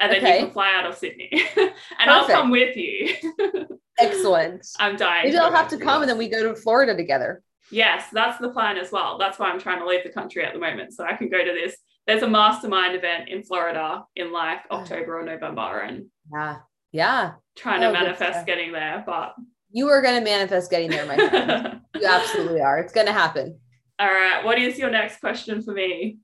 And 0.00 0.12
then 0.12 0.18
Okay. 0.18 0.38
you 0.38 0.44
can 0.44 0.52
fly 0.52 0.72
out 0.74 0.86
of 0.86 0.96
Sydney 0.96 1.30
and 1.56 2.10
I'll 2.10 2.26
come 2.26 2.50
with 2.50 2.76
you. 2.76 3.14
Excellent. 3.98 4.66
I'm 4.78 4.96
dying. 4.96 5.24
Maybe 5.26 5.36
go 5.36 5.44
I'll 5.44 5.52
have 5.52 5.68
to 5.68 5.78
come 5.78 6.02
and 6.02 6.10
then 6.10 6.18
we 6.18 6.28
go 6.28 6.42
to 6.52 6.54
Florida 6.60 6.94
together. 6.96 7.42
Yes, 7.70 8.06
that's 8.12 8.38
the 8.38 8.50
plan 8.50 8.78
as 8.78 8.92
well. 8.92 9.18
That's 9.18 9.38
why 9.38 9.50
I'm 9.50 9.58
trying 9.60 9.80
to 9.80 9.86
leave 9.86 10.04
the 10.04 10.10
country 10.10 10.44
at 10.44 10.52
the 10.54 10.60
moment 10.60 10.92
so 10.94 11.04
I 11.04 11.16
can 11.16 11.28
go 11.28 11.38
to 11.44 11.52
this. 11.52 11.76
There's 12.06 12.22
a 12.22 12.28
mastermind 12.28 12.94
event 12.96 13.28
in 13.28 13.42
Florida 13.42 14.04
in 14.16 14.32
like 14.32 14.60
ah. 14.70 14.80
October 14.80 15.20
or 15.20 15.24
November 15.24 15.80
and 15.80 16.06
Yeah. 16.32 16.56
Yeah. 16.92 17.32
trying 17.56 17.82
Oh, 17.84 17.92
to 17.92 17.98
manifest 17.98 18.46
getting 18.46 18.72
there, 18.72 19.02
but 19.04 19.34
You 19.70 19.88
are 19.88 20.00
gonna 20.00 20.22
manifest 20.22 20.70
getting 20.70 20.90
there, 20.90 21.04
my 21.06 21.16
friend. 21.16 21.80
you 22.00 22.06
absolutely 22.06 22.60
are. 22.62 22.78
It's 22.78 22.92
gonna 22.92 23.12
happen. 23.12 23.58
All 23.98 24.06
right. 24.06 24.44
What 24.44 24.58
is 24.60 24.78
your 24.78 24.90
next 24.90 25.18
question 25.20 25.60
for 25.60 25.72
me? 25.74 26.18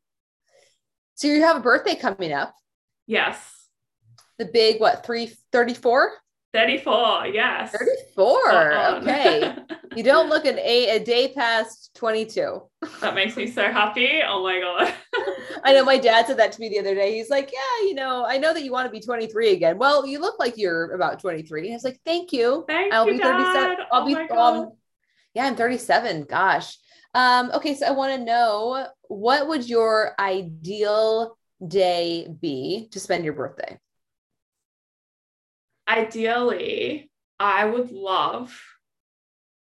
So 1.17 1.27
you 1.27 1.43
have 1.43 1.57
a 1.57 1.61
birthday 1.61 1.97
coming 1.97 2.33
up. 2.33 2.55
Yes. 3.07 3.37
The 4.39 4.47
big 4.47 4.81
what, 4.81 5.05
three 5.05 5.33
thirty-four? 5.53 6.13
34. 6.55 7.27
Yes. 7.33 7.73
34. 7.73 8.41
Spot 8.41 8.73
on. 8.73 9.03
Okay. 9.03 9.57
You 9.97 10.03
don't 10.03 10.29
look 10.29 10.45
an 10.45 10.59
a, 10.59 10.97
a 10.97 11.05
day 11.05 11.33
past 11.33 11.93
22. 11.95 12.61
that 13.01 13.15
makes 13.15 13.37
me 13.37 13.49
so 13.49 13.71
happy. 13.71 14.21
Oh 14.27 14.43
my 14.43 14.59
God. 14.59 14.93
I 15.65 15.73
know 15.73 15.85
my 15.85 15.99
dad 15.99 16.27
said 16.27 16.37
that 16.39 16.51
to 16.51 16.61
me 16.61 16.69
the 16.69 16.81
other 16.81 16.97
day. 16.97 17.15
He's 17.17 17.31
like, 17.31 17.53
Yeah, 17.53 17.87
you 17.87 17.95
know, 17.95 18.25
I 18.27 18.37
know 18.39 18.53
that 18.53 18.65
you 18.65 18.73
want 18.73 18.87
to 18.87 18.91
be 18.91 19.01
23 19.01 19.53
again. 19.53 19.79
Well, 19.79 20.05
you 20.05 20.19
look 20.19 20.41
like 20.41 20.55
you're 20.57 20.91
about 20.95 21.21
23. 21.21 21.71
I 21.71 21.75
was 21.75 21.85
like, 21.85 22.01
Thank 22.05 22.33
you. 22.33 22.65
Thank 22.67 22.93
I'll 22.93 23.07
you, 23.07 23.13
be 23.13 23.19
37. 23.19 23.55
Dad. 23.55 23.79
I'll 23.93 24.03
oh 24.03 24.07
be 24.07 24.17
um 24.17 24.73
yeah, 25.35 25.45
I'm 25.45 25.55
37. 25.55 26.25
Gosh. 26.25 26.77
Um, 27.15 27.53
okay, 27.55 27.75
so 27.75 27.87
I 27.87 27.93
want 27.93 28.19
to 28.19 28.25
know 28.25 28.89
what 29.09 29.47
would 29.47 29.69
your 29.69 30.15
ideal 30.19 31.37
day 31.67 32.27
be 32.41 32.89
to 32.91 32.99
spend 32.99 33.25
your 33.25 33.35
birthday? 33.35 33.79
Ideally, 35.89 37.11
I 37.39 37.65
would 37.65 37.91
love. 37.93 38.59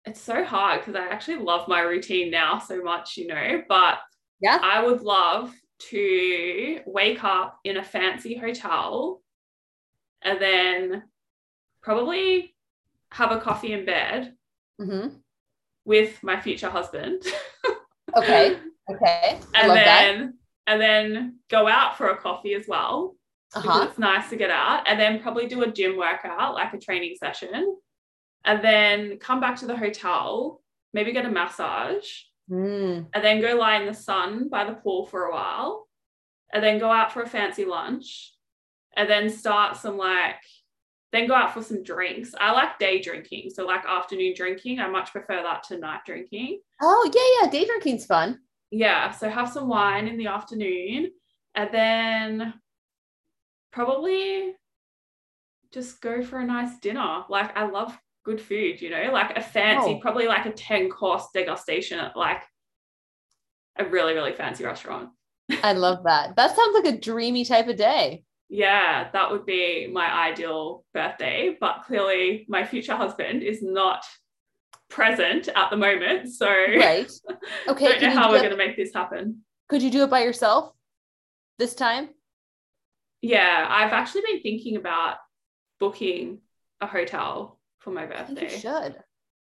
It's 0.05 0.21
so 0.21 0.45
hard 0.45 0.81
because 0.81 0.95
I 0.97 1.07
actually 1.09 1.39
love 1.39 1.69
my 1.69 1.81
routine 1.81 2.31
now 2.31 2.59
so 2.59 2.83
much, 2.83 3.17
you 3.17 3.27
know, 3.29 3.63
but 3.69 3.99
Yeah. 4.41 4.59
I 4.63 4.85
would 4.85 5.01
love 5.03 5.55
to 5.91 6.81
wake 6.87 7.23
up 7.25 7.59
in 7.65 7.77
a 7.77 7.85
fancy 7.85 8.37
hotel 8.37 9.21
and 10.23 10.41
then 10.41 11.03
probably 11.83 12.55
have 13.13 13.33
a 13.33 13.41
coffee 13.41 13.73
in 13.73 13.85
bed 13.85 14.35
Mm-hmm. 14.81 15.15
with 15.85 16.21
my 16.23 16.41
future 16.41 16.71
husband. 16.71 17.23
Okay. 18.17 18.57
Okay. 18.91 19.39
I 19.55 19.61
and 19.61 19.69
love 19.69 19.77
that. 19.77 19.85
then 20.03 20.35
and 20.67 20.81
then 20.83 21.39
go 21.49 21.69
out 21.69 21.97
for 21.97 22.09
a 22.11 22.17
coffee 22.17 22.55
as 22.55 22.67
well. 22.67 23.15
Uh-huh. 23.55 23.87
it's 23.89 23.99
nice 23.99 24.31
to 24.31 24.37
get 24.37 24.51
out 24.51 24.83
and 24.89 24.99
then 24.99 25.21
probably 25.21 25.47
do 25.47 25.63
a 25.63 25.71
gym 25.71 25.97
workout 25.97 26.55
like 26.55 26.73
a 26.73 26.79
training 26.79 27.15
session 27.19 27.77
and 28.45 28.65
then 28.65 29.19
come 29.19 29.41
back 29.41 29.57
to 29.57 29.67
the 29.67 29.77
hotel 29.77 30.61
maybe 30.95 31.13
get 31.13 31.27
a 31.27 31.31
massage 31.31 32.09
Mm. 32.51 33.07
and 33.15 33.25
then 33.25 33.41
go 33.41 33.55
lie 33.57 33.77
in 33.81 33.87
the 33.87 33.95
sun 33.95 34.49
by 34.49 34.65
the 34.65 34.73
pool 34.75 35.07
for 35.07 35.27
a 35.27 35.33
while 35.33 35.87
and 36.53 36.63
then 36.63 36.79
go 36.81 36.91
out 36.91 37.13
for 37.13 37.23
a 37.23 37.29
fancy 37.29 37.65
lunch 37.65 38.35
and 38.97 39.09
then 39.09 39.31
start 39.31 39.77
some 39.77 39.97
like 39.97 40.43
then 41.13 41.29
go 41.29 41.35
out 41.35 41.55
for 41.55 41.63
some 41.63 41.83
drinks 41.85 42.35
i 42.41 42.51
like 42.51 42.79
day 42.81 43.01
drinking 43.01 43.49
so 43.49 43.65
like 43.65 43.85
afternoon 43.87 44.35
drinking 44.37 44.81
i 44.81 44.89
much 44.89 45.13
prefer 45.13 45.41
that 45.43 45.63
to 45.63 45.79
night 45.79 46.01
drinking 46.05 46.59
Oh, 46.83 47.11
yeah, 47.15 47.45
yeah. 47.47 47.51
Day 47.51 47.65
drinking's 47.65 48.07
fun. 48.07 48.41
yeah 48.73 49.13
so 49.13 49.31
have 49.31 49.49
some 49.49 49.69
wine 49.69 50.09
in 50.09 50.19
the 50.19 50.27
afternoon 50.27 51.11
and 51.55 51.71
then 51.73 52.55
probably 53.73 54.55
just 55.73 56.01
go 56.01 56.23
for 56.23 56.39
a 56.39 56.45
nice 56.45 56.79
dinner 56.79 57.25
like 57.31 57.57
i 57.57 57.65
love 57.67 57.97
good 58.25 58.41
food 58.41 58.81
you 58.81 58.91
know 58.91 59.11
like 59.13 59.37
a 59.37 59.41
fancy 59.41 59.95
Oh. 59.97 59.99
probably 60.01 60.27
like 60.27 60.47
a 60.47 60.53
10 60.53 60.91
course 60.91 61.25
degustation 61.35 61.97
at 61.99 62.17
like 62.17 62.43
a 63.79 63.85
really 63.85 64.15
really 64.15 64.33
fancy 64.33 64.65
restaurant 64.65 65.09
I 65.65 65.73
love 65.87 66.05
that. 66.05 66.35
That 66.37 66.55
sounds 66.57 66.75
like 66.75 66.95
a 66.95 66.99
dreamy 66.99 67.45
type 67.45 67.69
of 67.69 67.77
day. 67.77 68.23
yeah 68.49 69.09
that 69.13 69.31
would 69.31 69.45
be 69.47 69.87
my 69.93 70.29
ideal 70.29 70.85
birthday 70.95 71.57
but 71.61 71.83
clearly 71.87 72.45
my 72.49 72.65
future 72.65 72.95
husband 72.95 73.43
is 73.43 73.61
not 73.63 74.05
present 74.91 75.49
at 75.49 75.71
the 75.71 75.77
moment 75.77 76.31
so 76.33 76.47
Right. 76.49 77.11
Okay. 77.69 77.99
don't 77.99 78.15
know 78.15 78.21
how 78.21 78.31
we're 78.31 78.39
going 78.39 78.51
to 78.51 78.57
make 78.57 78.77
this 78.77 78.93
happen 78.95 79.43
Could 79.69 79.83
you 79.83 79.91
do 79.91 80.05
it 80.05 80.11
by 80.11 80.23
yourself 80.23 80.73
this 81.59 81.75
time? 81.75 82.11
Yeah, 83.23 83.67
I've 83.69 83.93
actually 83.93 84.23
been 84.27 84.43
thinking 84.43 84.77
about 84.77 85.17
booking 85.79 86.41
a 86.81 86.87
hotel 86.87 87.59
for 87.79 87.91
my 87.91 88.07
think 88.07 88.31
you 88.31 88.35
birthday. 88.35 88.59
should. 88.59 88.97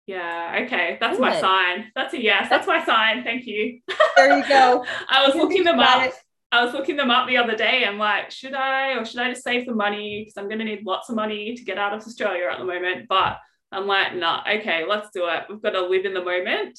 Yeah. 0.06 0.62
Okay. 0.64 0.98
That's 1.00 1.18
my 1.18 1.40
sign. 1.40 1.90
That's 1.94 2.14
a 2.14 2.22
yes. 2.22 2.48
That's 2.48 2.66
my 2.66 2.84
sign. 2.84 3.22
Thank 3.24 3.46
you. 3.46 3.80
There 4.14 4.38
you 4.38 4.46
go. 4.46 4.84
I 5.08 5.26
was 5.26 5.34
looking 5.34 5.64
them 5.64 5.80
up. 5.80 6.02
It. 6.02 6.14
I 6.52 6.62
was 6.62 6.74
looking 6.74 6.96
them 6.96 7.10
up 7.10 7.26
the 7.26 7.38
other 7.38 7.56
day. 7.56 7.84
I'm 7.86 7.98
like, 7.98 8.30
should 8.30 8.52
I 8.52 8.92
or 8.98 9.06
should 9.06 9.20
I 9.20 9.30
just 9.30 9.42
save 9.42 9.64
the 9.66 9.74
money? 9.74 10.20
Because 10.20 10.36
I'm 10.36 10.48
going 10.48 10.58
to 10.58 10.66
need 10.66 10.84
lots 10.84 11.08
of 11.08 11.16
money 11.16 11.56
to 11.56 11.64
get 11.64 11.78
out 11.78 11.94
of 11.94 12.02
Australia 12.02 12.48
at 12.52 12.58
the 12.58 12.64
moment. 12.64 13.06
But 13.08 13.38
I'm 13.72 13.86
like, 13.86 14.14
nah, 14.14 14.44
okay, 14.58 14.84
let's 14.86 15.08
do 15.14 15.26
it. 15.28 15.44
We've 15.48 15.62
got 15.62 15.70
to 15.70 15.80
live 15.80 16.04
in 16.04 16.12
the 16.12 16.22
moment, 16.22 16.78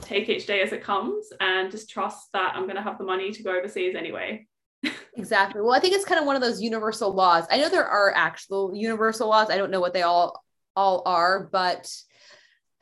take 0.00 0.30
each 0.30 0.46
day 0.46 0.62
as 0.62 0.72
it 0.72 0.82
comes, 0.82 1.28
and 1.40 1.70
just 1.70 1.90
trust 1.90 2.28
that 2.32 2.54
I'm 2.56 2.64
going 2.64 2.76
to 2.76 2.82
have 2.82 2.96
the 2.96 3.04
money 3.04 3.32
to 3.32 3.42
go 3.42 3.54
overseas 3.54 3.94
anyway. 3.94 4.46
Exactly. 5.16 5.60
Well, 5.60 5.72
I 5.72 5.80
think 5.80 5.94
it's 5.94 6.04
kind 6.04 6.20
of 6.20 6.26
one 6.26 6.36
of 6.36 6.42
those 6.42 6.60
universal 6.60 7.12
laws. 7.12 7.44
I 7.50 7.58
know 7.58 7.68
there 7.68 7.86
are 7.86 8.12
actual 8.14 8.74
universal 8.74 9.28
laws. 9.28 9.50
I 9.50 9.56
don't 9.56 9.70
know 9.70 9.80
what 9.80 9.94
they 9.94 10.02
all 10.02 10.42
all 10.74 11.02
are, 11.06 11.48
but 11.52 11.92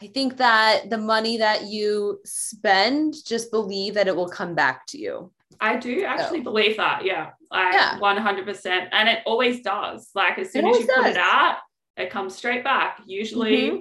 I 0.03 0.07
think 0.07 0.39
that 0.39 0.89
the 0.89 0.99
money 0.99 1.39
that 1.39 1.65
you 1.65 2.21
spend, 2.25 3.15
just 3.27 3.51
believe 3.51 3.95
that 3.95 4.09
it 4.09 4.17
will 4.17 4.29
come 4.29 4.55
back 4.55 4.87
to 4.89 4.99
you. 4.99 5.33
I 5.61 5.77
do 5.77 6.05
actually 6.05 6.39
so. 6.39 6.45
believe 6.45 6.79
that. 6.79 7.05
Yeah. 7.05 7.31
Like 7.51 7.75
yeah. 7.75 7.99
100%. 7.99 8.89
And 8.93 9.09
it 9.09 9.19
always 9.27 9.61
does. 9.61 10.09
Like 10.15 10.39
as 10.39 10.53
soon 10.53 10.67
as 10.67 10.79
you 10.79 10.87
does. 10.87 10.97
put 10.97 11.07
it 11.07 11.17
out, 11.19 11.59
it 11.99 12.11
comes 12.11 12.35
straight 12.35 12.65
back, 12.65 13.01
usually 13.05 13.71
mm-hmm. 13.71 13.81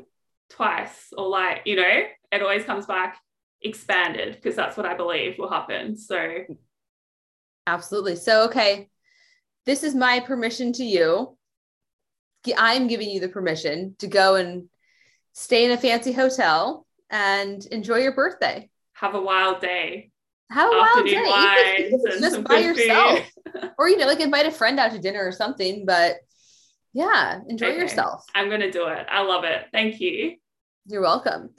twice 0.50 1.14
or 1.18 1.30
like, 1.30 1.62
you 1.66 1.78
know, 1.78 2.04
it 2.32 2.42
always 2.42 2.66
comes 2.66 2.86
back 2.86 3.18
expanded 3.62 4.36
because 4.36 4.56
that's 4.56 4.76
what 4.76 4.86
I 4.86 4.96
believe 4.96 5.38
will 5.38 5.50
happen. 5.50 5.96
So 5.96 6.46
absolutely. 7.74 8.16
So, 8.16 8.46
okay. 8.46 8.90
This 9.66 9.84
is 9.84 9.94
my 9.94 10.20
permission 10.20 10.74
to 10.74 10.84
you. 10.84 11.38
I'm 12.58 12.88
giving 12.88 13.10
you 13.10 13.20
the 13.20 13.30
permission 13.30 13.96
to 14.00 14.08
go 14.08 14.36
and 14.36 14.70
stay 15.34 15.66
in 15.66 15.72
a 15.72 15.78
fancy 15.78 16.12
hotel 16.12 16.88
and 17.10 17.64
enjoy 17.68 17.98
your 17.98 18.14
birthday. 18.14 18.70
Have 18.94 19.16
a 19.16 19.22
wild 19.22 19.62
day. 19.62 20.12
Have 20.50 20.72
a 20.72 20.78
wild 20.78 21.06
day. 21.06 21.92
Just 22.20 22.44
by 22.44 22.58
yourself. 22.58 23.20
or, 23.78 23.90
you 23.90 23.98
know, 23.98 24.08
like 24.08 24.22
invite 24.22 24.48
a 24.48 24.52
friend 24.52 24.80
out 24.80 24.92
to 24.94 25.00
dinner 25.00 25.24
or 25.24 25.32
something, 25.32 25.86
but 25.86 26.16
yeah, 26.94 27.40
enjoy 27.48 27.68
okay. 27.68 27.78
yourself. 27.78 28.26
I'm 28.34 28.48
going 28.48 28.62
to 28.62 28.72
do 28.72 28.88
it. 28.88 29.06
I 29.12 29.22
love 29.22 29.44
it. 29.44 29.66
Thank 29.72 30.00
you. 30.00 30.36
You're 30.88 31.02
welcome. 31.02 31.52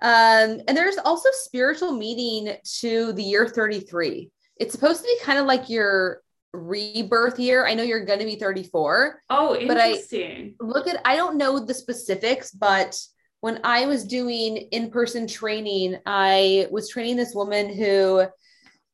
Um, 0.00 0.60
and 0.68 0.76
there's 0.76 0.98
also 0.98 1.30
spiritual 1.32 1.92
meaning 1.92 2.56
to 2.80 3.12
the 3.14 3.22
year 3.22 3.48
33. 3.48 4.30
It's 4.56 4.72
supposed 4.72 5.02
to 5.02 5.04
be 5.04 5.18
kind 5.22 5.38
of 5.38 5.46
like 5.46 5.68
your 5.68 6.22
rebirth 6.52 7.38
year. 7.38 7.66
I 7.66 7.74
know 7.74 7.82
you're 7.82 8.04
going 8.04 8.20
to 8.20 8.24
be 8.24 8.36
34. 8.36 9.22
Oh, 9.30 9.56
interesting. 9.56 10.54
But 10.58 10.66
I 10.66 10.66
look 10.66 10.88
at, 10.88 11.00
I 11.04 11.16
don't 11.16 11.36
know 11.36 11.58
the 11.58 11.74
specifics, 11.74 12.50
but 12.50 12.98
when 13.40 13.60
I 13.64 13.86
was 13.86 14.04
doing 14.04 14.56
in 14.56 14.90
person 14.90 15.26
training, 15.26 15.98
I 16.06 16.66
was 16.70 16.88
training 16.88 17.16
this 17.16 17.34
woman 17.34 17.72
who 17.72 18.24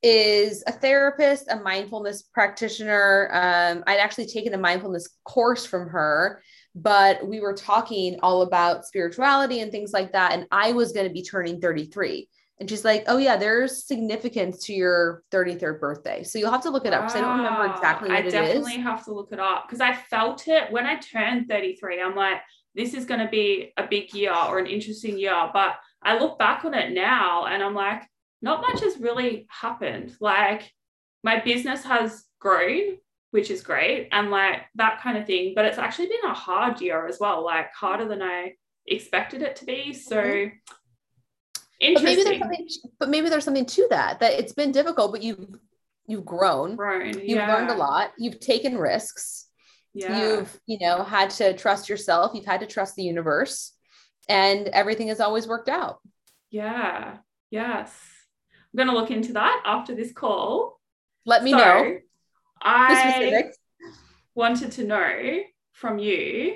is 0.02 0.64
a 0.66 0.72
therapist, 0.72 1.46
a 1.48 1.56
mindfulness 1.56 2.22
practitioner. 2.22 3.30
Um, 3.32 3.84
I'd 3.86 4.00
actually 4.00 4.26
taken 4.26 4.52
a 4.52 4.58
mindfulness 4.58 5.08
course 5.24 5.64
from 5.64 5.88
her, 5.88 6.42
but 6.74 7.26
we 7.26 7.40
were 7.40 7.54
talking 7.54 8.18
all 8.20 8.42
about 8.42 8.84
spirituality 8.84 9.60
and 9.60 9.70
things 9.70 9.92
like 9.92 10.12
that. 10.12 10.32
And 10.32 10.46
I 10.50 10.72
was 10.72 10.92
going 10.92 11.06
to 11.06 11.12
be 11.12 11.22
turning 11.22 11.60
33. 11.60 12.28
And 12.62 12.70
she's 12.70 12.84
like, 12.84 13.02
Oh, 13.08 13.18
yeah, 13.18 13.36
there's 13.36 13.84
significance 13.84 14.64
to 14.66 14.72
your 14.72 15.24
33rd 15.32 15.80
birthday. 15.80 16.22
So 16.22 16.38
you'll 16.38 16.52
have 16.52 16.62
to 16.62 16.70
look 16.70 16.86
it 16.86 16.92
up 16.92 17.02
because 17.02 17.16
I 17.16 17.20
don't 17.20 17.38
remember 17.38 17.66
exactly 17.66 18.08
what 18.08 18.18
I 18.18 18.22
definitely 18.22 18.76
have 18.76 19.04
to 19.06 19.12
look 19.12 19.32
it 19.32 19.40
up 19.40 19.66
because 19.66 19.80
I 19.80 19.94
felt 19.94 20.46
it 20.46 20.70
when 20.70 20.86
I 20.86 20.94
turned 21.00 21.48
33. 21.48 22.00
I'm 22.00 22.14
like, 22.14 22.38
this 22.76 22.94
is 22.94 23.04
going 23.04 23.18
to 23.18 23.26
be 23.26 23.72
a 23.76 23.84
big 23.88 24.14
year 24.14 24.32
or 24.32 24.60
an 24.60 24.68
interesting 24.68 25.18
year. 25.18 25.50
But 25.52 25.74
I 26.04 26.20
look 26.20 26.38
back 26.38 26.64
on 26.64 26.72
it 26.72 26.92
now 26.92 27.46
and 27.46 27.64
I'm 27.64 27.74
like, 27.74 28.04
not 28.42 28.60
much 28.60 28.80
has 28.80 28.96
really 28.96 29.48
happened. 29.50 30.14
Like 30.20 30.70
my 31.24 31.40
business 31.40 31.82
has 31.82 32.22
grown, 32.38 32.98
which 33.32 33.50
is 33.50 33.64
great, 33.64 34.08
and 34.12 34.30
like 34.30 34.66
that 34.76 35.00
kind 35.00 35.18
of 35.18 35.26
thing. 35.26 35.54
But 35.56 35.64
it's 35.64 35.78
actually 35.78 36.06
been 36.06 36.30
a 36.30 36.34
hard 36.34 36.80
year 36.80 37.08
as 37.08 37.18
well, 37.18 37.44
like 37.44 37.74
harder 37.74 38.06
than 38.06 38.22
I 38.22 38.52
expected 38.86 39.42
it 39.42 39.56
to 39.56 39.64
be. 39.64 39.92
So 39.92 40.16
mm-hmm. 40.16 40.56
But 41.94 42.02
maybe 42.02 42.22
there's 42.22 42.38
something 42.38 42.68
but 42.98 43.08
maybe 43.08 43.28
there's 43.28 43.44
something 43.44 43.66
to 43.66 43.86
that, 43.90 44.20
that 44.20 44.32
it's 44.32 44.52
been 44.52 44.72
difficult, 44.72 45.12
but 45.12 45.22
you've 45.22 45.46
you've 46.06 46.24
grown. 46.24 46.76
Grown. 46.76 47.18
You've 47.18 47.24
yeah. 47.24 47.52
learned 47.52 47.70
a 47.70 47.74
lot. 47.74 48.12
You've 48.18 48.40
taken 48.40 48.78
risks. 48.78 49.46
Yeah. 49.94 50.18
You've, 50.18 50.60
you 50.66 50.78
know, 50.80 51.02
had 51.02 51.30
to 51.30 51.56
trust 51.56 51.88
yourself. 51.88 52.32
You've 52.34 52.46
had 52.46 52.60
to 52.60 52.66
trust 52.66 52.96
the 52.96 53.02
universe. 53.02 53.72
And 54.28 54.68
everything 54.68 55.08
has 55.08 55.20
always 55.20 55.46
worked 55.46 55.68
out. 55.68 55.98
Yeah. 56.50 57.18
Yes. 57.50 57.92
I'm 58.54 58.76
going 58.76 58.88
to 58.88 58.94
look 58.94 59.10
into 59.10 59.34
that 59.34 59.62
after 59.66 59.94
this 59.94 60.12
call. 60.12 60.80
Let 61.26 61.42
me 61.42 61.50
so, 61.50 61.58
know. 61.58 61.98
I 62.62 63.44
wanted 64.34 64.72
to 64.72 64.84
know 64.84 65.40
from 65.72 65.98
you. 65.98 66.54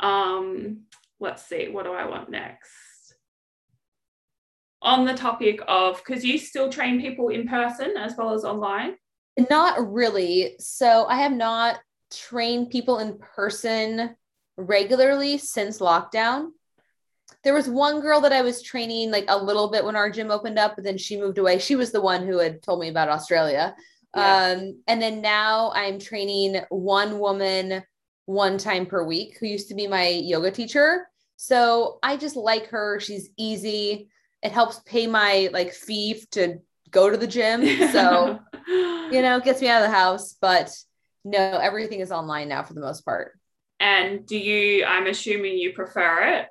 Um, 0.00 0.84
let's 1.20 1.44
see, 1.44 1.68
what 1.68 1.84
do 1.84 1.92
I 1.92 2.06
want 2.06 2.30
next? 2.30 2.70
On 4.84 5.04
the 5.04 5.14
topic 5.14 5.60
of, 5.66 5.96
because 5.96 6.24
you 6.24 6.38
still 6.38 6.70
train 6.70 7.00
people 7.00 7.30
in 7.30 7.48
person 7.48 7.96
as 7.96 8.14
well 8.16 8.32
as 8.32 8.44
online? 8.44 8.96
Not 9.50 9.92
really. 9.92 10.54
So 10.60 11.06
I 11.06 11.16
have 11.16 11.32
not 11.32 11.80
trained 12.12 12.70
people 12.70 12.98
in 12.98 13.18
person 13.18 14.14
regularly 14.56 15.38
since 15.38 15.80
lockdown 15.80 16.50
there 17.44 17.54
was 17.54 17.68
one 17.68 18.00
girl 18.00 18.20
that 18.22 18.32
I 18.32 18.42
was 18.42 18.62
training 18.62 19.10
like 19.10 19.26
a 19.28 19.42
little 19.42 19.70
bit 19.70 19.84
when 19.84 19.96
our 19.96 20.10
gym 20.10 20.30
opened 20.30 20.58
up, 20.58 20.74
but 20.74 20.84
then 20.84 20.98
she 20.98 21.20
moved 21.20 21.38
away. 21.38 21.58
She 21.58 21.76
was 21.76 21.92
the 21.92 22.00
one 22.00 22.26
who 22.26 22.38
had 22.38 22.62
told 22.62 22.80
me 22.80 22.88
about 22.88 23.10
Australia. 23.10 23.76
Yeah. 24.16 24.56
Um, 24.56 24.82
and 24.86 25.00
then 25.00 25.20
now 25.20 25.70
I'm 25.74 25.98
training 25.98 26.62
one 26.70 27.18
woman 27.18 27.82
one 28.26 28.56
time 28.56 28.86
per 28.86 29.04
week 29.04 29.36
who 29.38 29.46
used 29.46 29.68
to 29.68 29.74
be 29.74 29.86
my 29.86 30.08
yoga 30.08 30.50
teacher. 30.50 31.06
So 31.36 31.98
I 32.02 32.16
just 32.16 32.36
like 32.36 32.68
her. 32.68 32.98
She's 32.98 33.28
easy. 33.36 34.08
It 34.44 34.52
helps 34.52 34.78
pay 34.80 35.06
my 35.06 35.48
like 35.52 35.72
fee 35.72 36.22
to 36.32 36.58
go 36.90 37.10
to 37.10 37.16
the 37.16 37.26
gym. 37.26 37.64
So, 37.90 38.38
you 38.68 39.22
know, 39.22 39.40
gets 39.40 39.60
me 39.60 39.68
out 39.68 39.82
of 39.82 39.90
the 39.90 39.96
house. 39.96 40.36
But 40.40 40.70
no, 41.24 41.38
everything 41.38 42.00
is 42.00 42.12
online 42.12 42.48
now 42.48 42.62
for 42.62 42.74
the 42.74 42.80
most 42.80 43.04
part. 43.04 43.32
And 43.80 44.24
do 44.24 44.38
you, 44.38 44.84
I'm 44.84 45.06
assuming 45.06 45.58
you 45.58 45.72
prefer 45.72 46.38
it? 46.38 46.48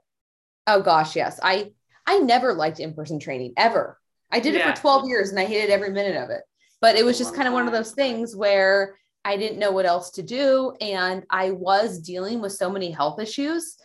Oh 0.68 0.82
gosh, 0.82 1.16
yes. 1.16 1.40
I 1.42 1.72
I 2.06 2.20
never 2.20 2.54
liked 2.54 2.80
in-person 2.80 3.20
training 3.20 3.54
ever. 3.58 3.98
I 4.32 4.40
did 4.40 4.56
yeah. 4.56 4.70
it 4.70 4.76
for 4.76 4.82
12 4.82 5.08
years 5.08 5.30
and 5.30 5.40
I 5.40 5.46
hated 5.46 5.70
every 5.70 5.92
minute 5.92 6.22
of 6.22 6.30
it. 6.30 6.42
But 6.82 6.96
it 6.98 7.06
was 7.06 7.18
just 7.18 7.36
kind 7.36 7.48
of 7.48 7.54
one 7.54 7.66
of 7.66 7.74
those 7.74 7.92
things 7.92 8.36
where 8.36 8.98
I 9.24 9.38
didn't 9.38 9.60
know 9.60 9.72
what 9.72 9.86
else 9.86 10.12
to 10.12 10.24
do 10.24 10.74
and 10.82 11.24
I 11.30 11.52
was 11.52 12.00
dealing 12.00 12.42
with 12.42 12.52
so 12.52 12.70
many 12.70 12.92
health 12.92 13.22
issues 13.22 13.78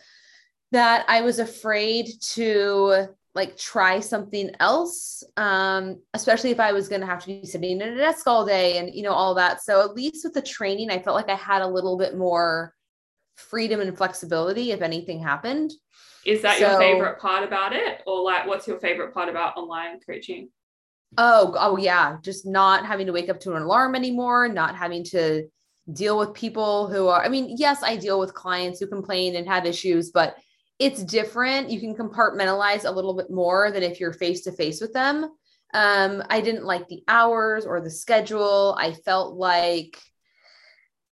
that 0.71 1.05
I 1.07 1.21
was 1.21 1.39
afraid 1.39 2.09
to 2.33 3.07
like 3.35 3.57
try 3.57 3.99
something 3.99 4.49
else 4.59 5.23
um, 5.37 6.01
especially 6.13 6.51
if 6.51 6.59
i 6.59 6.71
was 6.71 6.87
going 6.89 7.01
to 7.01 7.07
have 7.07 7.21
to 7.21 7.27
be 7.27 7.45
sitting 7.45 7.81
at 7.81 7.93
a 7.93 7.95
desk 7.95 8.27
all 8.27 8.45
day 8.45 8.77
and 8.77 8.93
you 8.93 9.03
know 9.03 9.13
all 9.13 9.35
that 9.35 9.61
so 9.61 9.81
at 9.81 9.95
least 9.95 10.23
with 10.23 10.33
the 10.33 10.41
training 10.41 10.89
i 10.89 10.99
felt 10.99 11.15
like 11.15 11.29
i 11.29 11.35
had 11.35 11.61
a 11.61 11.67
little 11.67 11.97
bit 11.97 12.17
more 12.17 12.73
freedom 13.35 13.79
and 13.79 13.97
flexibility 13.97 14.71
if 14.71 14.81
anything 14.81 15.21
happened 15.21 15.71
is 16.25 16.41
that 16.41 16.59
so, 16.59 16.69
your 16.69 16.79
favorite 16.79 17.19
part 17.19 17.43
about 17.43 17.73
it? 17.73 18.01
Or 18.05 18.21
like 18.23 18.45
what's 18.45 18.67
your 18.67 18.79
favorite 18.79 19.13
part 19.13 19.29
about 19.29 19.57
online 19.57 19.99
coaching? 19.99 20.49
Oh, 21.17 21.55
oh 21.57 21.77
yeah. 21.77 22.17
Just 22.21 22.45
not 22.45 22.85
having 22.85 23.07
to 23.07 23.13
wake 23.13 23.29
up 23.29 23.39
to 23.41 23.55
an 23.55 23.63
alarm 23.63 23.95
anymore, 23.95 24.47
not 24.47 24.75
having 24.75 25.03
to 25.05 25.47
deal 25.91 26.17
with 26.19 26.33
people 26.33 26.87
who 26.87 27.07
are, 27.07 27.23
I 27.23 27.29
mean, 27.29 27.55
yes, 27.57 27.81
I 27.81 27.95
deal 27.95 28.19
with 28.19 28.33
clients 28.33 28.79
who 28.79 28.87
complain 28.87 29.35
and 29.35 29.47
have 29.47 29.65
issues, 29.65 30.11
but 30.11 30.37
it's 30.79 31.03
different. 31.03 31.69
You 31.69 31.79
can 31.79 31.95
compartmentalize 31.95 32.85
a 32.85 32.91
little 32.91 33.13
bit 33.13 33.29
more 33.29 33.69
than 33.71 33.83
if 33.83 33.99
you're 33.99 34.13
face 34.13 34.41
to 34.41 34.51
face 34.51 34.79
with 34.79 34.93
them. 34.93 35.29
Um, 35.73 36.23
I 36.29 36.41
didn't 36.41 36.65
like 36.65 36.87
the 36.87 37.03
hours 37.07 37.65
or 37.65 37.81
the 37.81 37.91
schedule. 37.91 38.75
I 38.79 38.93
felt 38.93 39.35
like 39.35 39.99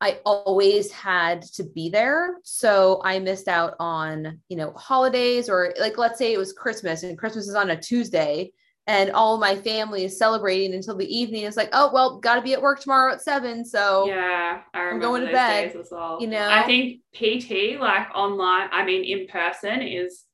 I 0.01 0.21
always 0.25 0.93
had 0.93 1.43
to 1.55 1.64
be 1.64 1.89
there. 1.89 2.37
So 2.43 3.01
I 3.05 3.19
missed 3.19 3.49
out 3.49 3.75
on, 3.81 4.41
you 4.49 4.57
know, 4.57 4.73
holidays 4.73 5.49
or 5.49 5.75
like 5.81 5.99
let's 5.99 6.19
say 6.19 6.33
it 6.33 6.39
was 6.39 6.53
Christmas 6.53 7.03
and 7.03 7.19
Christmas 7.19 7.49
is 7.49 7.55
on 7.55 7.71
a 7.71 7.81
Tuesday 7.81 8.53
and 8.87 9.11
all 9.11 9.39
my 9.39 9.57
family 9.57 10.05
is 10.05 10.18
celebrating 10.18 10.74
until 10.74 10.97
the 10.97 11.16
evening. 11.16 11.45
It's 11.45 11.57
like, 11.57 11.70
oh 11.72 11.91
well, 11.93 12.18
gotta 12.18 12.43
be 12.43 12.53
at 12.53 12.62
work 12.62 12.80
tomorrow 12.80 13.12
at 13.12 13.22
seven. 13.22 13.64
So 13.64 14.07
yeah, 14.07 14.61
I 14.72 14.82
am 14.82 15.01
going 15.01 15.26
to 15.26 15.32
bed. 15.32 15.74
as 15.74 15.89
well. 15.91 16.18
You 16.20 16.28
know, 16.28 16.49
I 16.49 16.62
think 16.62 17.01
PT 17.14 17.80
like 17.80 18.09
online, 18.14 18.68
I 18.72 18.84
mean 18.84 19.05
in 19.05 19.26
person 19.26 19.82
is 19.82 20.24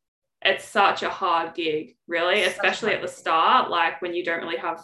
it's 0.45 0.65
such 0.65 1.03
a 1.03 1.11
hard 1.11 1.55
gig, 1.55 1.97
really, 2.07 2.43
especially 2.43 2.93
at 2.93 3.03
the 3.03 3.09
start, 3.09 3.71
like 3.71 4.03
when 4.03 4.15
you 4.15 4.25
don't 4.25 4.41
really 4.41 4.57
have 4.57 4.83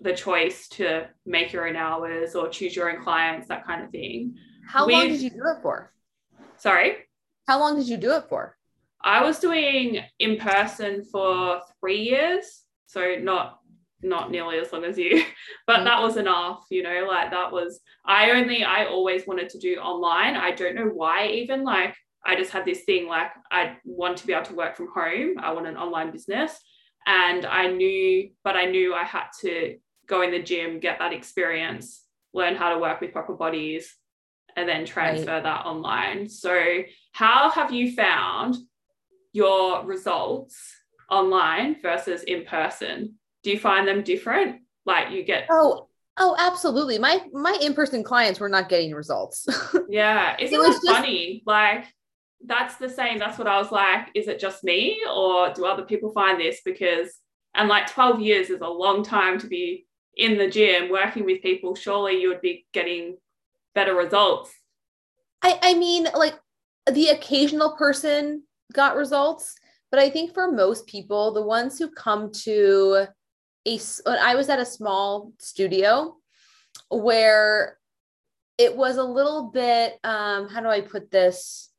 the 0.00 0.14
choice 0.14 0.68
to 0.68 1.06
make 1.26 1.52
your 1.52 1.68
own 1.68 1.76
hours 1.76 2.34
or 2.34 2.48
choose 2.48 2.74
your 2.74 2.90
own 2.90 3.02
clients, 3.02 3.48
that 3.48 3.66
kind 3.66 3.82
of 3.84 3.90
thing. 3.90 4.36
How 4.66 4.86
We've, 4.86 4.96
long 4.96 5.08
did 5.08 5.20
you 5.20 5.30
do 5.30 5.42
it 5.56 5.62
for? 5.62 5.92
Sorry? 6.56 6.96
How 7.46 7.58
long 7.60 7.76
did 7.76 7.88
you 7.88 7.96
do 7.96 8.12
it 8.12 8.24
for? 8.28 8.56
I 9.02 9.24
was 9.24 9.38
doing 9.38 10.00
in 10.18 10.36
person 10.36 11.04
for 11.04 11.60
three 11.80 12.02
years, 12.02 12.59
so 12.90 13.16
not 13.20 13.58
not 14.02 14.30
nearly 14.30 14.58
as 14.58 14.72
long 14.72 14.84
as 14.84 14.96
you, 14.96 15.22
but 15.66 15.84
that 15.84 16.00
was 16.00 16.16
enough, 16.16 16.64
you 16.70 16.82
know, 16.82 17.06
like 17.08 17.30
that 17.30 17.52
was 17.52 17.80
I 18.04 18.30
only 18.30 18.64
I 18.64 18.86
always 18.86 19.26
wanted 19.26 19.48
to 19.50 19.58
do 19.58 19.76
online. 19.76 20.36
I 20.36 20.50
don't 20.50 20.74
know 20.74 20.86
why 20.86 21.28
even 21.28 21.62
like 21.62 21.94
I 22.24 22.34
just 22.36 22.50
had 22.50 22.64
this 22.64 22.82
thing 22.84 23.06
like 23.06 23.30
I 23.50 23.76
want 23.84 24.16
to 24.18 24.26
be 24.26 24.32
able 24.32 24.46
to 24.46 24.54
work 24.54 24.76
from 24.76 24.88
home. 24.94 25.36
I 25.38 25.52
want 25.52 25.66
an 25.66 25.76
online 25.76 26.10
business. 26.10 26.58
And 27.06 27.46
I 27.46 27.68
knew, 27.68 28.30
but 28.44 28.56
I 28.56 28.66
knew 28.66 28.94
I 28.94 29.04
had 29.04 29.28
to 29.40 29.78
go 30.06 30.22
in 30.22 30.30
the 30.30 30.42
gym, 30.42 30.80
get 30.80 30.98
that 30.98 31.12
experience, 31.12 32.04
learn 32.34 32.56
how 32.56 32.74
to 32.74 32.78
work 32.78 33.00
with 33.00 33.12
proper 33.12 33.34
bodies, 33.34 33.94
and 34.56 34.68
then 34.68 34.84
transfer 34.84 35.32
right. 35.32 35.42
that 35.42 35.64
online. 35.64 36.28
So, 36.28 36.82
how 37.12 37.50
have 37.50 37.72
you 37.72 37.94
found 37.94 38.56
your 39.32 39.84
results 39.86 40.79
online 41.10 41.80
versus 41.80 42.22
in 42.22 42.44
person? 42.44 43.14
Do 43.42 43.50
you 43.50 43.58
find 43.58 43.86
them 43.86 44.02
different? 44.02 44.62
Like 44.86 45.10
you 45.10 45.22
get 45.24 45.46
oh 45.50 45.88
oh 46.16 46.36
absolutely. 46.38 46.98
My 46.98 47.22
my 47.32 47.56
in 47.60 47.74
person 47.74 48.02
clients 48.02 48.40
were 48.40 48.48
not 48.48 48.68
getting 48.68 48.92
results. 48.92 49.46
yeah, 49.88 50.36
isn't 50.38 50.58
it, 50.58 50.66
just, 50.66 50.86
funny? 50.86 51.42
Like 51.46 51.86
that's 52.44 52.76
the 52.76 52.88
same. 52.88 53.18
That's 53.18 53.38
what 53.38 53.46
I 53.46 53.58
was 53.58 53.70
like. 53.70 54.08
Is 54.14 54.28
it 54.28 54.40
just 54.40 54.64
me, 54.64 55.00
or 55.12 55.52
do 55.52 55.66
other 55.66 55.82
people 55.82 56.12
find 56.12 56.40
this? 56.40 56.60
Because 56.64 57.18
and 57.54 57.68
like 57.68 57.90
twelve 57.90 58.20
years 58.20 58.50
is 58.50 58.60
a 58.60 58.68
long 58.68 59.02
time 59.02 59.38
to 59.40 59.46
be 59.46 59.86
in 60.16 60.38
the 60.38 60.48
gym 60.48 60.90
working 60.90 61.24
with 61.24 61.42
people. 61.42 61.74
Surely 61.74 62.20
you 62.20 62.28
would 62.28 62.40
be 62.40 62.66
getting 62.72 63.16
better 63.74 63.94
results. 63.94 64.52
I 65.42 65.58
I 65.62 65.74
mean, 65.74 66.08
like 66.14 66.38
the 66.90 67.08
occasional 67.08 67.76
person 67.76 68.44
got 68.72 68.96
results, 68.96 69.54
but 69.90 70.00
I 70.00 70.10
think 70.10 70.34
for 70.34 70.50
most 70.52 70.86
people, 70.86 71.32
the 71.32 71.42
ones 71.42 71.78
who 71.78 71.90
come 71.90 72.30
to 72.44 73.06
a, 73.66 73.80
I 74.06 74.34
was 74.34 74.48
at 74.48 74.60
a 74.60 74.64
small 74.64 75.32
studio 75.38 76.16
where 76.88 77.78
it 78.58 78.76
was 78.76 78.96
a 78.96 79.02
little 79.02 79.50
bit, 79.50 79.98
um, 80.04 80.48
how 80.48 80.60
do 80.60 80.68
I 80.68 80.80
put 80.80 81.10
this? 81.10 81.70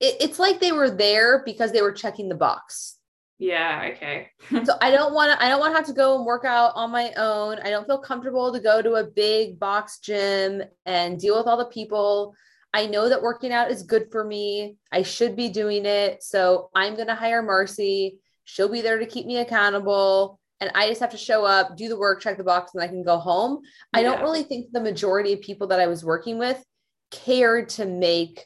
It, 0.00 0.16
it's 0.20 0.38
like 0.38 0.60
they 0.60 0.72
were 0.72 0.90
there 0.90 1.42
because 1.44 1.72
they 1.72 1.82
were 1.82 1.92
checking 1.92 2.28
the 2.28 2.34
box. 2.34 2.96
Yeah, 3.38 3.90
okay. 3.92 4.30
so 4.64 4.74
I 4.80 4.90
don't 4.90 5.12
want 5.12 5.32
to 5.32 5.44
I 5.44 5.48
don't 5.48 5.60
want 5.60 5.72
to 5.72 5.76
have 5.76 5.86
to 5.86 5.92
go 5.92 6.16
and 6.16 6.24
work 6.24 6.44
out 6.44 6.72
on 6.74 6.90
my 6.90 7.12
own. 7.16 7.58
I 7.62 7.70
don't 7.70 7.86
feel 7.86 7.98
comfortable 7.98 8.52
to 8.52 8.60
go 8.60 8.80
to 8.80 8.94
a 8.94 9.04
big 9.04 9.58
box 9.58 9.98
gym 9.98 10.62
and 10.86 11.20
deal 11.20 11.36
with 11.36 11.46
all 11.46 11.58
the 11.58 11.66
people 11.66 12.34
I 12.76 12.84
know 12.84 13.08
that 13.08 13.22
working 13.22 13.52
out 13.52 13.70
is 13.70 13.84
good 13.84 14.08
for 14.12 14.22
me. 14.22 14.76
I 14.92 15.00
should 15.00 15.34
be 15.34 15.48
doing 15.48 15.86
it. 15.86 16.22
So 16.22 16.68
I'm 16.74 16.94
going 16.94 17.06
to 17.06 17.14
hire 17.14 17.42
Marcy. 17.42 18.18
She'll 18.44 18.68
be 18.68 18.82
there 18.82 18.98
to 18.98 19.06
keep 19.06 19.24
me 19.24 19.38
accountable. 19.38 20.38
And 20.60 20.70
I 20.74 20.86
just 20.86 21.00
have 21.00 21.12
to 21.12 21.16
show 21.16 21.42
up, 21.42 21.74
do 21.74 21.88
the 21.88 21.98
work, 21.98 22.20
check 22.20 22.36
the 22.36 22.44
box, 22.44 22.72
and 22.74 22.82
I 22.82 22.88
can 22.88 23.02
go 23.02 23.16
home. 23.16 23.60
Yeah. 23.62 24.00
I 24.00 24.02
don't 24.02 24.20
really 24.20 24.42
think 24.42 24.72
the 24.72 24.82
majority 24.82 25.32
of 25.32 25.40
people 25.40 25.68
that 25.68 25.80
I 25.80 25.86
was 25.86 26.04
working 26.04 26.36
with 26.36 26.62
cared 27.10 27.70
to 27.70 27.86
make 27.86 28.44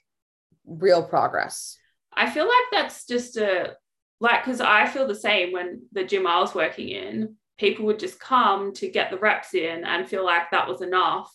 real 0.65 1.03
progress. 1.03 1.77
I 2.17 2.31
feel 2.31 2.45
like 2.45 2.67
that's 2.71 3.07
just 3.07 3.37
a, 3.37 3.75
like, 4.21 4.45
because 4.45 4.61
I 4.61 4.87
feel 4.87 5.09
the 5.09 5.15
same 5.17 5.53
when 5.53 5.83
the 5.91 6.05
gym 6.05 6.29
I 6.29 6.39
was 6.39 6.55
working 6.55 6.91
in, 6.91 7.35
people 7.59 7.85
would 7.87 7.99
just 7.99 8.21
come 8.21 8.75
to 8.75 8.89
get 8.89 9.11
the 9.11 9.19
reps 9.19 9.55
in 9.55 9.85
and 9.85 10.09
feel 10.09 10.25
like 10.25 10.53
that 10.53 10.69
was 10.69 10.83
enough 10.83 11.29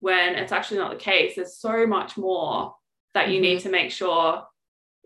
when 0.00 0.34
it's 0.34 0.52
actually 0.52 0.78
not 0.78 0.90
the 0.90 0.96
case. 0.98 1.36
There's 1.36 1.56
so 1.56 1.86
much 1.86 2.16
more 2.16 2.74
that 3.14 3.28
you 3.28 3.34
mm-hmm. 3.34 3.42
need 3.42 3.60
to 3.60 3.70
make 3.70 3.90
sure 3.90 4.44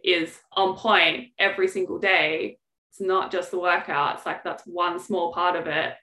is 0.03 0.39
on 0.53 0.77
point 0.77 1.29
every 1.39 1.69
single 1.69 1.99
day. 1.99 2.59
It's 2.91 3.01
not 3.01 3.31
just 3.31 3.51
the 3.51 3.59
workout, 3.59 4.17
it's 4.17 4.27
like 4.27 4.43
that's 4.43 4.65
one 4.67 4.99
small 4.99 5.33
part 5.33 5.57
of 5.57 5.67
it. 5.67 5.95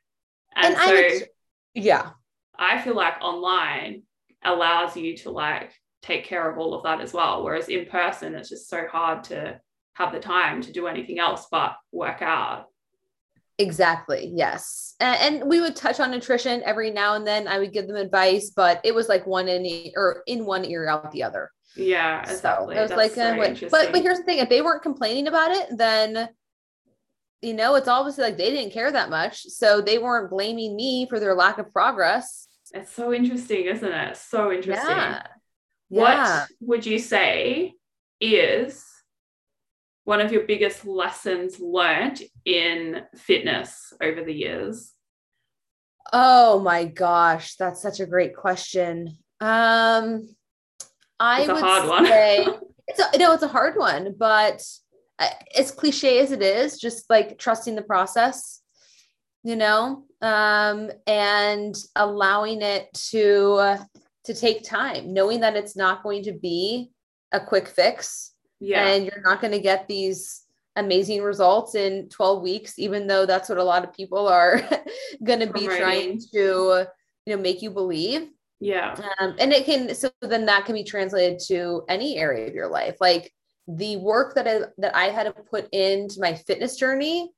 And, 0.56 0.76
and 0.76 0.78
so, 0.78 0.94
would, 0.94 1.30
yeah, 1.74 2.10
I 2.58 2.82
feel 2.82 2.96
like 2.96 3.22
online 3.22 4.04
allows 4.44 4.96
you 4.96 5.18
to 5.18 5.32
like 5.32 5.74
take 6.02 6.24
care 6.24 6.50
of 6.50 6.58
all 6.58 6.74
of 6.74 6.84
that 6.84 7.02
as 7.02 7.14
well. 7.14 7.44
Whereas 7.44 7.70
in 7.70 7.86
person, 7.86 8.36
it's 8.36 8.50
just 8.50 8.70
so 8.70 8.88
hard 8.90 9.26
to 9.26 9.60
have 9.96 10.14
the 10.14 10.20
time 10.20 10.62
to 10.62 10.72
do 10.72 10.88
anything 10.88 11.20
else 11.20 11.48
but 11.52 11.76
work 11.92 12.22
out. 12.22 12.68
Exactly. 13.60 14.32
Yes. 14.36 14.96
And, 15.00 15.42
and, 15.42 15.50
we 15.50 15.62
would 15.62 15.76
touch 15.76 16.00
on 16.00 16.12
nutrition 16.12 16.62
every 16.64 16.92
now 16.92 17.16
and 17.16 17.26
then. 17.26 17.48
I 17.48 17.60
would 17.60 17.74
give 17.74 17.88
them 17.88 17.96
advice, 17.96 18.52
but 18.52 18.82
it 18.84 18.94
was 18.94 19.10
like 19.10 19.26
one 19.26 19.48
in 19.48 19.92
or 19.96 20.24
in 20.28 20.46
one 20.46 20.64
ear 20.66 20.88
out 20.88 21.12
the 21.12 21.24
other. 21.24 21.52
Yeah, 21.76 22.22
exactly. 22.22 22.76
So 22.76 22.80
it 22.80 22.82
was 22.82 22.90
That's 22.90 23.18
like, 23.18 23.64
uh, 23.64 23.68
but 23.70 23.92
but 23.92 24.02
here's 24.02 24.18
the 24.18 24.24
thing: 24.24 24.40
if 24.40 24.50
they 24.50 24.62
weren't 24.62 24.82
complaining 24.82 25.28
about 25.28 25.52
it, 25.52 25.68
then 25.78 26.30
you 27.42 27.54
know 27.54 27.76
it's 27.76 27.88
obviously 27.88 28.24
like 28.24 28.38
they 28.38 28.50
didn't 28.50 28.74
care 28.74 28.92
that 28.92 29.10
much, 29.10 29.44
so 29.44 29.82
they 29.82 30.00
weren't 30.00 30.32
blaming 30.32 30.76
me 30.76 31.08
for 31.08 31.20
their 31.20 31.36
lack 31.36 31.60
of 31.60 31.72
progress. 31.72 32.48
It's 32.74 32.92
so 32.92 33.14
interesting, 33.14 33.66
isn't 33.66 33.92
it? 33.92 34.18
So 34.18 34.52
interesting. 34.52 34.88
Yeah. 34.90 35.24
What 35.90 36.14
yeah. 36.14 36.46
would 36.62 36.86
you 36.86 37.00
say 37.00 37.74
is 38.20 38.84
one 40.08 40.22
of 40.22 40.32
your 40.32 40.44
biggest 40.44 40.86
lessons 40.86 41.60
learned 41.60 42.24
in 42.46 43.02
fitness 43.18 43.92
over 44.02 44.24
the 44.24 44.34
years? 44.34 44.94
Oh 46.14 46.62
my 46.62 46.86
gosh, 46.86 47.56
that's 47.56 47.82
such 47.82 48.00
a 48.00 48.06
great 48.06 48.34
question. 48.34 49.18
Um, 49.42 50.30
I 51.20 51.42
it's 51.42 51.50
a 51.50 51.54
would 51.54 51.62
hard 51.62 51.90
one. 51.90 52.06
say 52.06 52.48
it's 52.88 53.02
a, 53.02 53.18
no, 53.18 53.34
it's 53.34 53.44
a 53.44 53.50
hard 53.50 53.76
one, 53.76 54.16
but 54.18 54.64
uh, 55.20 55.28
as 55.58 55.72
cliche 55.72 56.20
as 56.20 56.32
it 56.32 56.42
is, 56.42 56.80
just 56.80 57.10
like 57.10 57.38
trusting 57.38 57.76
the 57.76 57.82
process, 57.82 58.62
you 59.44 59.58
know, 59.58 60.06
um, 60.22 60.90
and 61.06 61.76
allowing 61.98 62.62
it 62.62 62.88
to 63.10 63.56
uh, 63.56 63.84
to 64.24 64.34
take 64.34 64.64
time, 64.64 65.14
knowing 65.14 65.42
that 65.42 65.58
it's 65.58 65.76
not 65.76 66.02
going 66.02 66.24
to 66.24 66.32
be 66.32 66.92
a 67.34 67.42
quick 67.42 67.68
fix 67.68 68.32
yeah. 68.60 68.88
And 68.88 69.06
you're 69.06 69.22
not 69.24 69.42
going 69.42 69.54
to 69.54 69.60
get 69.60 69.88
these 69.88 70.44
amazing 70.76 71.22
results 71.22 71.76
in 71.76 72.08
12 72.10 72.42
weeks, 72.42 72.80
even 72.80 73.08
though 73.08 73.26
that's 73.26 73.50
what 73.50 73.58
a 73.58 73.64
lot 73.64 73.84
of 73.84 73.94
people 73.94 74.28
are 74.28 74.62
going 75.24 75.40
to 75.40 75.52
be 75.52 75.66
trying 75.66 76.20
to, 76.34 76.86
you 77.26 77.36
know, 77.36 77.42
make 77.42 77.62
you 77.62 77.72
believe. 77.72 78.30
Yeah. 78.60 78.96
Um, 79.20 79.36
and 79.40 79.52
it 79.52 79.66
can, 79.66 79.94
so 79.94 80.10
then 80.22 80.46
that 80.46 80.66
can 80.66 80.76
be 80.76 80.84
translated 80.84 81.40
to 81.48 81.84
any 81.90 82.18
area 82.18 82.48
of 82.48 82.54
your 82.54 82.68
life. 82.68 82.98
Like 83.00 83.32
the 83.68 83.98
work 83.98 84.36
that 84.36 84.48
I, 84.48 84.62
that 84.78 84.96
I 84.96 85.06
had 85.06 85.24
to 85.24 85.32
put 85.32 85.68
into 85.72 86.20
my 86.20 86.34
fitness 86.34 86.78
journey 86.78 87.32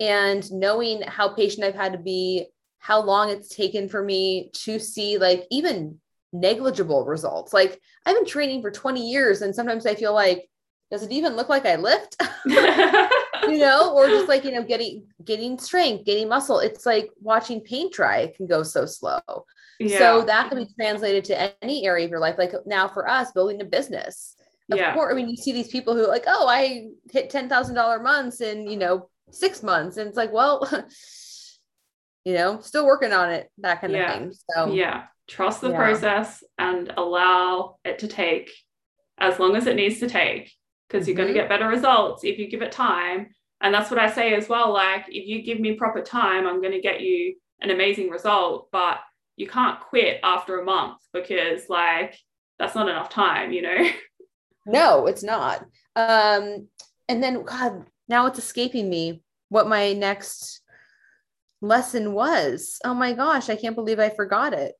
and 0.00 0.50
knowing 0.50 1.02
how 1.02 1.28
patient 1.28 1.64
I've 1.64 1.74
had 1.74 1.92
to 1.92 1.98
be, 1.98 2.46
how 2.78 3.02
long 3.02 3.30
it's 3.30 3.54
taken 3.54 3.88
for 3.88 4.02
me 4.02 4.50
to 4.64 4.78
see 4.78 5.18
like 5.18 5.46
even 5.50 6.00
negligible 6.32 7.04
results. 7.04 7.52
Like 7.52 7.80
I've 8.04 8.16
been 8.16 8.26
training 8.26 8.62
for 8.62 8.70
20 8.70 9.08
years 9.08 9.42
and 9.42 9.54
sometimes 9.54 9.86
I 9.86 9.94
feel 9.94 10.12
like 10.12 10.48
does 10.90 11.02
it 11.02 11.12
even 11.12 11.34
look 11.34 11.48
like 11.48 11.66
I 11.66 11.76
lift? 11.76 12.16
you 13.48 13.58
know, 13.58 13.94
or 13.94 14.06
just 14.06 14.28
like, 14.28 14.44
you 14.44 14.52
know, 14.52 14.62
getting 14.62 15.06
getting 15.24 15.58
strength, 15.58 16.04
getting 16.04 16.28
muscle. 16.28 16.58
It's 16.58 16.86
like 16.86 17.10
watching 17.20 17.60
paint 17.60 17.92
dry 17.92 18.18
it 18.18 18.36
can 18.36 18.46
go 18.46 18.62
so 18.62 18.86
slow. 18.86 19.20
Yeah. 19.80 19.98
So 19.98 20.24
that 20.26 20.48
can 20.48 20.58
be 20.58 20.68
translated 20.78 21.24
to 21.26 21.64
any 21.64 21.86
area 21.86 22.04
of 22.04 22.10
your 22.10 22.20
life. 22.20 22.36
Like 22.38 22.52
now 22.66 22.88
for 22.88 23.08
us, 23.08 23.32
building 23.32 23.60
a 23.60 23.64
business. 23.64 24.36
Of 24.70 24.78
yeah. 24.78 24.94
course, 24.94 25.12
I 25.12 25.16
mean, 25.16 25.28
you 25.28 25.36
see 25.36 25.52
these 25.52 25.68
people 25.68 25.94
who 25.94 26.08
like, 26.08 26.24
oh, 26.26 26.46
I 26.48 26.88
hit 27.10 27.28
ten 27.28 27.48
thousand 27.48 27.74
dollar 27.74 28.00
months 28.00 28.40
in 28.40 28.66
you 28.66 28.78
know 28.78 29.10
six 29.30 29.62
months, 29.62 29.96
and 29.96 30.08
it's 30.08 30.16
like, 30.16 30.32
well, 30.32 30.66
you 32.24 32.34
know, 32.34 32.60
still 32.60 32.86
working 32.86 33.12
on 33.12 33.30
it, 33.30 33.50
that 33.58 33.80
kind 33.80 33.92
yeah. 33.92 34.12
of 34.12 34.18
thing. 34.18 34.32
So 34.54 34.72
yeah, 34.72 35.04
trust 35.28 35.60
the 35.60 35.70
yeah. 35.70 35.76
process 35.76 36.42
and 36.58 36.92
allow 36.96 37.76
it 37.84 37.98
to 38.00 38.08
take 38.08 38.50
as 39.18 39.38
long 39.38 39.54
as 39.54 39.66
it 39.66 39.76
needs 39.76 40.00
to 40.00 40.08
take 40.08 40.52
because 40.94 41.08
you're 41.08 41.16
mm-hmm. 41.16 41.24
going 41.24 41.34
to 41.34 41.40
get 41.40 41.48
better 41.48 41.68
results 41.68 42.22
if 42.22 42.38
you 42.38 42.48
give 42.48 42.62
it 42.62 42.70
time. 42.70 43.28
And 43.60 43.74
that's 43.74 43.90
what 43.90 43.98
I 43.98 44.10
say 44.10 44.34
as 44.34 44.48
well. 44.48 44.72
Like, 44.72 45.06
if 45.08 45.26
you 45.26 45.42
give 45.42 45.58
me 45.58 45.72
proper 45.72 46.02
time, 46.02 46.46
I'm 46.46 46.60
going 46.60 46.72
to 46.72 46.80
get 46.80 47.00
you 47.00 47.34
an 47.60 47.70
amazing 47.70 48.10
result. 48.10 48.68
But 48.70 48.98
you 49.36 49.48
can't 49.48 49.80
quit 49.80 50.20
after 50.22 50.60
a 50.60 50.64
month 50.64 50.98
because, 51.12 51.68
like, 51.68 52.16
that's 52.58 52.76
not 52.76 52.88
enough 52.88 53.10
time, 53.10 53.52
you 53.52 53.62
know? 53.62 53.90
No, 54.66 55.06
it's 55.06 55.22
not. 55.22 55.62
Um, 55.94 56.68
and 57.06 57.22
then, 57.22 57.42
God, 57.42 57.84
now 58.08 58.24
it's 58.24 58.38
escaping 58.38 58.88
me 58.88 59.22
what 59.50 59.68
my 59.68 59.92
next 59.92 60.62
lesson 61.60 62.14
was. 62.14 62.78
Oh 62.82 62.94
my 62.94 63.12
gosh, 63.12 63.50
I 63.50 63.56
can't 63.56 63.76
believe 63.76 63.98
I 63.98 64.08
forgot 64.08 64.54
it. 64.54 64.72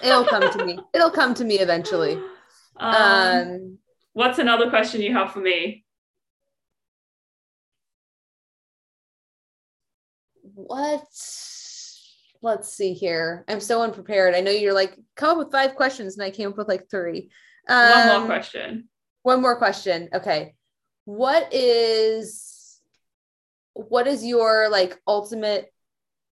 It'll 0.00 0.24
come 0.24 0.48
to 0.48 0.64
me. 0.64 0.78
It'll 0.94 1.10
come 1.10 1.34
to 1.34 1.44
me 1.44 1.58
eventually. 1.58 2.20
Um, 2.76 2.94
um 2.94 3.78
What's 4.20 4.38
another 4.38 4.68
question 4.68 5.00
you 5.00 5.14
have 5.14 5.32
for 5.32 5.38
me? 5.38 5.82
What? 10.42 11.06
Let's 12.42 12.70
see 12.70 12.92
here. 12.92 13.46
I'm 13.48 13.60
so 13.60 13.80
unprepared. 13.80 14.34
I 14.34 14.42
know 14.42 14.50
you're 14.50 14.74
like, 14.74 14.94
come 15.16 15.30
up 15.30 15.38
with 15.38 15.50
five 15.50 15.74
questions, 15.74 16.18
and 16.18 16.22
I 16.26 16.30
came 16.30 16.50
up 16.50 16.58
with 16.58 16.68
like 16.68 16.90
three. 16.90 17.30
Um, 17.66 17.92
One 17.92 18.06
more 18.08 18.16
um, 18.16 18.26
question. 18.26 18.88
One 19.22 19.40
more 19.40 19.56
question. 19.56 20.10
Okay. 20.12 20.54
What 21.06 21.54
is 21.54 22.78
what 23.72 24.06
is 24.06 24.22
your 24.22 24.68
like 24.68 25.00
ultimate 25.06 25.72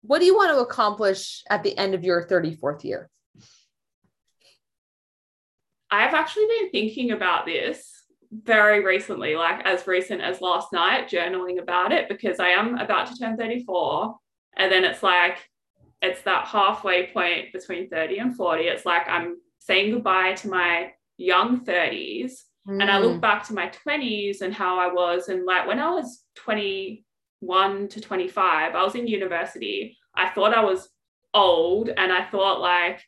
what 0.03 0.19
do 0.19 0.27
you 0.27 0.37
want 0.37 0.51
to 0.51 0.61
accomplish 0.61 1.43
at 1.49 1.63
the 1.63 1.79
end 1.79 1.95
of 1.95 2.05
your 2.05 2.27
34th 2.27 2.85
year? 2.85 3.09
I've 5.91 6.15
actually 6.15 6.47
been 6.47 6.71
thinking 6.71 7.11
about 7.13 7.47
this 7.47 8.01
very 8.33 8.85
recently, 8.85 9.35
like 9.35 9.65
as 9.65 9.87
recent 9.87 10.21
as 10.21 10.41
last 10.41 10.73
night, 10.73 11.11
journaling 11.11 11.61
about 11.61 11.93
it 11.93 12.09
because 12.09 12.39
I 12.39 12.49
am 12.49 12.79
about 12.79 13.09
to 13.09 13.19
turn 13.19 13.37
34. 13.37 14.17
And 14.57 14.71
then 14.71 14.85
it's 14.85 15.03
like, 15.03 15.39
it's 16.03 16.23
that 16.23 16.47
halfway 16.47 17.09
point 17.09 17.53
between 17.53 17.89
30 17.89 18.19
and 18.19 18.37
40. 18.37 18.65
It's 18.65 18.87
like 18.87 19.09
I'm 19.09 19.37
saying 19.59 19.93
goodbye 19.93 20.35
to 20.35 20.49
my 20.49 20.93
young 21.17 21.65
30s. 21.65 22.33
Mm. 22.69 22.83
And 22.83 22.91
I 22.91 22.99
look 22.99 23.17
mm. 23.17 23.21
back 23.21 23.47
to 23.49 23.55
my 23.55 23.71
20s 23.87 24.43
and 24.43 24.55
how 24.55 24.79
I 24.79 24.93
was. 24.93 25.29
And 25.29 25.45
like 25.45 25.67
when 25.67 25.81
I 25.81 25.91
was 25.91 26.23
21 26.37 27.89
to 27.89 28.01
25, 28.01 28.75
I 28.75 28.83
was 28.83 28.95
in 28.95 29.07
university. 29.07 29.97
I 30.15 30.31
thought 30.31 30.55
I 30.55 30.65
was 30.65 30.89
old 31.35 31.89
and 31.89 32.13
I 32.13 32.25
thought 32.25 32.61
like 32.61 33.01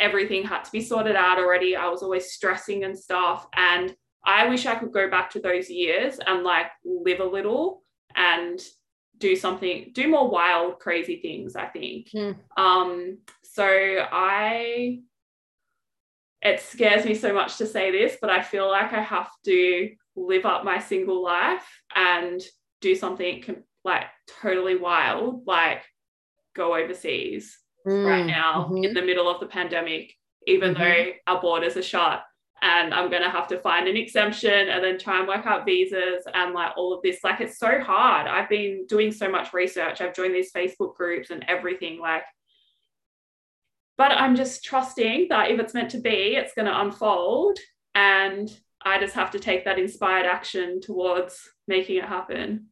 everything 0.00 0.42
had 0.44 0.64
to 0.64 0.72
be 0.72 0.80
sorted 0.80 1.14
out 1.14 1.38
already. 1.38 1.76
I 1.76 1.88
was 1.88 2.02
always 2.02 2.32
stressing 2.32 2.84
and 2.84 2.98
stuff. 2.98 3.46
And 3.54 3.94
I 4.24 4.48
wish 4.48 4.66
I 4.66 4.74
could 4.74 4.92
go 4.92 5.08
back 5.08 5.30
to 5.30 5.40
those 5.40 5.70
years 5.70 6.18
and 6.26 6.42
like 6.42 6.66
live 6.84 7.20
a 7.20 7.24
little 7.24 7.82
and 8.16 8.60
do 9.18 9.36
something, 9.36 9.90
do 9.92 10.08
more 10.08 10.28
wild, 10.28 10.78
crazy 10.78 11.20
things, 11.20 11.54
I 11.54 11.66
think. 11.66 12.08
Mm. 12.10 12.36
Um, 12.56 13.18
so 13.44 13.64
I 13.64 15.00
it 16.42 16.60
scares 16.60 17.04
me 17.04 17.14
so 17.14 17.34
much 17.34 17.58
to 17.58 17.66
say 17.66 17.90
this, 17.90 18.16
but 18.18 18.30
I 18.30 18.42
feel 18.42 18.68
like 18.68 18.94
I 18.94 19.02
have 19.02 19.30
to 19.44 19.90
live 20.16 20.46
up 20.46 20.64
my 20.64 20.78
single 20.78 21.22
life 21.22 21.66
and 21.94 22.40
do 22.80 22.94
something 22.94 23.44
like 23.84 24.06
totally 24.40 24.76
wild, 24.76 25.46
like 25.46 25.82
go 26.56 26.74
overseas 26.74 27.59
mm, 27.86 28.06
right 28.06 28.26
now 28.26 28.68
mm-hmm. 28.70 28.84
in 28.84 28.94
the 28.94 29.02
middle 29.02 29.28
of 29.28 29.40
the 29.40 29.46
pandemic, 29.46 30.14
even 30.46 30.74
mm-hmm. 30.74 30.82
though 30.82 31.12
our 31.26 31.40
borders 31.40 31.76
are 31.76 31.82
shut. 31.82 32.22
And 32.62 32.92
I'm 32.92 33.08
going 33.08 33.22
to 33.22 33.30
have 33.30 33.48
to 33.48 33.58
find 33.60 33.88
an 33.88 33.96
exemption 33.96 34.68
and 34.68 34.84
then 34.84 34.98
try 34.98 35.18
and 35.18 35.26
work 35.26 35.46
out 35.46 35.64
visas 35.64 36.24
and 36.34 36.52
like 36.52 36.72
all 36.76 36.92
of 36.92 37.00
this. 37.02 37.24
Like, 37.24 37.40
it's 37.40 37.58
so 37.58 37.80
hard. 37.80 38.26
I've 38.26 38.50
been 38.50 38.84
doing 38.86 39.12
so 39.12 39.30
much 39.30 39.54
research. 39.54 40.02
I've 40.02 40.14
joined 40.14 40.34
these 40.34 40.52
Facebook 40.52 40.94
groups 40.94 41.30
and 41.30 41.42
everything. 41.48 41.98
Like, 41.98 42.24
but 43.96 44.12
I'm 44.12 44.36
just 44.36 44.62
trusting 44.62 45.28
that 45.30 45.50
if 45.50 45.58
it's 45.58 45.72
meant 45.72 45.90
to 45.92 46.00
be, 46.00 46.36
it's 46.36 46.52
going 46.52 46.66
to 46.66 46.80
unfold. 46.80 47.58
And 47.94 48.50
I 48.82 48.98
just 48.98 49.14
have 49.14 49.30
to 49.32 49.38
take 49.38 49.64
that 49.64 49.78
inspired 49.78 50.26
action 50.26 50.80
towards 50.80 51.38
making 51.68 51.96
it 51.96 52.04
happen. 52.04 52.69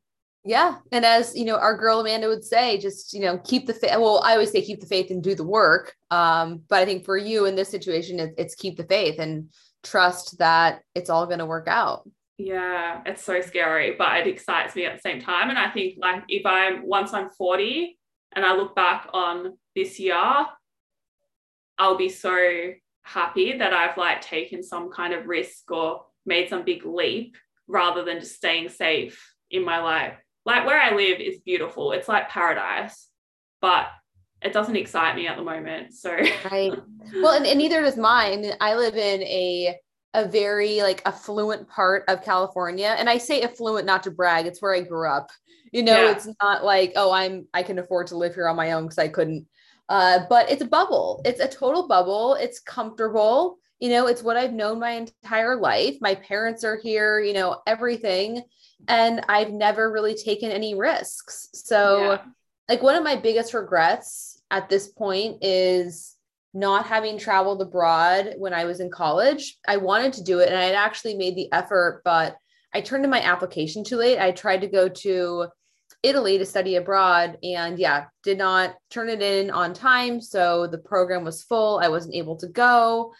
Yeah. 0.48 0.76
And 0.92 1.04
as 1.04 1.36
you 1.36 1.44
know, 1.44 1.56
our 1.56 1.76
girl 1.76 2.00
Amanda 2.00 2.26
would 2.26 2.42
say, 2.42 2.78
just 2.78 3.12
you 3.12 3.20
know, 3.20 3.36
keep 3.36 3.66
the 3.66 3.74
faith. 3.74 3.90
Well, 3.98 4.22
I 4.24 4.32
always 4.32 4.50
say 4.50 4.62
keep 4.62 4.80
the 4.80 4.86
faith 4.86 5.10
and 5.10 5.22
do 5.22 5.34
the 5.34 5.44
work. 5.44 5.94
Um, 6.10 6.62
but 6.70 6.78
I 6.78 6.86
think 6.86 7.04
for 7.04 7.18
you 7.18 7.44
in 7.44 7.54
this 7.54 7.68
situation, 7.68 8.18
it, 8.18 8.32
it's 8.38 8.54
keep 8.54 8.78
the 8.78 8.84
faith 8.84 9.18
and 9.18 9.50
trust 9.82 10.38
that 10.38 10.80
it's 10.94 11.10
all 11.10 11.26
going 11.26 11.40
to 11.40 11.44
work 11.44 11.68
out. 11.68 12.08
Yeah, 12.38 13.02
it's 13.04 13.22
so 13.22 13.42
scary, 13.42 13.94
but 13.98 14.20
it 14.20 14.26
excites 14.26 14.74
me 14.74 14.86
at 14.86 14.94
the 14.94 15.02
same 15.02 15.20
time. 15.20 15.50
And 15.50 15.58
I 15.58 15.70
think 15.70 15.98
like 16.00 16.22
if 16.30 16.46
I'm 16.46 16.86
once 16.88 17.12
I'm 17.12 17.28
40 17.28 17.98
and 18.34 18.42
I 18.42 18.54
look 18.54 18.74
back 18.74 19.06
on 19.12 19.52
this 19.76 20.00
year, 20.00 20.16
I'll 21.76 21.98
be 21.98 22.08
so 22.08 22.72
happy 23.02 23.58
that 23.58 23.74
I've 23.74 23.98
like 23.98 24.22
taken 24.22 24.62
some 24.62 24.90
kind 24.90 25.12
of 25.12 25.26
risk 25.26 25.70
or 25.70 26.06
made 26.24 26.48
some 26.48 26.64
big 26.64 26.86
leap 26.86 27.36
rather 27.66 28.02
than 28.02 28.20
just 28.20 28.36
staying 28.36 28.70
safe 28.70 29.34
in 29.50 29.62
my 29.62 29.80
life 29.80 30.16
like 30.48 30.66
where 30.66 30.80
I 30.80 30.94
live 30.94 31.20
is 31.20 31.38
beautiful. 31.40 31.92
It's 31.92 32.08
like 32.08 32.30
paradise, 32.30 33.08
but 33.60 33.86
it 34.40 34.54
doesn't 34.54 34.76
excite 34.76 35.14
me 35.14 35.26
at 35.26 35.36
the 35.36 35.42
moment. 35.44 35.92
So 35.92 36.10
right. 36.50 36.72
Well, 37.14 37.34
and, 37.34 37.46
and 37.46 37.58
neither 37.58 37.80
does 37.80 37.96
mine. 37.96 38.52
I 38.60 38.74
live 38.74 38.96
in 38.96 39.22
a 39.22 39.76
a 40.14 40.26
very 40.26 40.82
like 40.82 41.02
affluent 41.06 41.68
part 41.68 42.04
of 42.08 42.22
California. 42.22 42.94
And 42.98 43.08
I 43.08 43.18
say 43.18 43.42
affluent 43.42 43.86
not 43.86 44.02
to 44.02 44.10
brag, 44.10 44.46
it's 44.46 44.60
where 44.60 44.74
I 44.74 44.80
grew 44.80 45.08
up. 45.08 45.30
You 45.72 45.82
know, 45.82 46.04
yeah. 46.04 46.10
it's 46.10 46.28
not 46.42 46.64
like, 46.64 46.92
oh, 46.96 47.12
I'm 47.12 47.46
I 47.54 47.62
can 47.62 47.78
afford 47.78 48.08
to 48.08 48.16
live 48.16 48.34
here 48.34 48.48
on 48.48 48.56
my 48.56 48.72
own 48.72 48.84
because 48.84 48.98
I 48.98 49.08
couldn't. 49.08 49.46
Uh, 49.88 50.20
but 50.28 50.50
it's 50.50 50.62
a 50.62 50.66
bubble. 50.66 51.22
It's 51.24 51.40
a 51.40 51.48
total 51.48 51.88
bubble. 51.88 52.34
It's 52.34 52.60
comfortable. 52.60 53.58
You 53.80 53.90
know, 53.90 54.06
it's 54.06 54.22
what 54.22 54.36
I've 54.36 54.52
known 54.52 54.80
my 54.80 54.92
entire 54.92 55.56
life. 55.56 55.96
My 56.00 56.14
parents 56.14 56.64
are 56.64 56.76
here, 56.76 57.20
you 57.20 57.32
know, 57.32 57.60
everything 57.66 58.42
and 58.86 59.24
I've 59.28 59.50
never 59.50 59.90
really 59.90 60.14
taken 60.14 60.50
any 60.50 60.74
risks. 60.74 61.48
So, 61.52 62.12
yeah. 62.12 62.18
like, 62.68 62.82
one 62.82 62.94
of 62.94 63.02
my 63.02 63.16
biggest 63.16 63.54
regrets 63.54 64.40
at 64.50 64.68
this 64.68 64.88
point 64.88 65.38
is 65.42 66.14
not 66.54 66.86
having 66.86 67.18
traveled 67.18 67.60
abroad 67.60 68.34
when 68.38 68.54
I 68.54 68.64
was 68.64 68.80
in 68.80 68.90
college. 68.90 69.58
I 69.66 69.76
wanted 69.76 70.14
to 70.14 70.24
do 70.24 70.38
it 70.38 70.48
and 70.48 70.56
I 70.56 70.64
had 70.64 70.74
actually 70.74 71.14
made 71.14 71.36
the 71.36 71.52
effort, 71.52 72.02
but 72.04 72.36
I 72.74 72.80
turned 72.80 73.04
in 73.04 73.10
my 73.10 73.20
application 73.20 73.84
too 73.84 73.96
late. 73.96 74.18
I 74.18 74.30
tried 74.30 74.62
to 74.62 74.66
go 74.66 74.88
to 74.88 75.48
Italy 76.02 76.38
to 76.38 76.46
study 76.46 76.76
abroad 76.76 77.38
and 77.42 77.78
yeah, 77.78 78.06
did 78.22 78.38
not 78.38 78.76
turn 78.90 79.08
it 79.08 79.20
in 79.20 79.50
on 79.50 79.74
time. 79.74 80.20
So 80.20 80.66
the 80.66 80.78
program 80.78 81.24
was 81.24 81.42
full. 81.42 81.80
I 81.80 81.88
wasn't 81.88 82.14
able 82.14 82.36
to 82.36 82.48
go. 82.48 83.12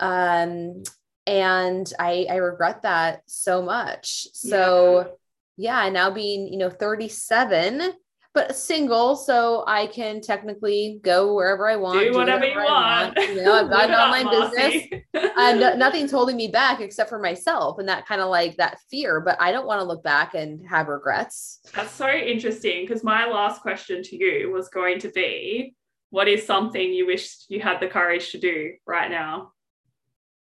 Um, 0.00 0.82
and 1.26 1.90
I, 1.98 2.26
I 2.30 2.36
regret 2.36 2.82
that 2.82 3.22
so 3.26 3.62
much. 3.62 4.26
So 4.32 5.14
yeah. 5.56 5.84
yeah, 5.84 5.90
now 5.90 6.10
being, 6.10 6.52
you 6.52 6.58
know, 6.58 6.70
37, 6.70 7.94
but 8.34 8.56
single, 8.56 9.14
so 9.14 9.62
I 9.66 9.86
can 9.86 10.20
technically 10.20 10.98
go 11.02 11.34
wherever 11.34 11.68
I 11.68 11.76
want. 11.76 12.00
Do 12.00 12.12
whatever, 12.12 12.40
whatever 12.40 12.46
you 12.46 12.66
want. 12.66 13.16
want. 13.16 13.28
You 13.28 13.44
know, 13.44 13.54
I've 13.54 13.70
got 13.70 13.88
an 13.88 13.94
online 13.94 14.50
business. 14.50 15.02
and 15.36 15.78
nothing's 15.78 16.10
holding 16.10 16.36
me 16.36 16.48
back 16.48 16.80
except 16.80 17.08
for 17.08 17.20
myself 17.20 17.78
and 17.78 17.88
that 17.88 18.06
kind 18.06 18.20
of 18.20 18.30
like 18.30 18.56
that 18.56 18.78
fear. 18.90 19.20
But 19.20 19.40
I 19.40 19.52
don't 19.52 19.66
want 19.66 19.80
to 19.80 19.86
look 19.86 20.02
back 20.02 20.34
and 20.34 20.66
have 20.68 20.88
regrets. 20.88 21.60
That's 21.76 21.92
so 21.92 22.10
interesting 22.10 22.84
because 22.84 23.04
my 23.04 23.24
last 23.26 23.62
question 23.62 24.02
to 24.02 24.16
you 24.16 24.50
was 24.50 24.68
going 24.68 24.98
to 25.00 25.10
be, 25.10 25.76
what 26.10 26.26
is 26.26 26.44
something 26.44 26.92
you 26.92 27.06
wish 27.06 27.36
you 27.48 27.60
had 27.60 27.78
the 27.78 27.86
courage 27.86 28.32
to 28.32 28.38
do 28.38 28.72
right 28.84 29.10
now? 29.10 29.52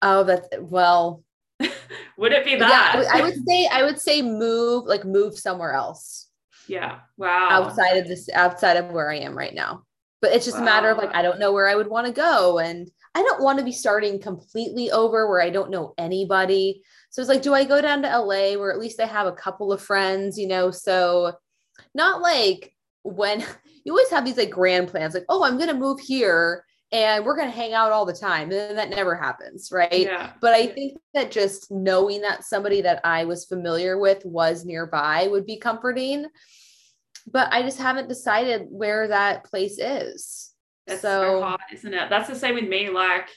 Oh, 0.01 0.23
that's 0.23 0.47
well. 0.59 1.23
would 2.17 2.31
it 2.31 2.45
be 2.45 2.55
that? 2.55 2.95
Yeah, 2.95 3.09
I 3.13 3.21
would 3.21 3.35
say 3.47 3.67
I 3.71 3.83
would 3.83 3.99
say 3.99 4.21
move 4.21 4.85
like 4.85 5.05
move 5.05 5.37
somewhere 5.37 5.73
else. 5.73 6.27
Yeah. 6.67 6.99
Wow. 7.17 7.47
Outside 7.49 7.97
of 7.97 8.07
this, 8.07 8.29
outside 8.33 8.77
of 8.77 8.91
where 8.91 9.11
I 9.11 9.17
am 9.17 9.37
right 9.37 9.53
now. 9.53 9.83
But 10.21 10.33
it's 10.33 10.45
just 10.45 10.57
wow. 10.57 10.63
a 10.63 10.65
matter 10.65 10.89
of 10.89 10.97
like 10.97 11.13
I 11.13 11.21
don't 11.21 11.39
know 11.39 11.51
where 11.51 11.67
I 11.67 11.75
would 11.75 11.87
want 11.87 12.07
to 12.07 12.13
go, 12.13 12.59
and 12.59 12.89
I 13.15 13.23
don't 13.23 13.41
want 13.41 13.59
to 13.59 13.65
be 13.65 13.71
starting 13.71 14.19
completely 14.19 14.91
over 14.91 15.27
where 15.27 15.41
I 15.41 15.49
don't 15.49 15.71
know 15.71 15.93
anybody. 15.97 16.83
So 17.09 17.21
it's 17.21 17.29
like, 17.29 17.41
do 17.41 17.53
I 17.53 17.65
go 17.65 17.81
down 17.81 18.01
to 18.03 18.17
LA 18.17 18.53
where 18.53 18.71
at 18.71 18.79
least 18.79 18.99
I 18.99 19.05
have 19.05 19.27
a 19.27 19.33
couple 19.33 19.73
of 19.73 19.81
friends, 19.81 20.37
you 20.37 20.47
know? 20.47 20.69
So 20.71 21.33
not 21.95 22.21
like 22.21 22.73
when 23.03 23.43
you 23.83 23.91
always 23.91 24.09
have 24.11 24.25
these 24.25 24.37
like 24.37 24.51
grand 24.51 24.89
plans, 24.89 25.13
like, 25.13 25.25
oh, 25.27 25.43
I'm 25.43 25.57
gonna 25.57 25.73
move 25.73 25.99
here 25.99 26.63
and 26.91 27.23
we're 27.23 27.35
going 27.35 27.49
to 27.49 27.55
hang 27.55 27.73
out 27.73 27.91
all 27.91 28.05
the 28.05 28.13
time 28.13 28.51
and 28.51 28.77
that 28.77 28.89
never 28.89 29.15
happens 29.15 29.69
right? 29.71 30.01
Yeah. 30.01 30.31
but 30.41 30.53
i 30.53 30.65
think 30.67 30.97
that 31.13 31.31
just 31.31 31.71
knowing 31.71 32.21
that 32.21 32.43
somebody 32.43 32.81
that 32.81 33.01
i 33.03 33.25
was 33.25 33.45
familiar 33.45 33.97
with 33.97 34.25
was 34.25 34.65
nearby 34.65 35.27
would 35.27 35.45
be 35.45 35.57
comforting 35.57 36.25
but 37.31 37.51
i 37.51 37.61
just 37.61 37.79
haven't 37.79 38.09
decided 38.09 38.67
where 38.69 39.07
that 39.07 39.43
place 39.43 39.77
is. 39.79 40.51
That's 40.87 41.01
so, 41.01 41.21
so 41.21 41.41
hard 41.41 41.59
isn't 41.71 41.93
it? 41.93 42.09
That's 42.09 42.29
the 42.29 42.35
same 42.35 42.55
with 42.55 42.67
me 42.67 42.89
like 42.89 43.29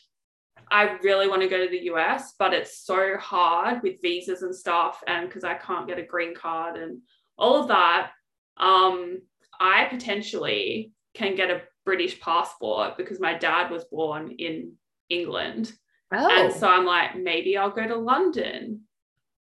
i 0.71 0.97
really 1.03 1.29
want 1.29 1.43
to 1.43 1.49
go 1.49 1.63
to 1.63 1.71
the 1.71 1.79
us 1.81 2.35
but 2.39 2.55
it's 2.55 2.79
so 2.79 3.17
hard 3.19 3.83
with 3.83 4.01
visas 4.01 4.43
and 4.43 4.55
stuff 4.55 5.03
and 5.07 5.29
because 5.29 5.45
i 5.45 5.55
can't 5.55 5.87
get 5.87 5.99
a 5.99 6.03
green 6.03 6.35
card 6.35 6.77
and 6.77 7.01
all 7.37 7.61
of 7.61 7.69
that. 7.69 8.13
Um 8.57 9.21
i 9.61 9.87
potentially 9.91 10.93
can 11.15 11.35
get 11.35 11.51
a 11.51 11.63
British 11.85 12.21
passport 12.21 12.97
because 12.97 13.21
my 13.21 13.35
dad 13.35 13.71
was 13.71 13.85
born 13.85 14.33
in 14.39 14.75
England. 15.09 15.73
Oh. 16.13 16.29
And 16.31 16.53
so 16.53 16.69
I'm 16.69 16.85
like, 16.85 17.17
maybe 17.17 17.57
I'll 17.57 17.71
go 17.71 17.87
to 17.87 17.97
London. 17.97 18.83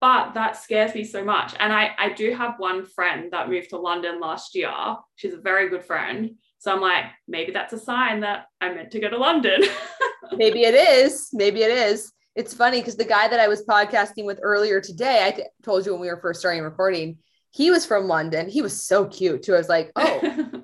But 0.01 0.35
that 0.35 0.57
scares 0.57 0.95
me 0.95 1.05
so 1.05 1.25
much. 1.25 1.55
And 1.61 1.73
I, 1.73 1.93
I 1.97 2.13
do 2.13 2.35
have 2.35 2.55
one 2.59 2.85
friend 2.85 3.31
that 3.33 3.49
moved 3.49 3.71
to 3.71 3.79
London 3.79 4.21
last 4.21 4.55
year. 4.55 4.73
She's 5.15 5.35
a 5.35 5.39
very 5.39 5.69
good 5.69 5.85
friend. 5.85 6.33
So 6.59 6.73
I'm 6.73 6.81
like, 6.81 7.05
maybe 7.29 7.53
that's 7.53 7.73
a 7.73 7.79
sign 7.79 8.21
that 8.21 8.47
I'm 8.61 8.75
meant 8.75 8.91
to 8.93 9.01
go 9.01 9.09
to 9.11 9.17
London. 9.17 9.63
maybe 10.33 10.63
it 10.63 10.75
is. 10.75 11.29
Maybe 11.33 11.63
it 11.63 11.71
is. 11.71 12.13
It's 12.35 12.55
funny 12.55 12.81
because 12.81 12.97
the 12.97 13.05
guy 13.05 13.29
that 13.29 13.39
I 13.39 13.49
was 13.49 13.65
podcasting 13.65 14.25
with 14.25 14.41
earlier 14.43 14.81
today, 14.81 15.25
I 15.25 15.31
t- 15.33 15.43
told 15.63 15.85
you 15.85 15.93
when 15.93 16.01
we 16.01 16.09
were 16.09 16.21
first 16.21 16.41
starting 16.41 16.63
recording, 16.63 17.19
he 17.51 17.71
was 17.71 17.85
from 17.85 18.09
London. 18.09 18.49
He 18.49 18.63
was 18.63 18.81
so 18.81 19.05
cute 19.07 19.43
too. 19.43 19.55
I 19.55 19.59
was 19.59 19.69
like, 19.69 19.93
oh, 19.95 20.51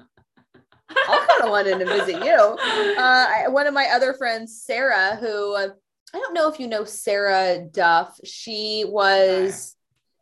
I'll 0.90 1.26
come 1.26 1.42
to 1.42 1.50
London 1.50 1.78
to 1.80 1.86
visit 1.86 2.24
you. 2.24 2.32
Uh, 2.32 3.26
I, 3.28 3.48
one 3.48 3.66
of 3.66 3.74
my 3.74 3.86
other 3.92 4.14
friends, 4.14 4.62
Sarah, 4.62 5.16
who 5.16 5.54
uh, 5.54 5.68
I 6.14 6.18
don't 6.18 6.34
know 6.34 6.48
if 6.48 6.58
you 6.58 6.66
know 6.66 6.84
Sarah 6.84 7.66
Duff. 7.70 8.18
She 8.24 8.84
was 8.86 9.76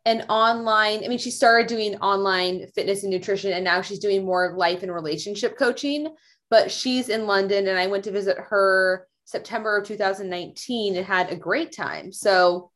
an 0.05 0.21
online, 0.29 1.03
I 1.03 1.07
mean, 1.07 1.17
she 1.17 1.31
started 1.31 1.67
doing 1.67 1.95
online 1.97 2.67
fitness 2.75 3.03
and 3.03 3.11
nutrition, 3.11 3.51
and 3.51 3.63
now 3.63 3.81
she's 3.81 3.99
doing 3.99 4.25
more 4.25 4.55
life 4.57 4.83
and 4.83 4.93
relationship 4.93 5.57
coaching. 5.57 6.13
But 6.49 6.71
she's 6.71 7.09
in 7.09 7.27
London, 7.27 7.67
and 7.67 7.77
I 7.77 7.87
went 7.87 8.05
to 8.05 8.11
visit 8.11 8.37
her 8.37 9.07
September 9.25 9.77
of 9.77 9.85
2019 9.85 10.95
and 10.95 11.05
had 11.05 11.29
a 11.29 11.35
great 11.35 11.73
time. 11.73 12.13
So 12.13 12.71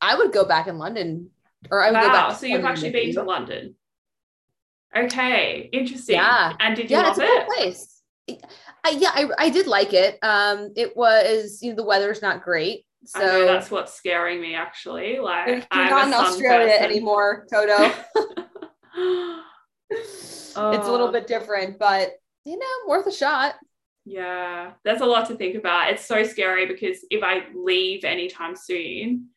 I 0.00 0.14
would 0.14 0.32
go 0.32 0.46
back 0.46 0.68
in 0.68 0.78
London, 0.78 1.30
or 1.70 1.82
I 1.82 1.90
would 1.90 1.98
wow, 1.98 2.06
go 2.06 2.12
back. 2.12 2.38
so 2.38 2.46
you've 2.46 2.64
actually 2.64 2.92
been 2.92 3.12
to 3.14 3.22
London. 3.22 3.74
Okay, 4.96 5.68
interesting. 5.72 6.16
Yeah, 6.16 6.54
and 6.58 6.74
did 6.76 6.90
you 6.90 6.96
yeah, 6.96 7.02
love 7.02 7.10
it's 7.10 7.18
a 7.18 7.24
it? 7.24 7.46
cool 7.46 7.54
place. 7.56 8.02
I, 8.84 8.90
yeah, 8.90 9.10
I, 9.14 9.28
I 9.38 9.50
did 9.50 9.66
like 9.66 9.92
it. 9.92 10.18
Um, 10.22 10.72
it 10.76 10.96
was 10.96 11.58
you 11.62 11.70
know 11.70 11.76
the 11.76 11.84
weather's 11.84 12.22
not 12.22 12.42
great, 12.42 12.84
so 13.04 13.20
I 13.20 13.26
know 13.26 13.46
that's 13.46 13.70
what's 13.70 13.94
scaring 13.94 14.40
me 14.40 14.54
actually. 14.54 15.18
Like 15.18 15.46
you're 15.48 15.62
I'm 15.70 15.90
not 15.90 16.06
in 16.08 16.14
Australia 16.14 16.68
person. 16.78 16.84
anymore, 16.84 17.46
Toto. 17.52 17.92
it's 19.90 20.56
a 20.56 20.90
little 20.90 21.08
Oh. 21.08 21.12
bit 21.12 21.26
different, 21.26 21.78
but 21.78 22.12
you 22.44 22.58
know, 22.58 22.66
worth 22.88 23.06
a 23.06 23.12
shot. 23.12 23.54
Yeah, 24.06 24.72
there's 24.84 25.02
a 25.02 25.06
lot 25.06 25.28
to 25.28 25.36
think 25.36 25.56
about. 25.56 25.90
It's 25.90 26.04
so 26.06 26.22
scary 26.24 26.66
because 26.66 26.98
if 27.10 27.22
I 27.22 27.42
leave 27.54 28.04
anytime 28.04 28.56
soon, 28.56 29.28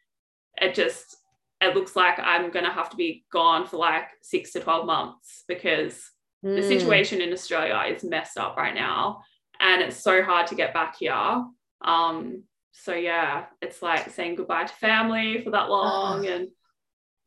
it 0.62 0.74
just 0.74 1.18
it 1.64 1.76
looks 1.76 1.96
like 1.96 2.20
I'm 2.20 2.52
gonna 2.52 2.72
have 2.72 2.90
to 2.92 2.96
be 2.98 3.26
gone 3.32 3.66
for 3.68 3.78
like 3.78 4.06
six 4.22 4.52
to 4.54 4.60
twelve 4.60 4.86
months 4.86 5.44
because 5.48 6.10
the 6.44 6.62
Mm. 6.62 6.68
situation 6.68 7.22
in 7.22 7.32
Australia 7.32 7.94
is 7.96 8.04
messed 8.04 8.38
up 8.38 8.58
right 8.58 8.76
now, 8.76 9.22
and 9.60 9.82
it's 9.82 9.98
so 9.98 10.22
hard 10.24 10.48
to 10.48 10.56
get 10.56 10.74
back 10.74 10.98
here. 10.98 11.46
Um, 11.82 12.44
so 12.74 12.94
yeah, 12.94 13.46
it's 13.62 13.82
like 13.82 14.10
saying 14.10 14.36
goodbye 14.36 14.66
to 14.66 14.74
family 14.74 15.42
for 15.44 15.52
that 15.52 15.70
long, 15.70 16.26
and 16.26 16.48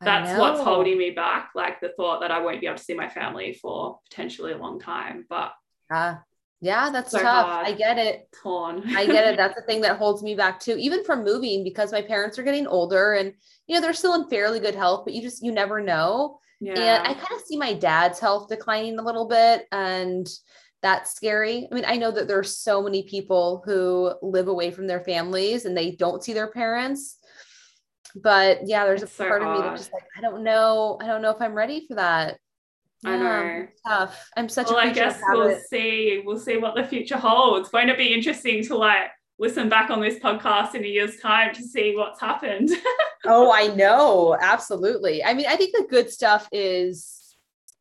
that's 0.03 0.39
what's 0.39 0.61
holding 0.61 0.99
me 0.99 1.11
back. 1.11 1.51
Like 1.55 1.81
the 1.81 1.93
thought 1.97 2.21
that 2.21 2.31
I 2.31 2.41
won't 2.41 2.61
be 2.61 2.67
able 2.67 2.77
to 2.77 2.83
see 2.85 2.95
my 2.95 3.09
family 3.09 3.55
for 3.55 3.99
potentially 4.11 4.53
a 4.53 4.59
long 4.59 4.79
time, 4.79 5.25
but 5.31 5.53
Yeah, 5.91 6.19
yeah, 6.61 6.91
that's 6.91 7.13
So 7.13 7.23
tough. 7.23 7.47
hard. 7.47 7.67
I 7.67 7.73
get 7.73 7.97
it. 7.99 8.29
torn. 8.43 8.83
I 8.97 9.07
get 9.07 9.25
it. 9.25 9.37
That's 9.41 9.55
the 9.55 9.63
thing 9.63 9.81
that 9.83 9.99
holds 9.99 10.23
me 10.23 10.35
back 10.35 10.61
too, 10.61 10.77
even 10.79 11.05
from 11.05 11.25
moving 11.25 11.65
because 11.65 11.93
my 11.93 12.03
parents 12.03 12.39
are 12.39 12.43
getting 12.43 12.67
older 12.67 13.15
and 13.15 13.35
you 13.67 13.75
know 13.75 13.81
they're 13.81 13.93
still 13.93 14.15
in 14.15 14.29
fairly 14.29 14.61
good 14.61 14.75
health, 14.75 15.05
but 15.05 15.15
you 15.15 15.23
just 15.23 15.43
you 15.43 15.53
never 15.53 15.81
know. 15.81 16.39
yeah. 16.61 16.99
And 16.99 17.07
I 17.07 17.15
kind 17.15 17.35
of 17.35 17.43
see 17.47 17.57
my 17.57 17.75
dad's 17.75 18.19
health 18.21 18.49
declining 18.49 18.99
a 18.99 19.03
little 19.03 19.27
bit, 19.29 19.67
and 19.73 20.29
that's 20.83 21.15
scary. 21.15 21.67
I 21.71 21.75
mean, 21.75 21.85
I 21.87 21.97
know 21.97 22.11
that 22.13 22.29
there's 22.29 22.59
so 22.59 22.83
many 22.83 23.03
people 23.05 23.63
who 23.65 24.13
live 24.23 24.49
away 24.49 24.71
from 24.71 24.87
their 24.87 25.03
families 25.03 25.65
and 25.65 25.77
they 25.77 25.93
don't 25.93 26.23
see 26.23 26.33
their 26.33 26.51
parents. 26.51 27.19
But 28.15 28.61
yeah, 28.67 28.85
there's 28.85 29.03
It's 29.03 29.13
a 29.13 29.15
so 29.17 29.29
part 29.29 29.43
of 29.43 29.49
me 29.57 29.63
that's 29.63 29.83
just 29.83 29.93
like, 29.93 30.05
I 30.17 30.21
don't 30.21 30.45
know. 30.45 30.99
I 31.03 31.07
don't 31.07 31.23
know 31.23 31.31
if 31.31 31.41
I'm 31.43 31.55
ready 31.55 31.87
for 31.87 31.95
that. 31.97 32.39
I 33.05 33.17
Yeah, 33.17 33.19
know. 33.19 33.67
Tough. 33.87 34.29
I'm 34.37 34.49
such 34.49 34.69
well, 34.69 34.79
a 34.79 34.83
I 34.83 34.93
guess 34.93 35.21
we'll 35.29 35.59
see. 35.69 36.23
We'll 36.25 36.39
see 36.39 36.57
what 36.57 36.75
the 36.77 36.85
future 36.85 37.19
holds. 37.19 37.73
Won't 37.73 37.91
it 37.91 37.99
be 37.99 38.15
interesting 38.15 38.63
to 38.65 38.77
like 38.77 39.11
listen 39.39 39.69
back 39.69 39.91
on 39.91 40.01
this 40.01 40.19
podcast 40.19 40.75
in 40.75 40.85
a 40.85 40.89
year's 40.89 41.19
time 41.21 41.55
to 41.55 41.63
see 41.63 41.95
what's 41.97 42.21
happened? 42.21 42.71
Oh, 43.29 43.51
I 43.53 43.67
know. 43.75 44.37
Absolutely. 44.41 45.25
I 45.25 45.35
mean, 45.35 45.47
I 45.49 45.57
think 45.57 45.75
the 45.75 45.87
good 45.91 46.11
stuff 46.11 46.49
is 46.53 47.35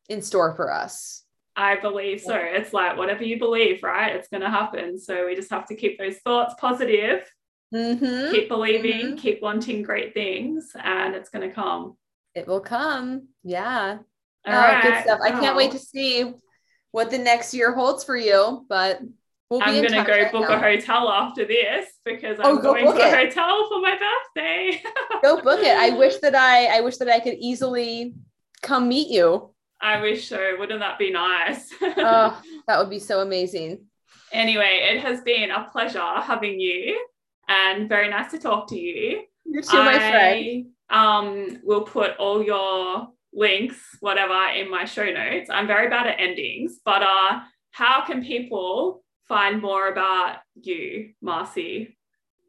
in 0.08 0.20
store 0.20 0.56
for 0.56 0.72
us. 0.72 1.22
I 1.54 1.76
believe 1.76 2.20
so. 2.20 2.34
It's 2.34 2.72
like 2.72 2.96
whatever 2.96 3.22
you 3.22 3.38
believe, 3.38 3.84
right? 3.84 4.16
It's 4.16 4.26
going 4.26 4.40
to 4.40 4.50
happen. 4.50 4.98
So 4.98 5.24
we 5.26 5.36
just 5.36 5.50
have 5.50 5.66
to 5.68 5.76
keep 5.76 5.98
those 5.98 6.16
thoughts 6.18 6.54
positive, 6.58 7.30
Mm-hmm. 7.72 8.32
keep 8.32 8.48
believing, 8.48 9.12
Mhm. 9.14 9.18
keep 9.18 9.40
wanting 9.40 9.82
great 9.84 10.14
things, 10.14 10.72
and 10.82 11.14
it's 11.14 11.30
going 11.30 11.48
to 11.48 11.54
come. 11.54 11.96
It 12.34 12.48
will 12.48 12.60
come. 12.60 13.28
Yeah. 13.44 13.98
All 14.46 14.52
oh, 14.52 14.80
good 14.82 14.90
right, 14.90 15.04
stuff. 15.04 15.20
I 15.22 15.30
can't 15.30 15.56
wait 15.56 15.72
to 15.72 15.78
see 15.78 16.32
what 16.90 17.10
the 17.12 17.18
next 17.18 17.54
year 17.54 17.72
holds 17.72 18.02
for 18.02 18.16
you, 18.16 18.64
but 18.68 19.00
we'll 19.50 19.62
I'm 19.62 19.74
going 19.74 19.92
to 19.92 20.04
go 20.04 20.12
I 20.12 20.30
book 20.30 20.48
know. 20.48 20.54
a 20.56 20.58
hotel 20.58 21.08
after 21.10 21.44
this 21.44 21.86
because 22.04 22.38
Oh, 22.42 22.50
I'm 22.50 22.56
go 22.56 22.72
going 22.74 22.84
to 22.84 22.90
a 22.92 23.06
it. 23.22 23.28
hotel 23.28 23.68
for 23.68 23.80
my 23.80 23.96
birthday. 23.98 24.82
Go 25.22 25.40
book 25.40 25.60
it. 25.60 25.76
I 25.76 25.90
wish 25.96 26.16
that 26.18 26.34
I 26.34 26.78
I 26.78 26.80
wish 26.82 26.96
that 26.98 27.08
I 27.08 27.20
could 27.20 27.34
easily 27.38 28.14
come 28.62 28.88
meet 28.88 29.08
you. 29.08 29.50
I 29.80 30.00
wish 30.00 30.28
so. 30.28 30.56
Wouldn't 30.58 30.80
that 30.80 30.98
be 30.98 31.10
nice? 31.10 31.72
Oh, 31.82 32.42
that 32.66 32.78
would 32.78 32.90
be 32.90 32.98
so 32.98 33.20
amazing. 33.20 33.84
Anyway, 34.32 34.80
it 34.90 35.00
has 35.00 35.20
been 35.22 35.50
a 35.50 35.68
pleasure 35.70 36.00
having 36.30 36.58
you 36.60 36.98
and 37.48 37.88
very 37.88 38.08
nice 38.08 38.30
to 38.32 38.38
talk 38.38 38.68
to 38.68 38.78
you. 38.78 39.22
You 39.44 39.62
too, 39.62 39.76
my 39.76 39.98
friend. 39.98 40.66
I, 40.90 41.16
Um, 41.18 41.60
will 41.64 41.82
put 41.82 42.16
all 42.18 42.42
your 42.42 43.08
links, 43.32 43.76
whatever, 44.00 44.38
in 44.54 44.70
my 44.70 44.84
show 44.84 45.04
notes. 45.10 45.48
I'm 45.50 45.66
very 45.66 45.88
bad 45.88 46.06
at 46.06 46.20
endings, 46.20 46.80
but 46.84 47.02
uh, 47.02 47.40
how 47.70 48.04
can 48.04 48.22
people 48.22 49.02
find 49.28 49.60
more 49.60 49.88
about 49.88 50.38
you, 50.54 51.10
Marcy? 51.20 51.96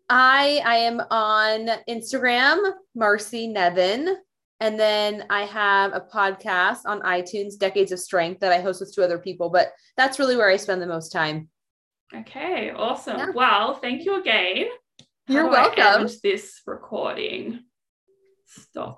I 0.09 0.61
I 0.65 0.75
am 0.78 1.01
on 1.11 1.69
Instagram, 1.89 2.57
Marcy 2.95 3.47
Nevin. 3.47 4.17
And 4.59 4.80
then 4.80 5.25
I 5.30 5.43
have 5.43 5.93
a 5.93 6.01
podcast 6.01 6.80
on 6.86 7.01
iTunes, 7.01 7.59
Decades 7.59 7.91
of 7.91 7.99
Strength, 7.99 8.39
that 8.39 8.51
I 8.51 8.59
host 8.59 8.80
with 8.80 8.93
two 8.93 9.03
other 9.03 9.19
people, 9.19 9.49
but 9.49 9.71
that's 9.97 10.17
really 10.17 10.36
where 10.36 10.49
I 10.49 10.57
spend 10.57 10.82
the 10.82 10.88
most 10.88 11.11
time. 11.11 11.49
Okay, 12.15 12.71
awesome. 12.71 13.17
Yeah. 13.17 13.30
Well, 13.36 13.75
thank 13.75 14.03
you 14.03 14.19
again. 14.19 14.65
You're 15.28 15.49
welcome. 15.49 16.07
end 16.07 16.11
this 16.23 16.61
recording. 16.65 17.65
Stop 18.45 18.95